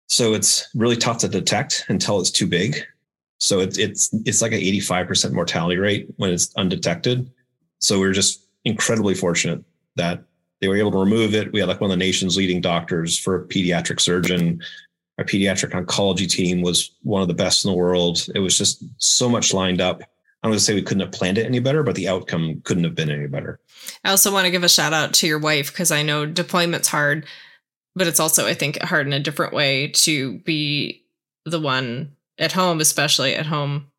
So 0.09 0.35
it's 0.35 0.68
really 0.75 0.97
tough 0.97 1.18
to 1.18 1.29
detect 1.29 1.85
until 1.88 2.18
it's 2.21 2.31
too 2.31 2.47
big. 2.47 2.85
So 3.38 3.61
it's 3.61 3.79
it's 3.79 4.12
it's 4.25 4.42
like 4.42 4.53
an 4.53 4.61
85% 4.61 5.33
mortality 5.33 5.77
rate 5.77 6.09
when 6.16 6.31
it's 6.31 6.55
undetected. 6.57 7.31
So 7.79 8.01
we 8.01 8.09
are 8.09 8.12
just 8.12 8.44
incredibly 8.64 9.14
fortunate 9.14 9.62
that 9.97 10.25
they 10.61 10.68
were 10.68 10.77
able 10.77 10.90
to 10.92 10.99
remove 10.99 11.35
it. 11.35 11.53
We 11.53 11.61
had 11.61 11.68
like 11.68 11.81
one 11.81 11.90
of 11.90 11.97
the 11.97 12.05
nation's 12.05 12.37
leading 12.37 12.61
doctors 12.61 13.16
for 13.16 13.37
a 13.37 13.47
pediatric 13.47 14.01
surgeon. 14.01 14.61
Our 15.18 15.25
pediatric 15.25 15.71
oncology 15.71 16.29
team 16.29 16.62
was 16.62 16.92
one 17.03 17.23
of 17.23 17.29
the 17.29 17.35
best 17.35 17.64
in 17.64 17.71
the 17.71 17.77
world. 17.77 18.27
It 18.35 18.40
was 18.40 18.57
just 18.59 18.83
so 18.99 19.29
much 19.29 19.53
lined 19.53 19.81
up. 19.81 20.03
I'm 20.42 20.51
going 20.51 20.59
to 20.59 20.64
say 20.64 20.75
we 20.75 20.83
couldn't 20.83 21.01
have 21.01 21.12
planned 21.12 21.38
it 21.38 21.47
any 21.47 21.59
better, 21.59 21.83
but 21.83 21.97
the 21.97 22.09
outcome 22.09 22.61
couldn't 22.64 22.85
have 22.85 22.94
been 22.94 23.11
any 23.11 23.27
better. 23.27 23.59
I 24.05 24.11
also 24.11 24.33
want 24.33 24.44
to 24.44 24.53
give 24.53 24.62
a 24.62 24.68
shout 24.68 24.92
out 24.92 25.12
to 25.14 25.27
your 25.27 25.40
wife 25.40 25.73
because 25.73 25.90
I 25.90 26.03
know 26.03 26.27
deployment's 26.27 26.88
hard, 26.88 27.27
but 27.98 28.06
it's 28.06 28.20
also, 28.20 28.46
I 28.46 28.54
think, 28.54 28.80
hard 28.80 29.06
in 29.06 29.12
a 29.12 29.20
different 29.20 29.52
way 29.52 29.88
to 29.88 30.38
be 30.38 31.04
the 31.44 31.61
one 31.61 32.16
at 32.38 32.52
home, 32.52 32.80
especially 32.80 33.34
at 33.34 33.46
home, 33.46 33.90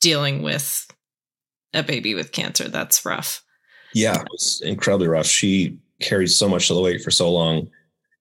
dealing 0.00 0.42
with 0.42 0.86
a 1.74 1.82
baby 1.82 2.14
with 2.14 2.32
cancer. 2.32 2.68
That's 2.68 3.04
rough. 3.04 3.42
Yeah, 3.94 4.20
it 4.20 4.28
was 4.30 4.62
incredibly 4.64 5.08
rough. 5.08 5.26
She 5.26 5.78
carried 6.00 6.30
so 6.30 6.48
much 6.48 6.70
of 6.70 6.76
the 6.76 6.82
weight 6.82 7.02
for 7.02 7.10
so 7.10 7.30
long. 7.32 7.70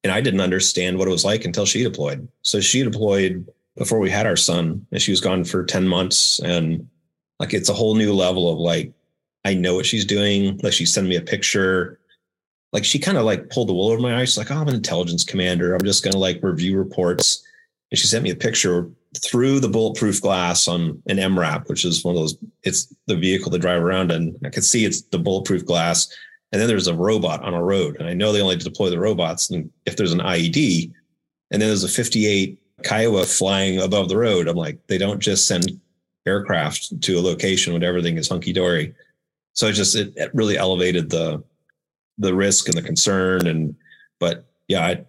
And 0.03 0.13
I 0.13 0.21
didn't 0.21 0.41
understand 0.41 0.97
what 0.97 1.07
it 1.07 1.11
was 1.11 1.25
like 1.25 1.43
until 1.43 1.65
she 1.65 1.83
deployed. 1.83 2.27
So 2.41 2.61
she 2.61 2.83
deployed 2.83 3.45
before 3.77 3.99
we 3.99 4.09
had 4.09 4.25
our 4.25 4.37
son, 4.37 4.85
and 4.91 5.01
she 5.01 5.11
was 5.11 5.21
gone 5.21 5.43
for 5.43 5.65
10 5.65 5.87
months. 5.87 6.39
And 6.39 6.87
like 7.39 7.53
it's 7.53 7.69
a 7.69 7.73
whole 7.73 7.95
new 7.95 8.13
level 8.13 8.51
of 8.51 8.59
like, 8.59 8.93
I 9.43 9.53
know 9.53 9.75
what 9.75 9.85
she's 9.85 10.05
doing. 10.05 10.59
Like 10.63 10.73
she 10.73 10.85
sent 10.85 11.07
me 11.07 11.17
a 11.17 11.21
picture. 11.21 11.99
Like 12.73 12.84
she 12.84 12.99
kind 12.99 13.17
of 13.17 13.25
like 13.25 13.49
pulled 13.49 13.69
the 13.69 13.73
wool 13.73 13.89
over 13.89 14.01
my 14.01 14.19
eyes. 14.19 14.30
She's 14.30 14.38
like, 14.38 14.51
oh, 14.51 14.56
I'm 14.56 14.67
an 14.67 14.75
intelligence 14.75 15.23
commander. 15.23 15.73
I'm 15.73 15.84
just 15.84 16.03
gonna 16.03 16.17
like 16.17 16.43
review 16.43 16.77
reports. 16.77 17.43
And 17.91 17.97
she 17.97 18.08
sent 18.08 18.23
me 18.23 18.32
a 18.32 18.36
picture 18.36 18.89
through 19.17 19.60
the 19.60 19.69
bulletproof 19.69 20.21
glass 20.21 20.67
on 20.67 21.01
an 21.08 21.17
MRAP, 21.17 21.69
which 21.69 21.86
is 21.86 22.03
one 22.03 22.15
of 22.15 22.21
those, 22.21 22.38
it's 22.63 22.93
the 23.08 23.15
vehicle 23.15 23.51
to 23.51 23.58
drive 23.58 23.82
around. 23.82 24.12
And 24.12 24.38
I 24.45 24.49
could 24.49 24.65
see 24.65 24.84
it's 24.84 25.01
the 25.03 25.19
bulletproof 25.19 25.65
glass. 25.65 26.13
And 26.51 26.62
then 26.62 26.67
there's 26.67 26.88
a 26.88 26.95
robot 26.95 27.43
on 27.43 27.53
a 27.53 27.63
road. 27.63 27.97
And 27.99 28.08
I 28.08 28.13
know 28.13 28.32
they 28.32 28.41
only 28.41 28.58
deploy 28.58 28.89
the 28.89 28.99
robots 28.99 29.49
and 29.49 29.69
if 29.86 29.95
there's 29.95 30.13
an 30.13 30.19
IED. 30.19 30.91
And 31.51 31.62
then 31.62 31.69
there's 31.69 31.86
a 31.86 31.89
58 31.89 32.60
Kiowa 32.84 33.23
flying 33.23 33.80
above 33.80 34.10
the 34.10 34.17
road. 34.17 34.47
I'm 34.47 34.56
like, 34.56 34.86
they 34.88 34.97
don't 34.97 35.19
just 35.19 35.47
send 35.47 35.80
aircraft 36.27 37.01
to 37.01 37.17
a 37.17 37.21
location 37.21 37.73
when 37.73 37.84
everything 37.84 38.17
is 38.17 38.30
hunky 38.30 38.53
dory. 38.53 38.93
So 39.53 39.67
it 39.67 39.73
just 39.73 39.95
it, 39.95 40.13
it, 40.15 40.36
really 40.36 40.58
elevated 40.58 41.10
the 41.10 41.43
the 42.17 42.34
risk 42.34 42.67
and 42.67 42.77
the 42.77 42.82
concern. 42.82 43.47
And 43.47 43.75
but 44.19 44.45
yeah, 44.67 44.86
I, 44.86 45.06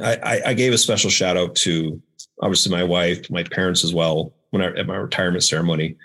I 0.00 0.40
I 0.46 0.54
gave 0.54 0.72
a 0.72 0.78
special 0.78 1.10
shout 1.10 1.36
out 1.36 1.54
to 1.56 2.00
obviously 2.40 2.72
my 2.72 2.84
wife, 2.84 3.30
my 3.30 3.42
parents 3.42 3.84
as 3.84 3.94
well 3.94 4.34
when 4.50 4.62
I 4.62 4.78
at 4.78 4.86
my 4.86 4.96
retirement 4.96 5.44
ceremony 5.44 5.96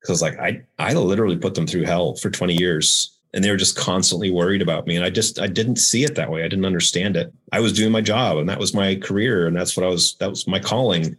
because 0.00 0.22
like 0.22 0.38
I 0.38 0.62
I 0.78 0.92
literally 0.94 1.36
put 1.36 1.54
them 1.54 1.66
through 1.66 1.84
hell 1.84 2.14
for 2.16 2.30
20 2.30 2.54
years 2.54 3.18
and 3.34 3.42
they 3.42 3.50
were 3.50 3.56
just 3.56 3.76
constantly 3.76 4.30
worried 4.30 4.62
about 4.62 4.86
me 4.86 4.96
and 4.96 5.04
I 5.04 5.10
just 5.10 5.40
I 5.40 5.46
didn't 5.46 5.76
see 5.76 6.04
it 6.04 6.14
that 6.16 6.30
way. 6.30 6.40
I 6.40 6.48
didn't 6.48 6.66
understand 6.66 7.16
it. 7.16 7.32
I 7.52 7.60
was 7.60 7.72
doing 7.72 7.92
my 7.92 8.00
job 8.00 8.38
and 8.38 8.48
that 8.48 8.58
was 8.58 8.74
my 8.74 8.96
career 8.96 9.46
and 9.46 9.56
that's 9.56 9.76
what 9.76 9.86
I 9.86 9.88
was 9.88 10.14
that 10.16 10.30
was 10.30 10.46
my 10.46 10.58
calling. 10.58 11.16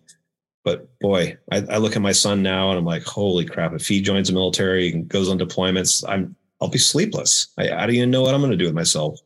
But 0.63 0.88
boy, 1.00 1.38
I, 1.52 1.58
I 1.70 1.78
look 1.78 1.96
at 1.96 2.02
my 2.02 2.13
son 2.13 2.42
now 2.42 2.70
and 2.70 2.80
I'm 2.80 2.86
like, 2.86 3.04
holy 3.04 3.44
crap! 3.46 3.74
If 3.74 3.86
he 3.86 4.00
joins 4.00 4.30
the 4.30 4.34
military 4.34 4.94
and 4.94 5.10
goes 5.10 5.28
on 5.28 5.38
deployments, 5.38 6.06
I'm 6.08 6.38
I'll 6.62 6.70
be 6.70 6.78
sleepless. 6.78 7.48
I, 7.58 7.68
don't 7.68 7.92
even 7.92 8.12
know 8.12 8.22
what 8.22 8.34
I'm 8.34 8.42
going 8.42 8.52
to 8.52 8.58
do 8.58 8.66
with 8.66 8.76
myself. 8.76 9.20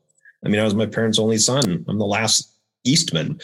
I 0.45 0.49
mean, 0.49 0.59
I 0.59 0.63
was 0.63 0.75
my 0.75 0.85
parents' 0.85 1.19
only 1.19 1.37
son. 1.37 1.85
I'm 1.87 1.99
the 1.99 2.05
last 2.05 2.51
Eastman. 2.83 3.39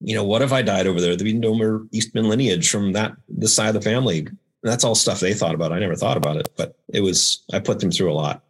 You 0.00 0.14
know, 0.14 0.24
what 0.24 0.42
if 0.42 0.52
I 0.52 0.62
died 0.62 0.86
over 0.86 1.00
there? 1.00 1.16
There'd 1.16 1.24
be 1.24 1.32
no 1.32 1.54
more 1.54 1.86
Eastman 1.92 2.28
lineage 2.28 2.70
from 2.70 2.92
that 2.92 3.12
this 3.28 3.54
side 3.54 3.68
of 3.68 3.74
the 3.74 3.80
family. 3.80 4.28
That's 4.62 4.84
all 4.84 4.94
stuff 4.94 5.20
they 5.20 5.34
thought 5.34 5.54
about. 5.54 5.72
I 5.72 5.78
never 5.78 5.96
thought 5.96 6.16
about 6.16 6.36
it, 6.36 6.48
but 6.56 6.76
it 6.88 7.00
was 7.00 7.42
I 7.52 7.58
put 7.60 7.80
them 7.80 7.90
through 7.90 8.12
a 8.12 8.14
lot. 8.14 8.42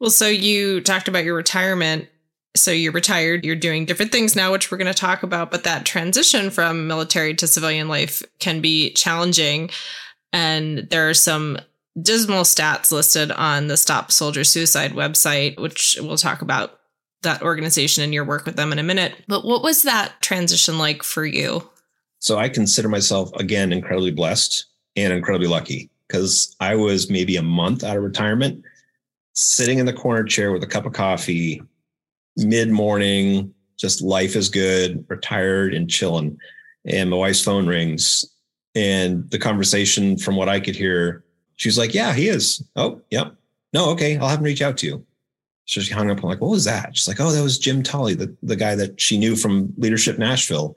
Well, 0.00 0.10
so 0.10 0.26
you 0.26 0.80
talked 0.80 1.08
about 1.08 1.24
your 1.24 1.34
retirement 1.34 2.08
so 2.54 2.70
you're 2.70 2.92
retired, 2.92 3.44
you're 3.44 3.56
doing 3.56 3.86
different 3.86 4.12
things 4.12 4.36
now, 4.36 4.52
which 4.52 4.70
we're 4.70 4.78
going 4.78 4.92
to 4.92 4.98
talk 4.98 5.22
about, 5.22 5.50
but 5.50 5.64
that 5.64 5.86
transition 5.86 6.50
from 6.50 6.86
military 6.86 7.34
to 7.34 7.46
civilian 7.46 7.88
life 7.88 8.22
can 8.40 8.60
be 8.60 8.92
challenging. 8.92 9.70
And 10.32 10.78
there 10.90 11.08
are 11.08 11.14
some 11.14 11.58
dismal 12.00 12.44
stats 12.44 12.90
listed 12.90 13.30
on 13.32 13.68
the 13.68 13.76
Stop 13.76 14.10
Soldier 14.12 14.44
Suicide 14.44 14.92
website, 14.92 15.60
which 15.60 15.98
we'll 16.00 16.16
talk 16.16 16.42
about 16.42 16.78
that 17.22 17.42
organization 17.42 18.02
and 18.02 18.12
your 18.12 18.24
work 18.24 18.46
with 18.46 18.56
them 18.56 18.72
in 18.72 18.78
a 18.78 18.82
minute. 18.82 19.14
But 19.28 19.44
what 19.44 19.62
was 19.62 19.82
that 19.82 20.14
transition 20.20 20.78
like 20.78 21.02
for 21.02 21.24
you? 21.24 21.68
So 22.18 22.38
I 22.38 22.48
consider 22.48 22.88
myself, 22.88 23.32
again, 23.34 23.72
incredibly 23.72 24.10
blessed 24.10 24.66
and 24.96 25.12
incredibly 25.12 25.48
lucky 25.48 25.90
because 26.06 26.56
I 26.60 26.74
was 26.74 27.10
maybe 27.10 27.36
a 27.36 27.42
month 27.42 27.84
out 27.84 27.96
of 27.96 28.02
retirement, 28.02 28.64
sitting 29.34 29.78
in 29.78 29.86
the 29.86 29.92
corner 29.92 30.24
chair 30.24 30.52
with 30.52 30.62
a 30.62 30.66
cup 30.66 30.84
of 30.84 30.92
coffee 30.92 31.62
mid 32.36 32.70
morning, 32.70 33.52
just 33.78 34.02
life 34.02 34.36
is 34.36 34.48
good, 34.48 35.04
retired 35.08 35.74
and 35.74 35.88
chilling. 35.88 36.38
And 36.84 37.10
my 37.10 37.16
wife's 37.16 37.42
phone 37.42 37.66
rings. 37.66 38.24
And 38.74 39.30
the 39.30 39.38
conversation, 39.38 40.16
from 40.16 40.36
what 40.36 40.48
I 40.48 40.60
could 40.60 40.76
hear, 40.76 41.24
she's 41.56 41.78
like, 41.78 41.94
Yeah, 41.94 42.12
he 42.12 42.28
is. 42.28 42.62
Oh, 42.76 43.00
yep. 43.10 43.34
No, 43.72 43.90
okay. 43.90 44.16
I'll 44.16 44.28
have 44.28 44.38
him 44.38 44.44
reach 44.44 44.62
out 44.62 44.76
to 44.78 44.86
you. 44.86 45.06
So 45.64 45.80
she 45.80 45.94
hung 45.94 46.10
up. 46.10 46.18
I'm 46.18 46.28
like, 46.28 46.40
What 46.40 46.50
was 46.50 46.64
that? 46.64 46.96
She's 46.96 47.08
like, 47.08 47.20
Oh, 47.20 47.32
that 47.32 47.42
was 47.42 47.58
Jim 47.58 47.82
Tully, 47.82 48.14
the, 48.14 48.34
the 48.42 48.56
guy 48.56 48.74
that 48.74 49.00
she 49.00 49.18
knew 49.18 49.36
from 49.36 49.72
Leadership 49.76 50.18
Nashville. 50.18 50.76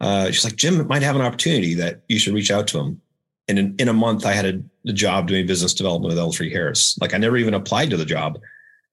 Uh, 0.00 0.26
she's 0.26 0.44
like, 0.44 0.56
Jim 0.56 0.86
might 0.86 1.02
have 1.02 1.16
an 1.16 1.22
opportunity 1.22 1.74
that 1.74 2.02
you 2.08 2.18
should 2.18 2.34
reach 2.34 2.50
out 2.50 2.66
to 2.68 2.78
him. 2.78 3.00
And 3.48 3.58
in, 3.58 3.76
in 3.78 3.88
a 3.88 3.94
month, 3.94 4.26
I 4.26 4.32
had 4.32 4.44
a, 4.44 4.62
a 4.88 4.92
job 4.92 5.28
doing 5.28 5.46
business 5.46 5.72
development 5.72 6.14
with 6.14 6.22
L3 6.22 6.50
Harris. 6.50 6.98
Like, 6.98 7.14
I 7.14 7.18
never 7.18 7.36
even 7.36 7.54
applied 7.54 7.90
to 7.90 7.96
the 7.96 8.04
job 8.04 8.38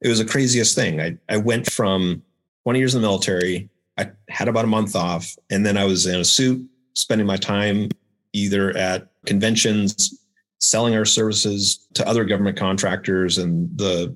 it 0.03 0.09
was 0.09 0.19
the 0.19 0.25
craziest 0.25 0.75
thing. 0.75 1.01
I, 1.01 1.17
I 1.29 1.37
went 1.37 1.71
from 1.71 2.21
20 2.63 2.77
years 2.77 2.93
in 2.93 3.01
the 3.01 3.07
military. 3.07 3.69
I 3.97 4.11
had 4.29 4.47
about 4.47 4.65
a 4.65 4.67
month 4.67 4.95
off, 4.95 5.35
and 5.49 5.65
then 5.65 5.77
I 5.77 5.85
was 5.85 6.05
in 6.05 6.19
a 6.19 6.25
suit, 6.25 6.67
spending 6.93 7.25
my 7.25 7.37
time 7.37 7.89
either 8.33 8.75
at 8.75 9.07
conventions, 9.25 10.19
selling 10.63 10.95
our 10.95 11.05
services 11.05 11.87
to 11.93 12.07
other 12.07 12.23
government 12.23 12.57
contractors 12.57 13.37
and 13.37 13.69
the 13.77 14.15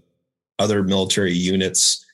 other 0.59 0.81
military 0.81 1.33
units. 1.33 2.05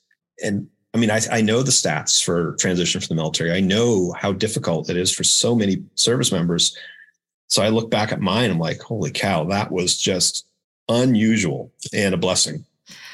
And 0.43 0.67
I 0.93 0.97
mean, 0.97 1.11
I, 1.11 1.21
I 1.31 1.41
know 1.41 1.61
the 1.61 1.71
stats 1.71 2.23
for 2.23 2.55
transition 2.55 2.99
from 2.99 3.15
the 3.15 3.21
military. 3.21 3.51
I 3.51 3.59
know 3.59 4.11
how 4.13 4.33
difficult 4.33 4.89
it 4.89 4.97
is 4.97 5.13
for 5.13 5.23
so 5.23 5.55
many 5.55 5.83
service 5.95 6.31
members. 6.31 6.75
So 7.47 7.61
I 7.61 7.69
look 7.69 7.91
back 7.91 8.11
at 8.11 8.21
mine, 8.21 8.49
I'm 8.49 8.59
like, 8.59 8.81
holy 8.81 9.11
cow, 9.11 9.43
that 9.45 9.71
was 9.71 9.97
just 9.97 10.47
unusual 10.89 11.71
and 11.93 12.13
a 12.13 12.17
blessing. 12.17 12.65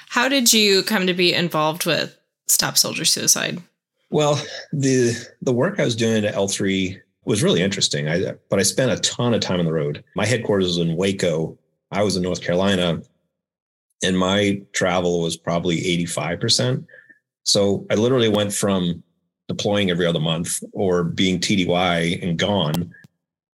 How 0.08 0.30
did 0.30 0.54
you 0.54 0.84
come 0.84 1.06
to 1.06 1.14
be 1.14 1.34
involved 1.34 1.86
with 1.86 2.18
Stop 2.48 2.78
Soldier 2.78 3.06
Suicide? 3.06 3.62
Well, 4.10 4.42
the 4.72 5.14
the 5.42 5.54
work 5.54 5.80
I 5.80 5.86
was 5.86 5.96
doing 5.96 6.26
at 6.26 6.34
L3 6.34 7.00
was 7.30 7.44
really 7.44 7.62
interesting. 7.62 8.10
I 8.10 8.34
but 8.50 8.60
I 8.60 8.64
spent 8.64 8.92
a 8.92 8.98
ton 9.02 9.36
of 9.36 9.40
time 9.40 9.60
on 9.60 9.66
the 9.66 9.72
road. 9.72 10.04
My 10.16 10.26
headquarters 10.26 10.66
was 10.66 10.78
in 10.80 10.98
Waco. 10.98 11.58
I 11.92 12.02
was 12.02 12.18
in 12.18 12.24
North 12.24 12.42
Carolina, 12.42 13.04
and 14.04 14.18
my 14.18 14.62
travel 14.74 15.22
was 15.22 15.38
probably 15.38 15.78
85%. 16.06 16.86
So 17.44 17.86
I 17.92 17.96
literally 17.96 18.30
went 18.30 18.52
from 18.52 19.04
deploying 19.48 19.92
every 19.92 20.08
other 20.08 20.20
month 20.20 20.64
or 20.74 21.04
being 21.04 21.40
TDY 21.40 22.22
and 22.22 22.38
gone 22.38 22.94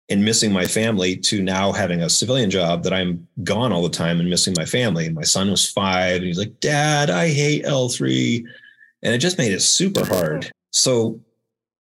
and 0.09 0.25
missing 0.25 0.53
my 0.53 0.65
family 0.65 1.17
to 1.17 1.41
now 1.41 1.71
having 1.71 2.03
a 2.03 2.11
civilian 2.11 2.51
job 2.51 2.83
that 2.83 2.93
I'm 2.93 3.27
gone 3.45 3.73
all 3.73 3.83
the 3.83 3.89
time 3.89 4.19
and 4.19 4.29
missing 4.29 4.55
my 4.57 4.65
family. 4.65 5.07
And 5.07 5.15
my 5.15 5.23
son 5.23 5.51
was 5.51 5.71
five 5.71 6.17
and 6.17 6.25
he's 6.25 6.39
like, 6.39 6.59
Dad, 6.59 7.11
I 7.11 7.29
hate 7.29 7.65
L3. 7.65 8.45
And 9.03 9.15
it 9.15 9.19
just 9.19 9.39
made 9.39 9.53
it 9.53 9.63
super 9.63 10.05
hard. 10.05 10.51
So 10.73 11.21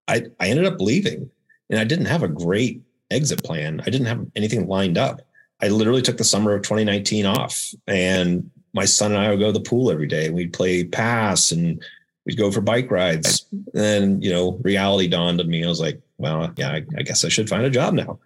I, 0.08 0.26
I 0.38 0.48
ended 0.48 0.66
up 0.66 0.80
leaving 0.80 1.30
and 1.70 1.78
I 1.78 1.84
didn't 1.84 2.06
have 2.06 2.22
a 2.22 2.28
great 2.28 2.82
exit 3.10 3.42
plan. 3.42 3.80
I 3.80 3.90
didn't 3.90 4.06
have 4.06 4.26
anything 4.36 4.66
lined 4.66 4.98
up. 4.98 5.22
I 5.62 5.68
literally 5.68 6.02
took 6.02 6.16
the 6.16 6.24
summer 6.24 6.54
of 6.54 6.62
2019 6.62 7.26
off 7.26 7.72
and 7.86 8.50
my 8.72 8.84
son 8.84 9.12
and 9.12 9.20
I 9.20 9.30
would 9.30 9.40
go 9.40 9.52
to 9.52 9.58
the 9.58 9.68
pool 9.68 9.90
every 9.90 10.06
day. 10.06 10.30
We'd 10.30 10.52
play 10.52 10.84
pass 10.84 11.52
and 11.52 11.82
we'd 12.24 12.38
go 12.38 12.50
for 12.50 12.60
bike 12.60 12.90
rides. 12.90 13.46
And, 13.74 14.22
you 14.22 14.30
know, 14.30 14.52
reality 14.62 15.08
dawned 15.08 15.40
on 15.40 15.48
me. 15.48 15.64
I 15.64 15.68
was 15.68 15.80
like, 15.80 16.00
well, 16.18 16.52
yeah, 16.56 16.70
I, 16.70 16.84
I 16.96 17.02
guess 17.02 17.24
I 17.24 17.28
should 17.28 17.48
find 17.48 17.64
a 17.64 17.70
job 17.70 17.94
now. 17.94 18.18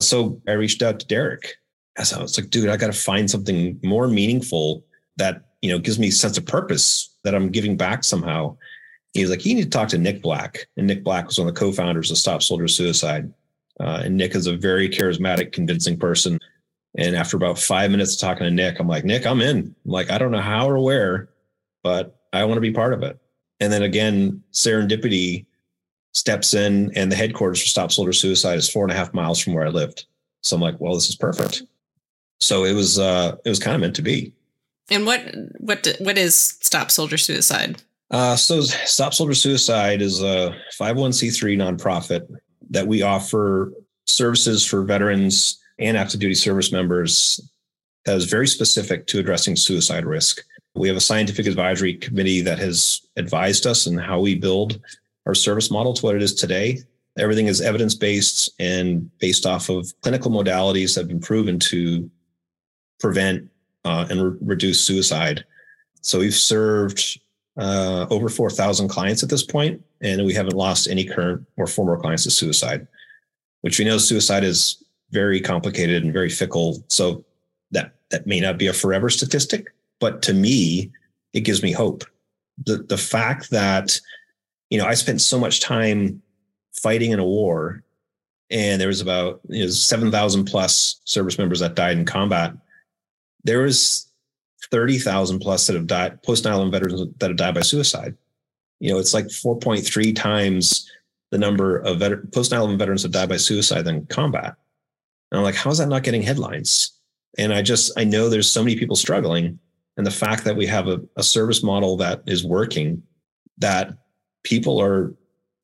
So 0.00 0.40
I 0.46 0.52
reached 0.52 0.82
out 0.82 1.00
to 1.00 1.06
Derek. 1.06 1.56
As 1.98 2.12
I 2.12 2.20
was 2.20 2.38
like, 2.38 2.50
dude, 2.50 2.68
I 2.68 2.76
got 2.76 2.88
to 2.88 2.92
find 2.92 3.30
something 3.30 3.80
more 3.82 4.06
meaningful 4.06 4.84
that, 5.16 5.42
you 5.62 5.70
know, 5.70 5.78
gives 5.78 5.98
me 5.98 6.08
a 6.08 6.12
sense 6.12 6.36
of 6.36 6.44
purpose 6.44 7.16
that 7.24 7.34
I'm 7.34 7.48
giving 7.48 7.76
back 7.76 8.04
somehow. 8.04 8.56
He 9.16 9.22
was 9.22 9.30
like, 9.30 9.46
you 9.46 9.54
need 9.54 9.64
to 9.64 9.70
talk 9.70 9.88
to 9.88 9.98
Nick 9.98 10.20
Black. 10.20 10.68
And 10.76 10.86
Nick 10.86 11.02
Black 11.02 11.26
was 11.26 11.38
one 11.38 11.48
of 11.48 11.54
the 11.54 11.58
co-founders 11.58 12.10
of 12.10 12.18
Stop 12.18 12.42
Soldier 12.42 12.68
Suicide. 12.68 13.32
Uh, 13.80 14.02
and 14.04 14.14
Nick 14.14 14.34
is 14.34 14.46
a 14.46 14.54
very 14.54 14.90
charismatic, 14.90 15.52
convincing 15.52 15.98
person. 15.98 16.38
And 16.98 17.16
after 17.16 17.38
about 17.38 17.58
five 17.58 17.90
minutes 17.90 18.14
of 18.14 18.20
talking 18.20 18.44
to 18.44 18.50
Nick, 18.50 18.78
I'm 18.78 18.88
like, 18.88 19.04
Nick, 19.04 19.26
I'm 19.26 19.40
in. 19.40 19.58
I'm 19.58 19.90
like, 19.90 20.10
I 20.10 20.18
don't 20.18 20.32
know 20.32 20.40
how 20.42 20.68
or 20.68 20.78
where, 20.78 21.30
but 21.82 22.20
I 22.34 22.44
want 22.44 22.58
to 22.58 22.60
be 22.60 22.72
part 22.72 22.92
of 22.92 23.02
it. 23.02 23.18
And 23.58 23.72
then 23.72 23.82
again, 23.82 24.42
serendipity 24.52 25.46
steps 26.12 26.52
in, 26.52 26.92
and 26.94 27.10
the 27.10 27.16
headquarters 27.16 27.62
for 27.62 27.68
Stop 27.68 27.92
Soldier 27.92 28.12
Suicide 28.12 28.58
is 28.58 28.68
four 28.68 28.84
and 28.84 28.92
a 28.92 28.96
half 28.96 29.14
miles 29.14 29.40
from 29.40 29.54
where 29.54 29.66
I 29.66 29.70
lived. 29.70 30.04
So 30.42 30.56
I'm 30.56 30.62
like, 30.62 30.78
well, 30.78 30.94
this 30.94 31.08
is 31.08 31.16
perfect. 31.16 31.62
So 32.40 32.64
it 32.64 32.74
was 32.74 32.98
uh, 32.98 33.36
it 33.46 33.48
was 33.48 33.58
kind 33.58 33.74
of 33.74 33.80
meant 33.80 33.96
to 33.96 34.02
be. 34.02 34.34
And 34.90 35.06
what 35.06 35.22
what 35.58 35.96
what 36.00 36.18
is 36.18 36.34
Stop 36.34 36.90
Soldier 36.90 37.16
Suicide? 37.16 37.82
Uh, 38.10 38.36
so 38.36 38.60
Stop 38.60 39.14
Soldier 39.14 39.34
Suicide 39.34 40.00
is 40.00 40.22
a 40.22 40.54
501c3 40.78 41.56
nonprofit 41.56 42.26
that 42.70 42.86
we 42.86 43.02
offer 43.02 43.72
services 44.06 44.64
for 44.64 44.82
veterans 44.82 45.60
and 45.78 45.96
active 45.96 46.20
duty 46.20 46.34
service 46.34 46.72
members 46.72 47.40
that 48.04 48.16
is 48.16 48.24
very 48.24 48.46
specific 48.46 49.06
to 49.08 49.18
addressing 49.18 49.56
suicide 49.56 50.06
risk. 50.06 50.42
We 50.74 50.88
have 50.88 50.96
a 50.96 51.00
scientific 51.00 51.46
advisory 51.46 51.94
committee 51.94 52.40
that 52.42 52.58
has 52.58 53.00
advised 53.16 53.66
us 53.66 53.86
in 53.86 53.98
how 53.98 54.20
we 54.20 54.36
build 54.36 54.80
our 55.26 55.34
service 55.34 55.70
model 55.70 55.92
to 55.94 56.06
what 56.06 56.14
it 56.14 56.22
is 56.22 56.34
today. 56.34 56.78
Everything 57.18 57.46
is 57.46 57.60
evidence 57.60 57.94
based 57.94 58.50
and 58.60 59.10
based 59.18 59.46
off 59.46 59.68
of 59.68 59.92
clinical 60.02 60.30
modalities 60.30 60.94
that 60.94 61.00
have 61.00 61.08
been 61.08 61.20
proven 61.20 61.58
to 61.58 62.08
prevent 63.00 63.48
uh, 63.84 64.06
and 64.08 64.22
re- 64.22 64.38
reduce 64.42 64.80
suicide. 64.80 65.44
So 66.02 66.20
we've 66.20 66.34
served 66.34 67.18
uh, 67.56 68.06
over 68.10 68.28
4,000 68.28 68.88
clients 68.88 69.22
at 69.22 69.28
this 69.28 69.42
point, 69.42 69.82
and 70.00 70.24
we 70.24 70.34
haven't 70.34 70.56
lost 70.56 70.88
any 70.88 71.04
current 71.04 71.46
or 71.56 71.66
former 71.66 71.98
clients 71.98 72.24
to 72.24 72.30
suicide, 72.30 72.86
which 73.62 73.78
we 73.78 73.84
know 73.84 73.98
suicide 73.98 74.44
is 74.44 74.82
very 75.10 75.40
complicated 75.40 76.02
and 76.02 76.12
very 76.12 76.28
fickle. 76.28 76.84
So 76.88 77.24
that 77.70 77.94
that 78.10 78.26
may 78.26 78.40
not 78.40 78.58
be 78.58 78.66
a 78.66 78.72
forever 78.72 79.08
statistic, 79.08 79.66
but 80.00 80.22
to 80.22 80.34
me, 80.34 80.90
it 81.32 81.40
gives 81.40 81.62
me 81.62 81.72
hope. 81.72 82.04
The 82.64 82.78
the 82.78 82.98
fact 82.98 83.50
that 83.50 84.00
you 84.70 84.78
know 84.78 84.86
I 84.86 84.94
spent 84.94 85.20
so 85.20 85.38
much 85.38 85.60
time 85.60 86.22
fighting 86.72 87.12
in 87.12 87.18
a 87.18 87.24
war, 87.24 87.82
and 88.50 88.80
there 88.80 88.88
was 88.88 89.00
about 89.00 89.40
you 89.48 89.64
know, 89.64 89.70
seven 89.70 90.10
thousand 90.10 90.44
plus 90.44 91.00
service 91.04 91.38
members 91.38 91.60
that 91.60 91.74
died 91.74 91.96
in 91.96 92.04
combat. 92.04 92.52
There 93.44 93.62
was 93.62 94.06
thirty 94.70 94.98
thousand 94.98 95.40
plus 95.40 95.66
that 95.66 95.76
have 95.76 95.86
died 95.86 96.22
post 96.22 96.44
9/11 96.44 96.70
veterans 96.70 97.02
that 97.18 97.30
have 97.30 97.36
died 97.36 97.54
by 97.54 97.62
suicide. 97.62 98.14
You 98.80 98.90
know, 98.90 98.98
it's 98.98 99.14
like 99.14 99.30
four 99.30 99.58
point 99.58 99.86
three 99.86 100.12
times 100.12 100.90
the 101.30 101.38
number 101.38 101.78
of 101.78 101.98
vet- 101.98 102.32
post 102.32 102.52
9/11 102.52 102.78
veterans 102.78 103.02
have 103.02 103.12
died 103.12 103.28
by 103.28 103.36
suicide 103.36 103.82
than 103.82 104.06
combat. 104.06 104.56
And 105.30 105.38
I'm 105.38 105.44
like, 105.44 105.54
how 105.54 105.70
is 105.70 105.78
that 105.78 105.88
not 105.88 106.02
getting 106.02 106.22
headlines? 106.22 106.92
And 107.38 107.52
I 107.52 107.62
just, 107.62 107.92
I 107.98 108.04
know 108.04 108.28
there's 108.28 108.50
so 108.50 108.62
many 108.62 108.76
people 108.76 108.96
struggling. 108.96 109.58
And 109.96 110.06
the 110.06 110.10
fact 110.10 110.44
that 110.44 110.56
we 110.56 110.66
have 110.66 110.88
a, 110.88 111.00
a 111.16 111.22
service 111.22 111.62
model 111.62 111.96
that 111.98 112.22
is 112.26 112.44
working, 112.44 113.02
that 113.58 113.98
people 114.42 114.80
are, 114.80 115.14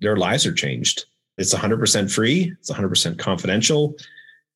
their 0.00 0.16
lives 0.16 0.46
are 0.46 0.52
changed. 0.52 1.04
It's 1.38 1.54
100% 1.54 2.12
free, 2.12 2.52
it's 2.58 2.70
100% 2.70 3.18
confidential. 3.18 3.94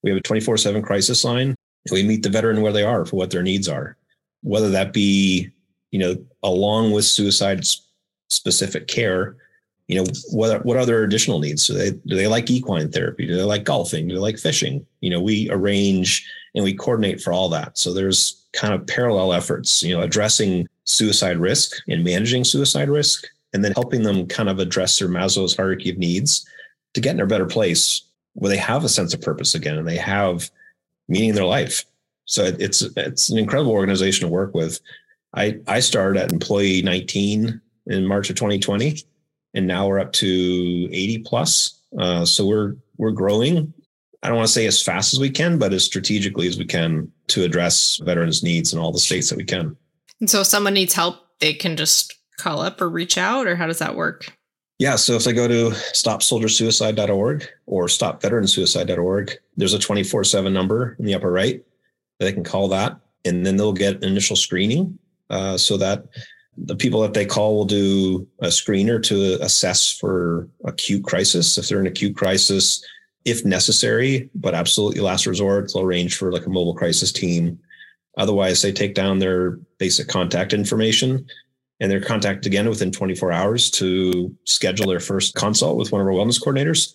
We 0.03 0.11
have 0.11 0.19
a 0.19 0.23
24 0.23 0.57
7 0.59 0.83
crisis 0.83 1.25
line. 1.25 1.55
We 1.91 2.03
meet 2.03 2.23
the 2.23 2.31
veteran 2.31 2.61
where 2.63 2.73
they 2.73 2.83
are 2.83 3.05
for 3.05 3.17
what 3.17 3.31
their 3.31 3.43
needs 3.43 3.69
are, 3.69 3.97
whether 4.43 4.71
that 4.71 4.93
be, 4.93 5.51
you 5.91 5.99
know, 5.99 6.17
along 6.43 6.93
with 6.93 7.05
suicide 7.05 7.65
specific 8.29 8.87
care, 8.87 9.37
you 9.89 9.97
know 9.97 10.11
what 10.31 10.65
what 10.65 10.77
other 10.77 11.05
additional 11.05 11.39
needs? 11.39 11.67
Do 11.67 11.75
they 11.75 11.91
do 11.91 12.17
they 12.17 12.27
like 12.27 12.51
equine 12.51 12.91
therapy? 12.91 13.27
Do 13.27 13.37
they 13.37 13.45
like 13.45 13.65
golfing? 13.65 14.09
Do 14.09 14.15
they 14.15 14.21
like 14.21 14.39
fishing? 14.39 14.85
You 15.01 15.11
know 15.11 15.21
we 15.21 15.49
arrange 15.51 16.29
and 16.55 16.65
we 16.65 16.75
coordinate 16.75 17.21
for 17.21 17.33
all 17.33 17.49
that. 17.51 17.79
So 17.79 17.93
there's 17.93 18.47
kind 18.53 18.75
of 18.75 18.87
parallel 18.87 19.33
efforts 19.33 19.83
you 19.83 19.95
know 19.95 20.03
addressing 20.03 20.67
suicide 20.85 21.37
risk 21.37 21.77
and 21.89 22.03
managing 22.03 22.43
suicide 22.43 22.89
risk 22.89 23.27
and 23.53 23.65
then 23.65 23.73
helping 23.73 24.03
them 24.03 24.27
kind 24.27 24.49
of 24.49 24.59
address 24.59 24.99
their 24.99 25.09
maslow's 25.09 25.57
hierarchy 25.57 25.91
of 25.91 25.99
needs 25.99 26.47
to 26.95 27.01
get 27.01 27.15
in 27.15 27.21
a 27.21 27.27
better 27.27 27.47
place 27.47 28.03
where 28.35 28.49
they 28.49 28.57
have 28.57 28.85
a 28.85 28.89
sense 28.89 29.13
of 29.13 29.21
purpose 29.21 29.55
again 29.55 29.79
and 29.79 29.87
they 29.87 29.97
have 29.97 30.51
meaning 31.09 31.31
in 31.31 31.35
their 31.35 31.45
life 31.45 31.85
so 32.27 32.45
it's 32.59 32.83
it's 32.83 33.31
an 33.31 33.39
incredible 33.39 33.73
organization 33.73 34.29
to 34.29 34.33
work 34.33 34.55
with 34.55 34.81
i 35.35 35.59
i 35.67 35.81
started 35.81 36.23
at 36.23 36.33
employee 36.33 36.83
19 36.83 37.61
in 37.87 38.07
march 38.07 38.29
of 38.29 38.37
2020 38.37 39.03
and 39.57 39.67
now 39.67 39.89
we're 39.89 39.99
up 39.99 40.13
to 40.13 40.89
80 40.93 41.19
plus. 41.25 41.81
Uh, 41.99 42.25
so 42.25 42.47
we're 42.47 42.77
we're 42.99 43.11
growing. 43.11 43.73
I 44.23 44.29
don't 44.29 44.37
want 44.37 44.47
to 44.47 44.53
say 44.53 44.67
as 44.67 44.83
fast 44.83 45.13
as 45.13 45.21
we 45.21 45.31
can, 45.31 45.59
but 45.59 45.73
as 45.73 45.85
strategically 45.85 46.47
as 46.47 46.59
we 46.59 46.65
can 46.65 47.11
to 47.29 47.43
address 47.43 47.97
veterans' 48.05 48.43
needs 48.43 48.73
in 48.73 48.79
all 48.79 48.93
the 48.93 48.99
states 48.99 49.29
that 49.31 49.37
we 49.37 49.45
can. 49.45 49.77
And 50.21 50.29
so, 50.31 50.43
if 50.43 50.47
someone 50.47 50.75
needs 50.75 50.95
help, 50.95 51.17
they 51.41 51.55
can 51.55 51.77
just 51.77 52.15
call 52.39 52.61
up 52.61 52.81
or 52.81 52.89
reach 52.89 53.19
out, 53.19 53.47
or 53.47 53.57
how 53.57 53.67
does 53.67 53.79
that 53.79 53.97
work? 53.97 54.31
Yeah, 54.79 54.97
so 54.97 55.15
if 55.15 55.25
they 55.25 55.33
go 55.33 55.49
to 55.49 55.71
stopsoldiersuicide.org 55.71 57.49
or 57.65 57.87
stopveteransuicide.org, 57.87 59.33
there's 59.57 59.73
a 59.73 59.79
24 59.79 60.25
7 60.25 60.53
number 60.53 60.97
in 60.99 61.07
the 61.07 61.15
upper 61.15 61.33
right. 61.33 61.65
They 62.19 62.33
can 62.33 62.45
call 62.45 62.69
that, 62.69 62.99
and 63.25 63.45
then 63.45 63.57
they'll 63.57 63.73
get 63.73 63.97
an 63.97 64.05
initial 64.05 64.37
screening 64.37 64.99
uh, 65.31 65.59
so 65.59 65.77
that 65.77 66.05
the 66.57 66.77
people 66.77 67.03
that 67.03 67.15
they 67.15 67.27
call 67.27 67.55
will 67.55 67.65
do 67.65 68.27
a 68.41 68.47
screener 68.47 69.03
to 69.03 69.39
assess 69.43 69.91
for 69.91 70.49
acute 70.65 71.05
crisis. 71.05 71.59
If 71.59 71.69
they're 71.69 71.81
in 71.81 71.87
acute 71.87 72.17
crisis, 72.17 72.83
if 73.25 73.45
necessary, 73.45 74.31
but 74.35 74.55
absolutely 74.55 75.01
last 75.01 75.27
resort, 75.27 75.71
they'll 75.73 75.83
arrange 75.83 76.17
for 76.17 76.33
like 76.33 76.47
a 76.47 76.51
mobile 76.51 76.75
crisis 76.75 77.13
team. 77.13 77.59
Otherwise, 78.17 78.63
they 78.63 78.73
take 78.73 78.95
down 78.95 79.19
their 79.19 79.53
basic 79.79 80.09
contact 80.09 80.55
information 80.55 81.27
and 81.81 81.91
they're 81.91 82.01
contacted 82.01 82.47
again 82.47 82.69
within 82.69 82.91
24 82.91 83.33
hours 83.33 83.71
to 83.71 84.35
schedule 84.45 84.87
their 84.87 85.01
first 85.01 85.35
consult 85.35 85.77
with 85.77 85.93
one 85.93 86.01
of 86.01 86.07
our 86.07 86.13
wellness 86.15 86.43
coordinators. 86.43 86.95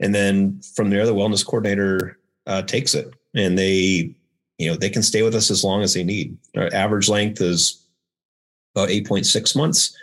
And 0.00 0.14
then 0.14 0.60
from 0.74 0.88
there, 0.88 1.04
the 1.04 1.14
wellness 1.14 1.44
coordinator 1.44 2.18
uh, 2.46 2.62
takes 2.62 2.94
it 2.94 3.12
and 3.34 3.58
they, 3.58 4.14
you 4.60 4.70
know, 4.70 4.76
they 4.76 4.90
can 4.90 5.02
stay 5.02 5.22
with 5.22 5.34
us 5.34 5.50
as 5.50 5.64
long 5.64 5.80
as 5.80 5.94
they 5.94 6.04
need. 6.04 6.36
Our 6.54 6.68
average 6.74 7.08
length 7.08 7.40
is 7.40 7.86
about 8.74 8.90
8.6 8.90 9.56
months. 9.56 9.96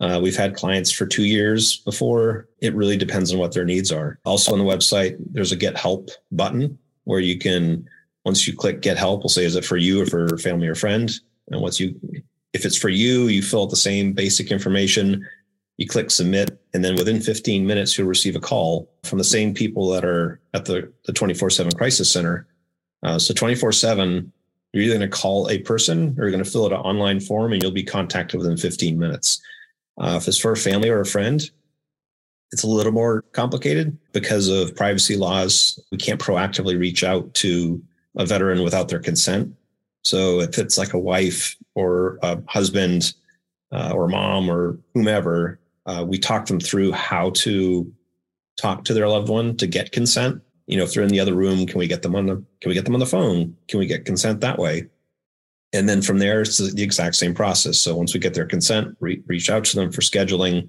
Uh, 0.00 0.20
we've 0.22 0.36
had 0.36 0.54
clients 0.54 0.90
for 0.90 1.06
two 1.06 1.24
years 1.24 1.78
before. 1.78 2.46
It 2.60 2.74
really 2.74 2.98
depends 2.98 3.32
on 3.32 3.38
what 3.38 3.54
their 3.54 3.64
needs 3.64 3.90
are. 3.90 4.18
Also 4.26 4.52
on 4.52 4.58
the 4.58 4.66
website, 4.66 5.16
there's 5.30 5.52
a 5.52 5.56
get 5.56 5.78
help 5.78 6.10
button 6.30 6.78
where 7.04 7.20
you 7.20 7.38
can, 7.38 7.88
once 8.26 8.46
you 8.46 8.54
click 8.54 8.82
get 8.82 8.98
help, 8.98 9.22
we'll 9.22 9.30
say, 9.30 9.46
is 9.46 9.56
it 9.56 9.64
for 9.64 9.78
you 9.78 10.02
or 10.02 10.06
for 10.06 10.36
family 10.36 10.68
or 10.68 10.74
friend? 10.74 11.10
And 11.50 11.62
once 11.62 11.80
you, 11.80 11.98
if 12.52 12.66
it's 12.66 12.76
for 12.76 12.90
you, 12.90 13.28
you 13.28 13.40
fill 13.40 13.62
out 13.62 13.70
the 13.70 13.76
same 13.76 14.12
basic 14.12 14.50
information. 14.50 15.26
You 15.78 15.88
click 15.88 16.10
submit, 16.10 16.50
and 16.74 16.84
then 16.84 16.96
within 16.96 17.18
15 17.18 17.66
minutes, 17.66 17.96
you'll 17.96 18.08
receive 18.08 18.36
a 18.36 18.40
call 18.40 18.92
from 19.04 19.16
the 19.16 19.24
same 19.24 19.54
people 19.54 19.88
that 19.88 20.04
are 20.04 20.38
at 20.52 20.66
the, 20.66 20.92
the 21.06 21.14
24 21.14 21.48
7 21.48 21.72
crisis 21.72 22.12
center. 22.12 22.46
Uh, 23.02 23.18
so 23.18 23.34
24 23.34 23.72
7, 23.72 24.32
you're 24.72 24.84
either 24.84 24.98
going 24.98 25.10
to 25.10 25.16
call 25.16 25.48
a 25.50 25.58
person 25.58 26.14
or 26.18 26.24
you're 26.24 26.30
going 26.30 26.42
to 26.42 26.50
fill 26.50 26.66
out 26.66 26.72
an 26.72 26.78
online 26.78 27.20
form 27.20 27.52
and 27.52 27.62
you'll 27.62 27.72
be 27.72 27.82
contacted 27.82 28.38
within 28.38 28.56
15 28.56 28.98
minutes. 28.98 29.40
Uh, 30.00 30.18
if 30.20 30.28
it's 30.28 30.38
for 30.38 30.52
a 30.52 30.56
family 30.56 30.88
or 30.88 31.00
a 31.00 31.06
friend, 31.06 31.50
it's 32.52 32.62
a 32.62 32.68
little 32.68 32.92
more 32.92 33.22
complicated 33.32 33.96
because 34.12 34.48
of 34.48 34.76
privacy 34.76 35.16
laws. 35.16 35.78
We 35.90 35.98
can't 35.98 36.20
proactively 36.20 36.78
reach 36.78 37.02
out 37.02 37.32
to 37.34 37.82
a 38.16 38.26
veteran 38.26 38.62
without 38.62 38.88
their 38.88 38.98
consent. 38.98 39.54
So 40.02 40.40
if 40.40 40.58
it's 40.58 40.76
like 40.76 40.92
a 40.92 40.98
wife 40.98 41.56
or 41.74 42.18
a 42.22 42.42
husband 42.46 43.14
uh, 43.72 43.92
or 43.94 44.08
mom 44.08 44.50
or 44.50 44.78
whomever, 44.94 45.58
uh, 45.86 46.04
we 46.06 46.18
talk 46.18 46.46
them 46.46 46.60
through 46.60 46.92
how 46.92 47.30
to 47.30 47.90
talk 48.60 48.84
to 48.84 48.94
their 48.94 49.08
loved 49.08 49.28
one 49.28 49.56
to 49.56 49.66
get 49.66 49.92
consent. 49.92 50.42
You 50.66 50.76
know, 50.76 50.84
if 50.84 50.94
they're 50.94 51.02
in 51.02 51.10
the 51.10 51.20
other 51.20 51.34
room, 51.34 51.66
can 51.66 51.78
we 51.78 51.86
get 51.86 52.02
them 52.02 52.14
on 52.14 52.26
the 52.26 52.36
can 52.60 52.68
we 52.68 52.74
get 52.74 52.84
them 52.84 52.94
on 52.94 53.00
the 53.00 53.06
phone? 53.06 53.56
Can 53.68 53.78
we 53.78 53.86
get 53.86 54.04
consent 54.04 54.40
that 54.40 54.58
way? 54.58 54.88
And 55.72 55.88
then 55.88 56.02
from 56.02 56.18
there, 56.18 56.42
it's 56.42 56.58
the 56.58 56.82
exact 56.82 57.16
same 57.16 57.34
process. 57.34 57.78
So 57.78 57.96
once 57.96 58.12
we 58.12 58.20
get 58.20 58.34
their 58.34 58.46
consent, 58.46 58.96
re- 59.00 59.22
reach 59.26 59.48
out 59.48 59.64
to 59.64 59.76
them 59.76 59.90
for 59.90 60.02
scheduling, 60.02 60.68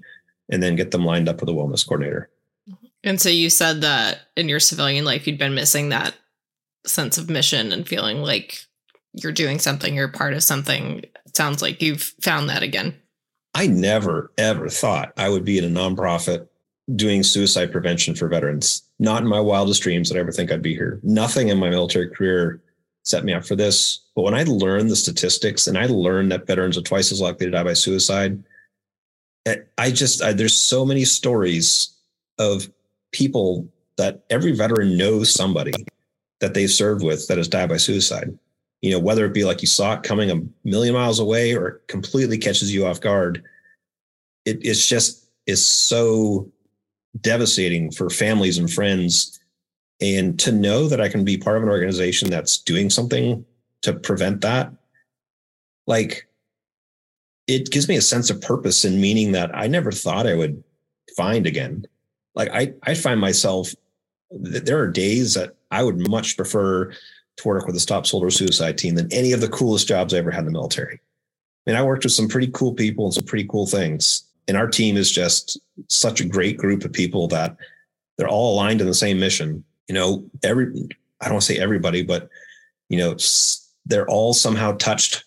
and 0.50 0.62
then 0.62 0.76
get 0.76 0.90
them 0.90 1.04
lined 1.04 1.28
up 1.28 1.40
with 1.40 1.50
a 1.50 1.52
wellness 1.52 1.86
coordinator. 1.86 2.30
Mm-hmm. 2.68 2.86
And 3.04 3.20
so 3.20 3.28
you 3.28 3.50
said 3.50 3.82
that 3.82 4.20
in 4.36 4.48
your 4.48 4.60
civilian 4.60 5.04
life, 5.04 5.26
you'd 5.26 5.38
been 5.38 5.54
missing 5.54 5.90
that 5.90 6.14
sense 6.86 7.18
of 7.18 7.30
mission 7.30 7.72
and 7.72 7.86
feeling 7.86 8.22
like 8.22 8.64
you're 9.12 9.32
doing 9.32 9.58
something, 9.58 9.94
you're 9.94 10.08
part 10.08 10.32
of 10.32 10.42
something. 10.42 10.98
It 11.26 11.36
sounds 11.36 11.62
like 11.62 11.82
you've 11.82 12.14
found 12.20 12.48
that 12.48 12.62
again. 12.62 12.94
I 13.54 13.68
never, 13.68 14.32
ever 14.36 14.68
thought 14.68 15.12
I 15.16 15.28
would 15.28 15.44
be 15.44 15.58
in 15.58 15.64
a 15.64 15.68
nonprofit 15.68 16.48
doing 16.94 17.22
suicide 17.22 17.72
prevention 17.72 18.14
for 18.14 18.28
veterans. 18.28 18.82
Not 19.04 19.22
in 19.22 19.28
my 19.28 19.40
wildest 19.40 19.82
dreams 19.82 20.08
did 20.08 20.16
I 20.16 20.20
ever 20.20 20.32
think 20.32 20.50
I'd 20.50 20.62
be 20.62 20.74
here. 20.74 21.00
Nothing 21.02 21.48
in 21.48 21.58
my 21.58 21.70
military 21.70 22.08
career 22.08 22.62
set 23.02 23.24
me 23.24 23.32
up 23.32 23.44
for 23.44 23.54
this. 23.54 24.00
But 24.16 24.22
when 24.22 24.34
I 24.34 24.44
learned 24.44 24.90
the 24.90 24.96
statistics 24.96 25.66
and 25.66 25.76
I 25.76 25.86
learned 25.86 26.32
that 26.32 26.46
veterans 26.46 26.78
are 26.78 26.82
twice 26.82 27.12
as 27.12 27.20
likely 27.20 27.46
to 27.46 27.52
die 27.52 27.62
by 27.62 27.74
suicide, 27.74 28.42
eh, 29.46 29.56
I 29.78 29.90
just, 29.90 30.22
I, 30.22 30.32
there's 30.32 30.56
so 30.56 30.84
many 30.84 31.04
stories 31.04 31.94
of 32.38 32.68
people 33.12 33.68
that 33.98 34.24
every 34.30 34.52
veteran 34.52 34.96
knows 34.96 35.32
somebody 35.32 35.72
that 36.40 36.54
they've 36.54 36.70
served 36.70 37.04
with 37.04 37.28
that 37.28 37.38
has 37.38 37.48
died 37.48 37.68
by 37.68 37.76
suicide 37.76 38.36
you 38.84 38.90
know, 38.90 38.98
whether 38.98 39.24
it 39.24 39.32
be 39.32 39.44
like 39.46 39.62
you 39.62 39.66
saw 39.66 39.94
it 39.94 40.02
coming 40.02 40.30
a 40.30 40.42
million 40.68 40.92
miles 40.92 41.18
away 41.18 41.56
or 41.56 41.68
it 41.68 41.88
completely 41.88 42.36
catches 42.36 42.74
you 42.74 42.84
off 42.84 43.00
guard, 43.00 43.42
it, 44.44 44.58
it's 44.60 44.86
just 44.86 45.30
is 45.46 45.64
so 45.64 46.52
devastating 47.20 47.90
for 47.90 48.10
families 48.10 48.58
and 48.58 48.70
friends. 48.70 49.40
And 50.00 50.38
to 50.40 50.52
know 50.52 50.88
that 50.88 51.00
I 51.00 51.08
can 51.08 51.24
be 51.24 51.38
part 51.38 51.56
of 51.56 51.62
an 51.62 51.68
organization 51.68 52.28
that's 52.28 52.58
doing 52.58 52.90
something 52.90 53.44
to 53.82 53.92
prevent 53.94 54.40
that, 54.40 54.72
like 55.86 56.26
it 57.46 57.70
gives 57.70 57.88
me 57.88 57.96
a 57.96 58.02
sense 58.02 58.30
of 58.30 58.40
purpose 58.40 58.84
and 58.84 59.00
meaning 59.00 59.32
that 59.32 59.54
I 59.54 59.66
never 59.66 59.92
thought 59.92 60.26
I 60.26 60.34
would 60.34 60.62
find 61.16 61.46
again. 61.46 61.86
Like 62.34 62.50
I, 62.50 62.72
I 62.82 62.94
find 62.94 63.20
myself, 63.20 63.74
that 64.30 64.66
there 64.66 64.78
are 64.80 64.88
days 64.88 65.34
that 65.34 65.54
I 65.70 65.82
would 65.82 66.08
much 66.08 66.36
prefer 66.36 66.90
to 67.36 67.48
work 67.48 67.66
with 67.66 67.74
the 67.74 67.80
Stop 67.80 68.06
Soldier 68.06 68.30
Suicide 68.30 68.78
team 68.78 68.94
than 68.94 69.12
any 69.12 69.32
of 69.32 69.40
the 69.40 69.48
coolest 69.48 69.86
jobs 69.86 70.12
I 70.12 70.18
ever 70.18 70.30
had 70.30 70.40
in 70.40 70.46
the 70.46 70.52
military. 70.52 71.00
I 71.66 71.70
mean, 71.70 71.76
I 71.76 71.82
worked 71.82 72.04
with 72.04 72.12
some 72.12 72.28
pretty 72.28 72.50
cool 72.52 72.74
people 72.74 73.04
and 73.04 73.14
some 73.14 73.24
pretty 73.24 73.46
cool 73.48 73.66
things. 73.66 74.24
And 74.48 74.56
our 74.56 74.68
team 74.68 74.96
is 74.96 75.10
just 75.10 75.58
such 75.88 76.20
a 76.20 76.28
great 76.28 76.56
group 76.56 76.84
of 76.84 76.92
people 76.92 77.28
that 77.28 77.56
they're 78.16 78.28
all 78.28 78.54
aligned 78.54 78.80
in 78.80 78.86
the 78.86 78.94
same 78.94 79.18
mission. 79.18 79.64
You 79.88 79.94
know, 79.94 80.24
every, 80.42 80.66
I 81.20 81.24
don't 81.24 81.34
want 81.34 81.42
to 81.44 81.54
say 81.54 81.58
everybody, 81.58 82.02
but, 82.02 82.28
you 82.88 82.98
know, 82.98 83.16
they're 83.86 84.08
all 84.08 84.32
somehow 84.32 84.72
touched 84.72 85.24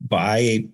by 0.00 0.64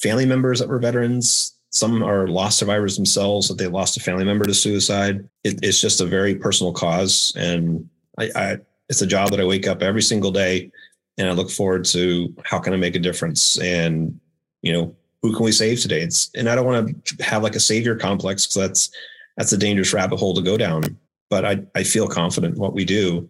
family 0.00 0.26
members 0.26 0.58
that 0.58 0.68
were 0.68 0.78
veterans. 0.78 1.56
Some 1.70 2.02
are 2.02 2.28
lost 2.28 2.58
survivors 2.58 2.96
themselves 2.96 3.48
that 3.48 3.58
they 3.58 3.66
lost 3.66 3.96
a 3.96 4.00
family 4.00 4.24
member 4.24 4.44
to 4.44 4.54
suicide. 4.54 5.28
It, 5.44 5.60
it's 5.62 5.80
just 5.80 6.00
a 6.00 6.06
very 6.06 6.34
personal 6.34 6.72
cause. 6.72 7.32
And 7.36 7.88
I, 8.18 8.30
I 8.34 8.58
it's 8.88 9.02
a 9.02 9.06
job 9.06 9.30
that 9.30 9.40
I 9.40 9.44
wake 9.44 9.66
up 9.66 9.82
every 9.82 10.02
single 10.02 10.30
day 10.30 10.70
and 11.18 11.28
I 11.28 11.32
look 11.32 11.50
forward 11.50 11.84
to 11.86 12.34
how 12.44 12.58
can 12.58 12.74
I 12.74 12.76
make 12.76 12.94
a 12.94 13.00
difference 13.00 13.58
and 13.58 14.18
you 14.60 14.72
know 14.72 14.96
who 15.22 15.34
can 15.34 15.44
we 15.44 15.52
save 15.52 15.80
today 15.80 16.02
it's 16.02 16.30
and 16.34 16.48
I 16.48 16.54
don't 16.54 16.66
want 16.66 17.06
to 17.06 17.24
have 17.24 17.42
like 17.42 17.54
a 17.54 17.60
savior 17.60 17.96
complex 17.96 18.46
because 18.46 18.68
that's 18.68 18.90
that's 19.36 19.52
a 19.52 19.58
dangerous 19.58 19.92
rabbit 19.92 20.18
hole 20.18 20.34
to 20.34 20.42
go 20.42 20.56
down 20.56 20.82
but 21.30 21.44
I 21.44 21.62
I 21.74 21.84
feel 21.84 22.08
confident 22.08 22.56
in 22.56 22.60
what 22.60 22.74
we 22.74 22.84
do 22.84 23.28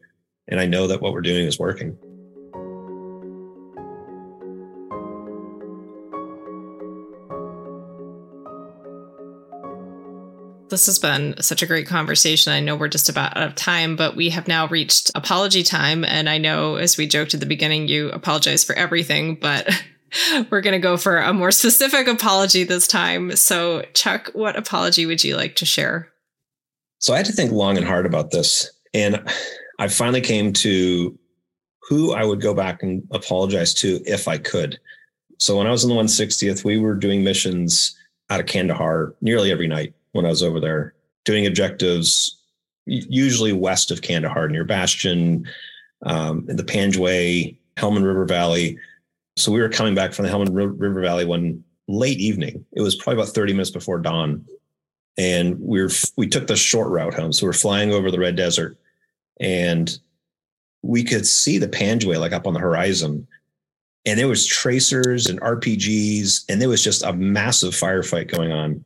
and 0.48 0.60
I 0.60 0.66
know 0.66 0.86
that 0.86 1.00
what 1.00 1.12
we're 1.12 1.20
doing 1.20 1.46
is 1.46 1.58
working. 1.58 1.96
This 10.68 10.86
has 10.86 10.98
been 10.98 11.34
such 11.40 11.62
a 11.62 11.66
great 11.66 11.86
conversation. 11.86 12.50
I 12.52 12.60
know 12.60 12.74
we're 12.74 12.88
just 12.88 13.10
about 13.10 13.36
out 13.36 13.42
of 13.42 13.54
time, 13.54 13.94
but 13.94 14.16
we 14.16 14.30
have 14.30 14.48
now 14.48 14.68
reached 14.68 15.10
apology 15.14 15.62
time. 15.62 16.02
And 16.02 16.30
I 16.30 16.38
know, 16.38 16.76
as 16.76 16.96
we 16.96 17.06
joked 17.06 17.34
at 17.34 17.40
the 17.40 17.46
beginning, 17.46 17.88
you 17.88 18.08
apologize 18.08 18.64
for 18.64 18.74
everything, 18.74 19.34
but 19.34 19.68
we're 20.50 20.60
going 20.60 20.72
to 20.72 20.78
go 20.78 20.96
for 20.96 21.18
a 21.18 21.32
more 21.32 21.50
specific 21.50 22.06
apology 22.06 22.64
this 22.64 22.86
time. 22.86 23.34
So, 23.36 23.82
Chuck, 23.94 24.30
what 24.34 24.56
apology 24.56 25.06
would 25.06 25.22
you 25.24 25.36
like 25.36 25.56
to 25.56 25.66
share? 25.66 26.08
So, 26.98 27.14
I 27.14 27.18
had 27.18 27.26
to 27.26 27.32
think 27.32 27.52
long 27.52 27.76
and 27.76 27.86
hard 27.86 28.06
about 28.06 28.30
this. 28.30 28.70
And 28.94 29.22
I 29.78 29.88
finally 29.88 30.20
came 30.20 30.52
to 30.54 31.18
who 31.88 32.12
I 32.12 32.24
would 32.24 32.40
go 32.40 32.54
back 32.54 32.82
and 32.82 33.02
apologize 33.10 33.74
to 33.74 34.00
if 34.06 34.28
I 34.28 34.38
could. 34.38 34.78
So, 35.38 35.58
when 35.58 35.66
I 35.66 35.70
was 35.70 35.84
in 35.84 35.90
the 35.90 35.96
160th, 35.96 36.64
we 36.64 36.78
were 36.78 36.94
doing 36.94 37.24
missions 37.24 37.96
out 38.30 38.40
of 38.40 38.46
Kandahar 38.46 39.14
nearly 39.20 39.50
every 39.50 39.68
night 39.68 39.94
when 40.12 40.26
I 40.26 40.28
was 40.28 40.42
over 40.42 40.60
there 40.60 40.94
doing 41.24 41.46
objectives, 41.46 42.36
usually 42.86 43.52
west 43.52 43.90
of 43.90 44.02
Kandahar 44.02 44.48
near 44.48 44.64
Bastion, 44.64 45.46
um, 46.04 46.46
in 46.48 46.56
the 46.56 46.64
Panjwai, 46.64 47.56
Helmand 47.76 48.04
River 48.04 48.24
Valley. 48.24 48.78
So 49.36 49.50
we 49.50 49.60
were 49.60 49.68
coming 49.68 49.94
back 49.94 50.12
from 50.12 50.26
the 50.26 50.30
Helmand 50.30 50.50
River 50.52 51.00
Valley 51.00 51.24
one 51.24 51.64
late 51.88 52.18
evening. 52.18 52.64
It 52.72 52.82
was 52.82 52.94
probably 52.94 53.22
about 53.22 53.34
30 53.34 53.52
minutes 53.54 53.70
before 53.70 53.98
dawn. 53.98 54.44
And 55.18 55.58
we 55.60 55.82
were, 55.82 55.90
we 56.16 56.26
took 56.26 56.46
the 56.46 56.56
short 56.56 56.88
route 56.88 57.14
home. 57.14 57.32
So 57.32 57.46
we're 57.46 57.52
flying 57.52 57.92
over 57.92 58.10
the 58.10 58.18
Red 58.18 58.36
Desert 58.36 58.78
and 59.40 59.98
we 60.82 61.04
could 61.04 61.26
see 61.26 61.58
the 61.58 61.68
Panjwai 61.68 62.18
like 62.18 62.32
up 62.32 62.46
on 62.46 62.54
the 62.54 62.60
horizon. 62.60 63.26
And 64.04 64.18
there 64.18 64.28
was 64.28 64.46
tracers 64.46 65.28
and 65.28 65.40
RPGs, 65.40 66.46
and 66.48 66.60
there 66.60 66.68
was 66.68 66.82
just 66.82 67.04
a 67.04 67.12
massive 67.12 67.72
firefight 67.72 68.28
going 68.32 68.50
on 68.50 68.84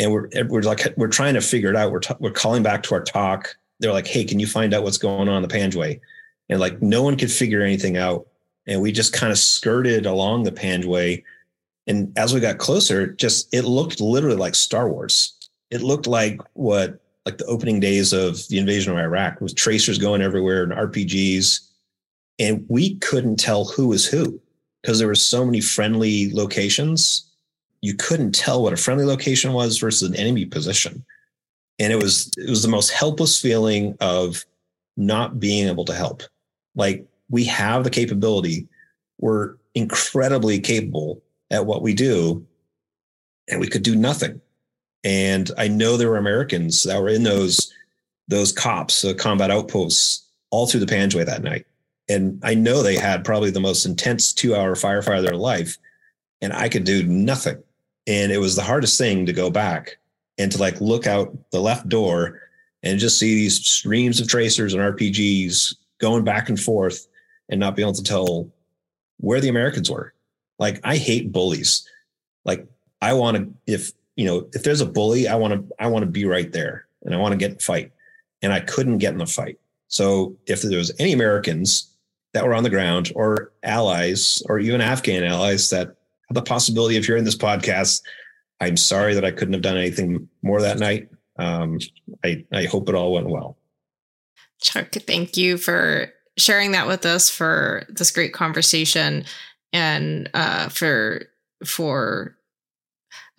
and 0.00 0.12
we're 0.12 0.28
we're 0.48 0.62
like 0.62 0.92
we're 0.96 1.08
trying 1.08 1.34
to 1.34 1.40
figure 1.40 1.68
it 1.70 1.76
out. 1.76 1.92
We're 1.92 2.00
t- 2.00 2.14
we're 2.18 2.30
calling 2.30 2.62
back 2.62 2.82
to 2.84 2.94
our 2.94 3.02
TOC. 3.02 3.54
They're 3.78 3.92
like, 3.92 4.06
"Hey, 4.06 4.24
can 4.24 4.40
you 4.40 4.46
find 4.46 4.72
out 4.72 4.82
what's 4.82 4.98
going 4.98 5.28
on 5.28 5.42
in 5.42 5.48
the 5.48 5.54
Panjwai?" 5.54 6.00
And 6.48 6.58
like 6.58 6.80
no 6.80 7.02
one 7.02 7.16
could 7.16 7.30
figure 7.30 7.62
anything 7.62 7.98
out, 7.98 8.26
and 8.66 8.80
we 8.80 8.92
just 8.92 9.12
kind 9.12 9.32
of 9.32 9.38
skirted 9.38 10.06
along 10.06 10.42
the 10.42 10.52
Panjwai. 10.52 11.22
And 11.86 12.16
as 12.16 12.32
we 12.32 12.40
got 12.40 12.58
closer, 12.58 13.06
just 13.06 13.52
it 13.52 13.62
looked 13.62 14.00
literally 14.00 14.36
like 14.36 14.54
Star 14.54 14.88
Wars. 14.88 15.34
It 15.70 15.82
looked 15.82 16.06
like 16.06 16.40
what 16.54 17.00
like 17.26 17.38
the 17.38 17.46
opening 17.46 17.80
days 17.80 18.12
of 18.12 18.46
the 18.48 18.58
invasion 18.58 18.92
of 18.92 18.98
Iraq 18.98 19.40
with 19.40 19.54
tracers 19.54 19.98
going 19.98 20.22
everywhere 20.22 20.62
and 20.62 20.72
RPGs, 20.72 21.60
and 22.38 22.64
we 22.68 22.96
couldn't 22.96 23.36
tell 23.36 23.64
who 23.64 23.88
was 23.88 24.06
who 24.06 24.40
because 24.82 24.98
there 24.98 25.08
were 25.08 25.14
so 25.14 25.44
many 25.44 25.60
friendly 25.60 26.32
locations 26.32 27.30
you 27.82 27.94
couldn't 27.94 28.32
tell 28.32 28.62
what 28.62 28.72
a 28.72 28.76
friendly 28.76 29.04
location 29.04 29.52
was 29.52 29.78
versus 29.78 30.08
an 30.08 30.16
enemy 30.16 30.44
position. 30.44 31.04
And 31.78 31.92
it 31.92 31.96
was 32.02 32.30
it 32.36 32.48
was 32.48 32.62
the 32.62 32.68
most 32.68 32.90
helpless 32.90 33.40
feeling 33.40 33.96
of 34.00 34.44
not 34.96 35.40
being 35.40 35.66
able 35.66 35.86
to 35.86 35.94
help. 35.94 36.22
Like 36.74 37.06
we 37.30 37.44
have 37.44 37.84
the 37.84 37.90
capability, 37.90 38.68
we're 39.18 39.54
incredibly 39.74 40.60
capable 40.60 41.22
at 41.50 41.64
what 41.66 41.82
we 41.82 41.94
do, 41.94 42.44
and 43.48 43.60
we 43.60 43.68
could 43.68 43.82
do 43.82 43.94
nothing. 43.94 44.40
And 45.04 45.50
I 45.56 45.68
know 45.68 45.96
there 45.96 46.10
were 46.10 46.18
Americans 46.18 46.82
that 46.82 47.00
were 47.00 47.08
in 47.08 47.22
those 47.22 47.72
those 48.28 48.52
cops, 48.52 49.02
the 49.02 49.12
combat 49.12 49.50
outposts, 49.50 50.28
all 50.50 50.66
through 50.66 50.80
the 50.80 50.86
Panjwai 50.86 51.26
that 51.26 51.42
night. 51.42 51.66
And 52.08 52.40
I 52.44 52.54
know 52.54 52.80
they 52.80 52.94
had 52.94 53.24
probably 53.24 53.50
the 53.50 53.60
most 53.60 53.84
intense 53.84 54.32
two 54.32 54.54
hour 54.54 54.74
firefight 54.76 55.18
of 55.18 55.24
their 55.24 55.36
life. 55.36 55.76
And 56.40 56.52
I 56.52 56.68
could 56.68 56.84
do 56.84 57.02
nothing. 57.04 57.60
And 58.06 58.30
it 58.30 58.38
was 58.38 58.54
the 58.54 58.62
hardest 58.62 58.98
thing 58.98 59.26
to 59.26 59.32
go 59.32 59.50
back 59.50 59.98
and 60.38 60.50
to 60.52 60.58
like 60.58 60.80
look 60.80 61.06
out 61.06 61.36
the 61.50 61.60
left 61.60 61.88
door 61.88 62.40
and 62.82 63.00
just 63.00 63.18
see 63.18 63.34
these 63.34 63.64
streams 63.64 64.20
of 64.20 64.28
tracers 64.28 64.74
and 64.74 64.82
RPGs 64.82 65.74
going 65.98 66.24
back 66.24 66.48
and 66.48 66.58
forth 66.58 67.06
and 67.50 67.60
not 67.60 67.76
be 67.76 67.82
able 67.82 67.92
to 67.92 68.02
tell 68.02 68.50
where 69.18 69.40
the 69.40 69.48
Americans 69.48 69.90
were. 69.90 70.14
Like 70.58 70.80
I 70.84 70.96
hate 70.96 71.32
bullies. 71.32 71.86
Like 72.44 72.66
I 73.02 73.12
want 73.12 73.36
to, 73.36 73.52
if 73.66 73.92
you 74.16 74.24
know, 74.24 74.48
if 74.52 74.62
there's 74.62 74.80
a 74.80 74.86
bully, 74.86 75.28
I 75.28 75.34
want 75.34 75.54
to 75.54 75.74
I 75.78 75.88
want 75.88 76.04
to 76.04 76.10
be 76.10 76.24
right 76.24 76.50
there 76.50 76.86
and 77.02 77.14
I 77.14 77.18
want 77.18 77.32
to 77.32 77.38
get 77.38 77.52
in 77.52 77.58
fight. 77.58 77.92
And 78.42 78.52
I 78.52 78.60
couldn't 78.60 78.98
get 78.98 79.12
in 79.12 79.18
the 79.18 79.26
fight. 79.26 79.58
So 79.88 80.36
if 80.46 80.62
there 80.62 80.78
was 80.78 80.92
any 80.98 81.12
Americans 81.12 81.94
that 82.32 82.46
were 82.46 82.54
on 82.54 82.62
the 82.62 82.70
ground 82.70 83.12
or 83.14 83.52
allies 83.62 84.42
or 84.46 84.58
even 84.58 84.80
Afghan 84.80 85.24
allies 85.24 85.68
that 85.70 85.88
have 85.88 86.34
the 86.34 86.42
possibility 86.42 86.96
of 86.96 87.04
hearing 87.04 87.24
this 87.24 87.36
podcast, 87.36 88.02
I'm 88.60 88.76
sorry 88.76 89.14
that 89.14 89.24
I 89.24 89.30
couldn't 89.30 89.52
have 89.52 89.62
done 89.62 89.76
anything 89.76 90.28
more 90.42 90.62
that 90.62 90.78
night. 90.78 91.08
Um, 91.38 91.78
I, 92.24 92.44
I 92.52 92.64
hope 92.64 92.88
it 92.88 92.94
all 92.94 93.12
went 93.12 93.28
well. 93.28 93.58
Chuck, 94.60 94.92
thank 94.92 95.36
you 95.36 95.58
for 95.58 96.12
sharing 96.40 96.72
that 96.72 96.86
with 96.86 97.06
us 97.06 97.30
for 97.30 97.84
this 97.88 98.10
great 98.10 98.32
conversation 98.32 99.24
and 99.72 100.28
uh, 100.34 100.68
for 100.68 101.22
for 101.64 102.36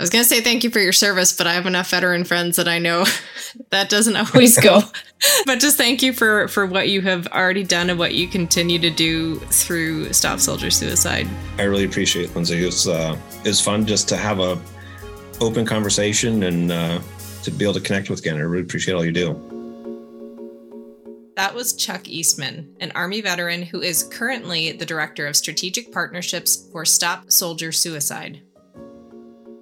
I 0.02 0.04
was 0.04 0.10
going 0.10 0.24
to 0.24 0.28
say 0.28 0.42
thank 0.42 0.64
you 0.64 0.72
for 0.72 0.80
your 0.80 0.94
service, 0.94 1.32
but 1.32 1.46
I 1.46 1.54
have 1.54 1.68
enough 1.68 1.92
veteran 1.92 2.24
friends 2.24 2.56
that 2.56 2.68
I 2.68 2.80
know 2.80 3.06
that 3.70 3.88
doesn't 3.88 4.16
always 4.16 4.58
go. 4.60 4.82
but 5.46 5.60
just 5.60 5.78
thank 5.78 6.02
you 6.02 6.12
for 6.12 6.48
for 6.48 6.66
what 6.66 6.90
you 6.90 7.02
have 7.02 7.28
already 7.28 7.64
done 7.64 7.90
and 7.90 8.00
what 8.00 8.16
you 8.16 8.28
continue 8.28 8.80
to 8.80 8.90
do 8.90 9.36
through 9.36 10.12
Stop 10.12 10.40
Soldier 10.40 10.72
Suicide. 10.72 11.28
I 11.60 11.64
really 11.64 11.86
appreciate 11.86 12.32
it, 12.32 12.36
Lindsay. 12.36 12.66
It's 12.66 12.88
uh, 12.88 13.16
it's 13.46 13.62
fun 13.62 13.86
just 13.86 14.10
to 14.10 14.18
have 14.18 14.40
a 14.40 14.60
open 15.40 15.66
conversation 15.66 16.44
and 16.44 16.72
uh, 16.72 17.00
to 17.44 17.52
be 17.52 17.64
able 17.64 17.76
to 17.76 17.82
connect 17.82 18.10
with 18.10 18.22
again. 18.22 18.38
I 18.38 18.40
really 18.40 18.64
appreciate 18.64 18.96
all 18.96 19.06
you 19.06 19.12
do. 19.12 19.51
That 21.36 21.56
was 21.56 21.74
Chuck 21.74 22.08
Eastman, 22.08 22.76
an 22.82 22.92
Army 22.94 23.22
veteran 23.22 23.64
who 23.64 23.82
is 23.82 24.04
currently 24.04 24.74
the 24.74 24.86
Director 24.86 25.28
of 25.28 25.38
Strategic 25.38 25.92
Partnerships 25.92 26.68
for 26.72 26.84
Stop 26.86 27.32
Soldier 27.32 27.72
Suicide. 27.72 28.42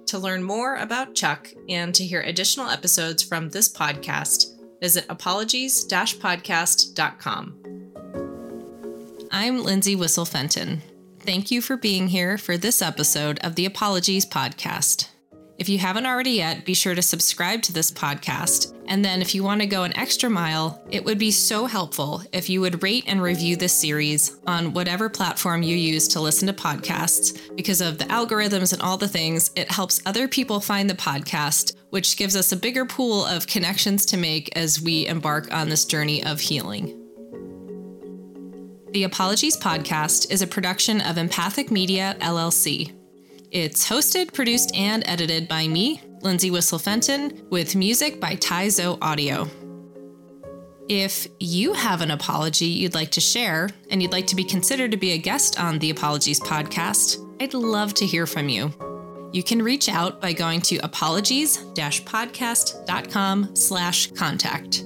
To 0.06 0.18
learn 0.18 0.42
more 0.42 0.74
about 0.76 1.14
Chuck 1.14 1.48
and 1.68 1.94
to 1.94 2.04
hear 2.04 2.22
additional 2.22 2.68
episodes 2.68 3.22
from 3.22 3.50
this 3.50 3.72
podcast, 3.72 4.46
visit 4.80 5.06
apologies 5.08 5.86
podcast.com. 5.86 7.56
I'm 9.30 9.62
Lindsay 9.62 9.94
Whissel 9.94 10.24
Fenton. 10.24 10.82
Thank 11.20 11.52
you 11.52 11.62
for 11.62 11.76
being 11.76 12.08
here 12.08 12.36
for 12.36 12.56
this 12.56 12.82
episode 12.82 13.38
of 13.44 13.54
the 13.54 13.66
Apologies 13.66 14.26
Podcast. 14.26 15.08
If 15.58 15.68
you 15.68 15.78
haven't 15.78 16.06
already 16.06 16.32
yet, 16.32 16.64
be 16.64 16.74
sure 16.74 16.96
to 16.96 17.02
subscribe 17.02 17.62
to 17.62 17.72
this 17.72 17.92
podcast. 17.92 18.79
And 18.90 19.04
then, 19.04 19.22
if 19.22 19.36
you 19.36 19.44
want 19.44 19.60
to 19.60 19.68
go 19.68 19.84
an 19.84 19.96
extra 19.96 20.28
mile, 20.28 20.82
it 20.90 21.04
would 21.04 21.16
be 21.16 21.30
so 21.30 21.66
helpful 21.66 22.24
if 22.32 22.50
you 22.50 22.60
would 22.60 22.82
rate 22.82 23.04
and 23.06 23.22
review 23.22 23.54
this 23.54 23.72
series 23.72 24.36
on 24.48 24.72
whatever 24.72 25.08
platform 25.08 25.62
you 25.62 25.76
use 25.76 26.08
to 26.08 26.20
listen 26.20 26.48
to 26.48 26.52
podcasts. 26.52 27.38
Because 27.54 27.80
of 27.80 27.98
the 27.98 28.04
algorithms 28.06 28.72
and 28.72 28.82
all 28.82 28.96
the 28.96 29.06
things, 29.06 29.52
it 29.54 29.70
helps 29.70 30.02
other 30.06 30.26
people 30.26 30.58
find 30.58 30.90
the 30.90 30.94
podcast, 30.94 31.76
which 31.90 32.16
gives 32.16 32.34
us 32.34 32.50
a 32.50 32.56
bigger 32.56 32.84
pool 32.84 33.24
of 33.26 33.46
connections 33.46 34.04
to 34.06 34.16
make 34.16 34.50
as 34.56 34.82
we 34.82 35.06
embark 35.06 35.54
on 35.54 35.68
this 35.68 35.84
journey 35.84 36.24
of 36.24 36.40
healing. 36.40 36.86
The 38.90 39.04
Apologies 39.04 39.56
Podcast 39.56 40.32
is 40.32 40.42
a 40.42 40.48
production 40.48 41.00
of 41.02 41.16
Empathic 41.16 41.70
Media, 41.70 42.16
LLC. 42.18 42.92
It's 43.52 43.88
hosted, 43.88 44.32
produced, 44.32 44.74
and 44.74 45.04
edited 45.06 45.46
by 45.46 45.68
me, 45.68 46.02
Lindsay 46.22 46.50
Whissel 46.50 46.78
Fenton, 46.78 47.46
with 47.50 47.74
music 47.74 48.20
by 48.20 48.36
Taizo 48.36 48.98
Audio. 49.00 49.48
If 50.88 51.26
you 51.38 51.72
have 51.72 52.00
an 52.00 52.10
apology 52.10 52.66
you'd 52.66 52.94
like 52.94 53.12
to 53.12 53.20
share 53.20 53.70
and 53.90 54.02
you'd 54.02 54.12
like 54.12 54.26
to 54.26 54.34
be 54.34 54.44
considered 54.44 54.90
to 54.90 54.96
be 54.96 55.12
a 55.12 55.18
guest 55.18 55.60
on 55.60 55.78
the 55.78 55.90
Apologies 55.90 56.40
podcast, 56.40 57.24
I'd 57.40 57.54
love 57.54 57.94
to 57.94 58.04
hear 58.04 58.26
from 58.26 58.48
you. 58.48 58.72
You 59.32 59.44
can 59.44 59.62
reach 59.62 59.88
out 59.88 60.20
by 60.20 60.32
going 60.32 60.60
to 60.62 60.78
apologies-podcast.com 60.78 63.56
slash 63.56 64.10
contact. 64.10 64.84